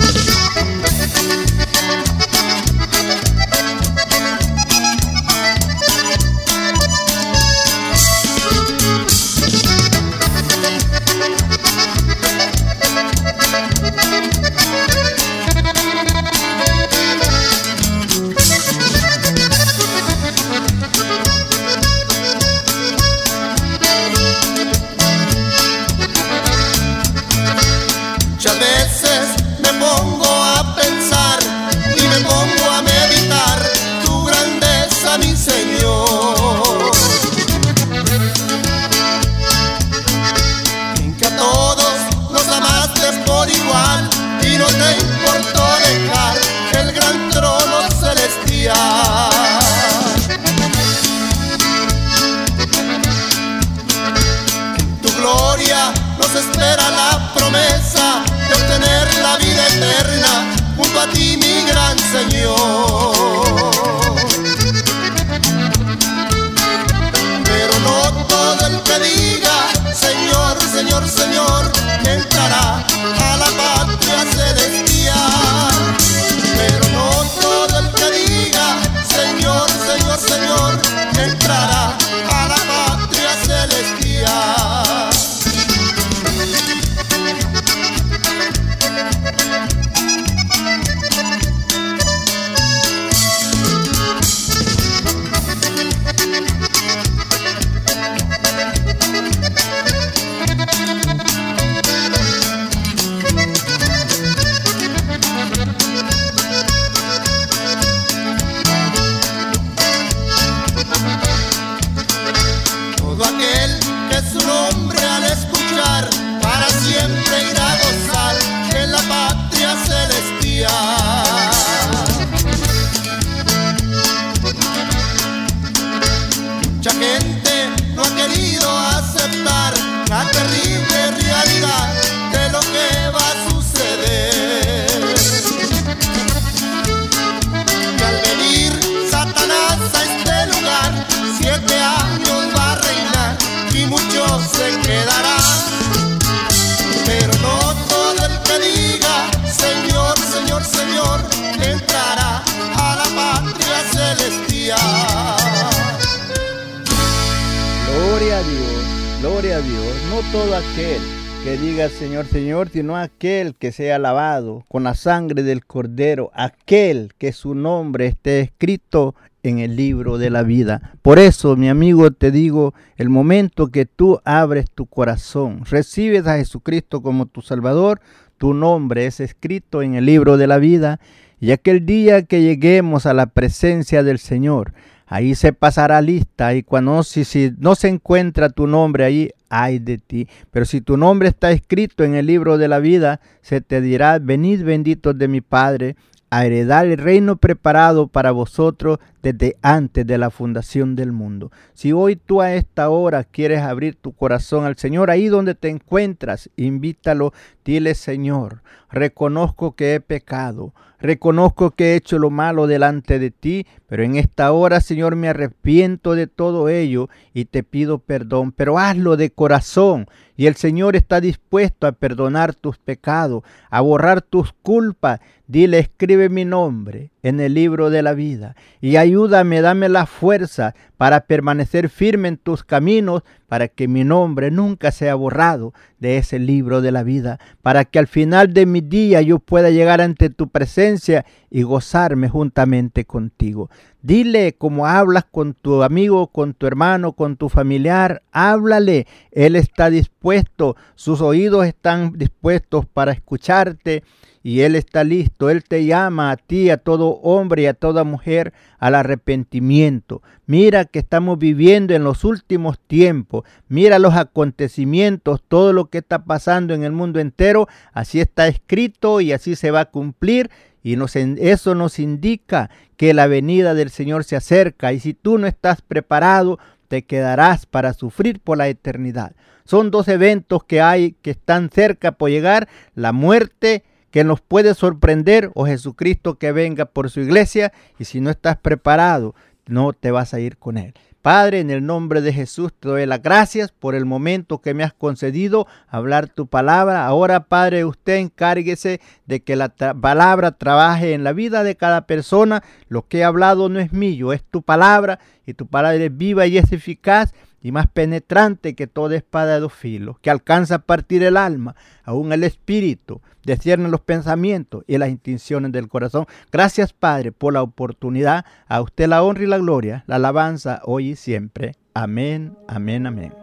Que 161.45 161.57
diga 161.57 161.89
Señor, 161.89 162.27
Señor, 162.27 162.69
sino 162.69 162.97
aquel 162.97 163.55
que 163.55 163.73
sea 163.73 163.99
lavado 163.99 164.65
con 164.69 164.83
la 164.83 164.95
sangre 164.95 165.43
del 165.43 165.65
Cordero, 165.65 166.31
aquel 166.35 167.13
que 167.17 167.33
su 167.33 167.55
nombre 167.55 168.07
esté 168.07 168.41
escrito 168.41 169.15
en 169.43 169.59
el 169.59 169.75
libro 169.75 170.19
de 170.19 170.29
la 170.29 170.43
vida. 170.43 170.93
Por 171.01 171.19
eso, 171.19 171.57
mi 171.57 171.71
amigo, 171.71 172.11
te 172.11 172.31
digo, 172.31 172.75
el 172.97 173.09
momento 173.09 173.69
que 173.69 173.87
tú 173.87 174.21
abres 174.25 174.71
tu 174.71 174.85
corazón, 174.85 175.63
recibes 175.65 176.27
a 176.27 176.37
Jesucristo 176.37 177.01
como 177.01 177.25
tu 177.25 177.41
Salvador, 177.41 178.03
tu 178.37 178.53
nombre 178.53 179.07
es 179.07 179.19
escrito 179.19 179.81
en 179.81 179.95
el 179.95 180.05
libro 180.05 180.37
de 180.37 180.47
la 180.47 180.59
vida, 180.59 181.01
y 181.41 181.53
aquel 181.53 181.87
día 181.87 182.23
que 182.23 182.43
lleguemos 182.43 183.07
a 183.07 183.15
la 183.15 183.27
presencia 183.27 184.03
del 184.03 184.19
Señor, 184.19 184.75
Ahí 185.13 185.35
se 185.35 185.53
pasará 185.53 186.01
lista 186.01 186.55
y 186.55 186.63
cuando 186.63 187.03
si, 187.03 187.25
si 187.25 187.53
no 187.59 187.75
se 187.75 187.89
encuentra 187.89 188.49
tu 188.49 188.69
nombre 188.69 189.05
ahí, 189.05 189.31
ay 189.49 189.81
de 189.81 189.99
ti. 189.99 190.29
Pero 190.53 190.65
si 190.65 190.81
tu 190.81 190.97
nombre 190.97 191.29
está 191.29 191.51
escrito 191.51 192.05
en 192.05 192.15
el 192.15 192.27
libro 192.27 192.59
de 192.59 192.69
la 192.69 192.79
vida, 192.79 193.21
se 193.43 193.61
te 193.61 193.81
dirá, 193.81 194.21
venid 194.21 194.63
benditos 194.63 195.19
de 195.19 195.27
mi 195.27 195.41
Padre, 195.41 195.97
a 196.31 196.47
heredar 196.47 196.87
el 196.87 196.97
reino 196.97 197.37
preparado 197.37 198.07
para 198.07 198.31
vosotros 198.31 199.01
desde 199.21 199.57
antes 199.63 200.07
de 200.07 200.17
la 200.17 200.31
fundación 200.31 200.95
del 200.95 201.11
mundo. 201.11 201.51
Si 201.75 201.93
hoy 201.93 202.15
tú 202.15 202.41
a 202.41 202.55
esta 202.55 202.89
hora 202.89 203.25
quieres 203.25 203.63
abrir 203.63 203.97
tu 203.97 204.13
corazón 204.13 204.65
al 204.65 204.77
Señor, 204.77 205.11
ahí 205.11 205.27
donde 205.27 205.57
te 205.57 205.71
encuentras, 205.71 206.49
invítalo, 206.57 207.33
dile 207.65 207.97
Señor, 207.97 208.63
reconozco 208.91 209.73
que 209.73 209.95
he 209.95 210.01
pecado, 210.01 210.75
reconozco 210.99 211.71
que 211.71 211.93
he 211.93 211.97
hecho 211.97 212.19
lo 212.19 212.31
malo 212.31 212.67
delante 212.67 213.19
de 213.19 213.31
ti, 213.31 213.67
pero 213.87 214.03
en 214.03 214.17
esta 214.17 214.53
hora, 214.53 214.81
Señor, 214.81 215.17
me 215.17 215.29
arrepiento 215.29 216.15
de 216.15 216.27
todo 216.27 216.69
ello 216.69 217.09
y 217.33 217.47
te 217.47 217.63
pido 217.63 217.99
perdón, 217.99 218.53
pero 218.53 218.79
hazlo 218.79 219.17
de 219.17 219.31
corazón. 219.31 220.07
Y 220.37 220.47
el 220.47 220.57
Señor 220.57 220.97
está 220.97 221.21
dispuesto 221.21 221.87
a 221.87 221.93
perdonar 221.93 222.55
tus 222.55 222.79
pecados, 222.79 223.43
a 223.69 223.81
borrar 223.83 224.23
tus 224.23 224.53
culpas. 224.63 225.21
Dile, 225.47 225.79
escribe 225.81 226.29
mi 226.29 226.45
nombre 226.45 227.11
en 227.23 227.41
el 227.41 227.55
libro 227.55 227.91
de 227.91 228.03
la 228.03 228.15
vida 228.15 228.55
y 228.81 228.97
ayúdame, 228.97 229.61
dame 229.61 229.89
la 229.89 230.07
fuerza 230.07 230.75
para 231.01 231.23
permanecer 231.23 231.89
firme 231.89 232.29
en 232.29 232.37
tus 232.37 232.63
caminos, 232.63 233.23
para 233.49 233.69
que 233.69 233.89
mi 233.89 234.05
nombre 234.05 234.51
nunca 234.51 234.93
sea 234.93 235.15
borrado 235.15 235.73
de 235.99 236.19
ese 236.19 236.39
libro 236.39 236.83
de 236.83 236.93
la 236.93 237.05
vida, 237.05 237.41
para 237.63 237.87
que 237.87 237.99
al 237.99 238.07
final 238.07 238.53
de 238.53 238.67
mi 238.67 238.83
día 238.83 239.23
yo 239.23 239.39
pueda 239.39 239.71
llegar 239.71 240.03
ante 240.03 240.29
tu 240.29 240.51
presencia 240.51 241.25
y 241.49 241.63
gozarme 241.63 242.29
juntamente 242.29 243.07
contigo. 243.07 243.71
Dile 244.03 244.53
como 244.53 244.87
hablas 244.87 245.25
con 245.25 245.55
tu 245.55 245.83
amigo, 245.83 246.27
con 246.27 246.53
tu 246.53 246.67
hermano, 246.67 247.13
con 247.13 247.39
tu 247.39 247.49
familiar, 247.49 248.21
háblale. 248.31 249.07
Él 249.31 249.57
está 249.57 249.89
dispuesto, 249.89 250.77
sus 250.97 251.23
oídos 251.23 251.65
están 251.65 252.13
dispuestos 252.19 252.85
para 252.85 253.13
escucharte 253.13 254.03
y 254.43 254.61
Él 254.63 254.75
está 254.75 255.05
listo. 255.05 255.51
Él 255.51 255.65
te 255.65 255.85
llama 255.85 256.31
a 256.31 256.37
ti, 256.37 256.71
a 256.71 256.79
todo 256.79 257.21
hombre 257.23 257.63
y 257.63 257.67
a 257.67 257.75
toda 257.75 258.05
mujer 258.05 258.53
al 258.79 258.95
arrepentimiento. 258.95 260.23
Mira 260.47 260.85
que 260.87 260.99
estamos 260.99 261.39
viviendo 261.39 261.95
en 261.95 262.05
los 262.05 262.25
últimos 262.25 262.79
tiempos. 262.79 263.45
Mira 263.69 263.99
los 263.99 264.15
acontecimientos, 264.15 265.43
todo 265.47 265.73
lo 265.73 265.91
que 265.91 265.99
está 265.99 266.25
pasando 266.25 266.75
en 266.75 266.85
el 266.85 266.93
mundo 266.93 267.21
entero. 267.21 267.69
Así 267.93 268.21
está 268.21 268.49
escrito 268.49 269.21
y 269.21 269.33
así 269.33 269.57
se 269.57 269.71
va 269.71 269.81
a 269.81 269.91
cumplir. 269.91 270.51
Y 270.83 270.97
nos, 270.97 271.15
eso 271.17 271.75
nos 271.75 271.99
indica 271.99 272.71
que 272.97 273.13
la 273.13 273.27
venida 273.27 273.75
del 273.75 273.91
Señor 273.91 274.25
se 274.25 274.37
acerca. 274.37 274.95
Y 274.95 275.01
si 275.01 275.13
tú 275.13 275.37
no 275.37 275.47
estás 275.47 275.83
preparado, 275.83 276.59
te 276.89 277.03
quedarás 277.03 277.67
para 277.67 277.93
sufrir 277.93 278.41
por 278.41 278.57
la 278.57 278.69
eternidad. 278.69 279.33
Son 279.65 279.91
dos 279.91 280.09
eventos 280.09 280.65
que 280.65 280.81
hay 280.81 281.13
que 281.23 281.31
están 281.31 281.71
cerca 281.71 282.13
por 282.13 282.31
llegar, 282.31 282.69
la 282.97 283.13
muerte 283.13 283.85
que 284.11 284.25
nos 284.25 284.41
puede 284.41 284.75
sorprender 284.75 285.51
o 285.55 285.67
Jesucristo 285.67 286.39
que 286.39 286.53
venga 286.53 286.85
por 286.87 287.11
su 287.11 287.21
iglesia 287.21 287.73
y 287.99 288.05
si 288.05 288.21
no 288.21 288.31
estás 288.31 288.57
preparado, 288.57 289.35
no 289.67 289.93
te 289.93 290.11
vas 290.11 290.35
a 290.35 290.41
ir 290.41 290.57
con 290.57 290.79
él. 290.79 290.95
Padre, 291.23 291.61
en 291.61 291.71
el 291.71 291.85
nombre 291.85 292.23
de 292.23 292.33
Jesús 292.33 292.73
te 292.73 292.89
doy 292.89 293.05
las 293.05 293.23
gracias 293.23 293.73
por 293.73 293.95
el 293.95 294.07
momento 294.07 294.63
que 294.63 294.73
me 294.73 294.85
has 294.85 294.95
concedido 294.95 295.67
hablar 295.87 296.29
tu 296.29 296.47
palabra. 296.47 297.05
Ahora, 297.05 297.41
Padre, 297.41 297.85
usted 297.85 298.17
encárguese 298.17 299.03
de 299.27 299.41
que 299.41 299.55
la 299.55 299.69
palabra 299.69 300.53
trabaje 300.53 301.13
en 301.13 301.23
la 301.23 301.35
vida 301.35 301.63
de 301.63 301.77
cada 301.77 302.07
persona. 302.07 302.63
Lo 302.89 303.07
que 303.07 303.19
he 303.19 303.25
hablado 303.25 303.69
no 303.69 303.81
es 303.81 303.93
mío, 303.93 304.33
es 304.33 304.43
tu 304.43 304.63
palabra 304.63 305.19
y 305.45 305.53
tu 305.53 305.67
palabra 305.67 306.03
es 306.03 306.17
viva 306.17 306.47
y 306.47 306.57
es 306.57 306.73
eficaz 306.73 307.35
y 307.63 307.73
más 307.73 307.87
penetrante 307.87 308.75
que 308.75 308.87
toda 308.87 309.17
espada 309.17 309.55
de 309.55 309.61
dos 309.61 309.75
filos, 309.75 310.19
que 310.21 310.31
alcanza 310.31 310.77
a 310.77 310.79
partir 310.79 311.23
el 311.23 311.37
alma, 311.37 311.77
aún 312.05 312.33
el 312.33 312.45
espíritu, 312.45 313.21
descierne 313.45 313.89
los 313.89 314.01
pensamientos 314.01 314.85
y 314.87 314.99
las 314.99 315.09
intenciones 315.09 315.73
del 315.73 315.89
corazón. 315.89 316.27
Gracias, 316.53 316.93
Padre, 316.93 317.33
por 317.33 317.53
la 317.53 317.63
oportunidad. 317.63 318.45
A 318.69 318.81
usted 318.81 319.09
la 319.09 319.23
honra 319.23 319.45
y 319.45 319.47
la 319.47 319.59
gloria, 319.59 320.05
la 320.07 320.17
alabanza 320.17 320.81
hoy 320.85 321.11
y 321.11 321.17
siempre. 321.17 321.75
Amén, 321.95 322.57
amén, 322.69 323.07
amén. 323.07 323.35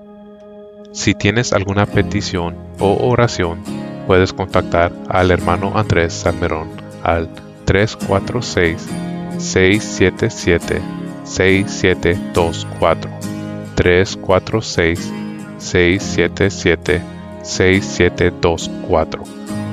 Si 0.93 1.13
tienes 1.13 1.53
alguna 1.53 1.85
petición 1.85 2.55
o 2.79 3.09
oración, 3.09 3.59
puedes 4.07 4.33
contactar 4.33 4.91
al 5.09 5.31
hermano 5.31 5.77
Andrés 5.77 6.13
Salmerón 6.13 6.69
al 7.03 7.29
346 7.65 8.87
677 9.37 10.81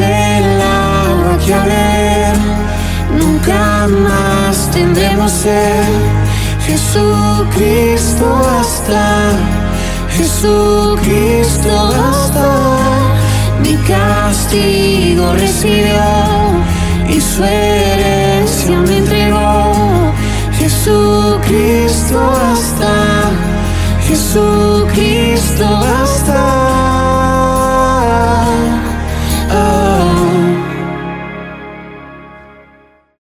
El 0.00 0.60
agua 0.62 1.38
que 1.44 1.54
a 1.54 2.34
nunca 3.18 3.88
más 3.88 4.70
tendremos 4.70 5.32
sed. 5.32 5.84
Jesucristo 6.66 8.26
hasta, 8.60 9.32
Jesucristo 10.16 11.70
hasta 12.08 12.88
mi 13.62 13.74
castigo 13.78 15.32
recibió 15.34 16.00
y 17.08 17.20
su 17.20 17.44
herencia 17.44 18.76
me 18.86 18.98
entregó. 18.98 20.12
Jesucristo 20.58 22.18
hasta, 22.52 23.30
Jesucristo 24.06 25.66
hasta. 25.66 26.77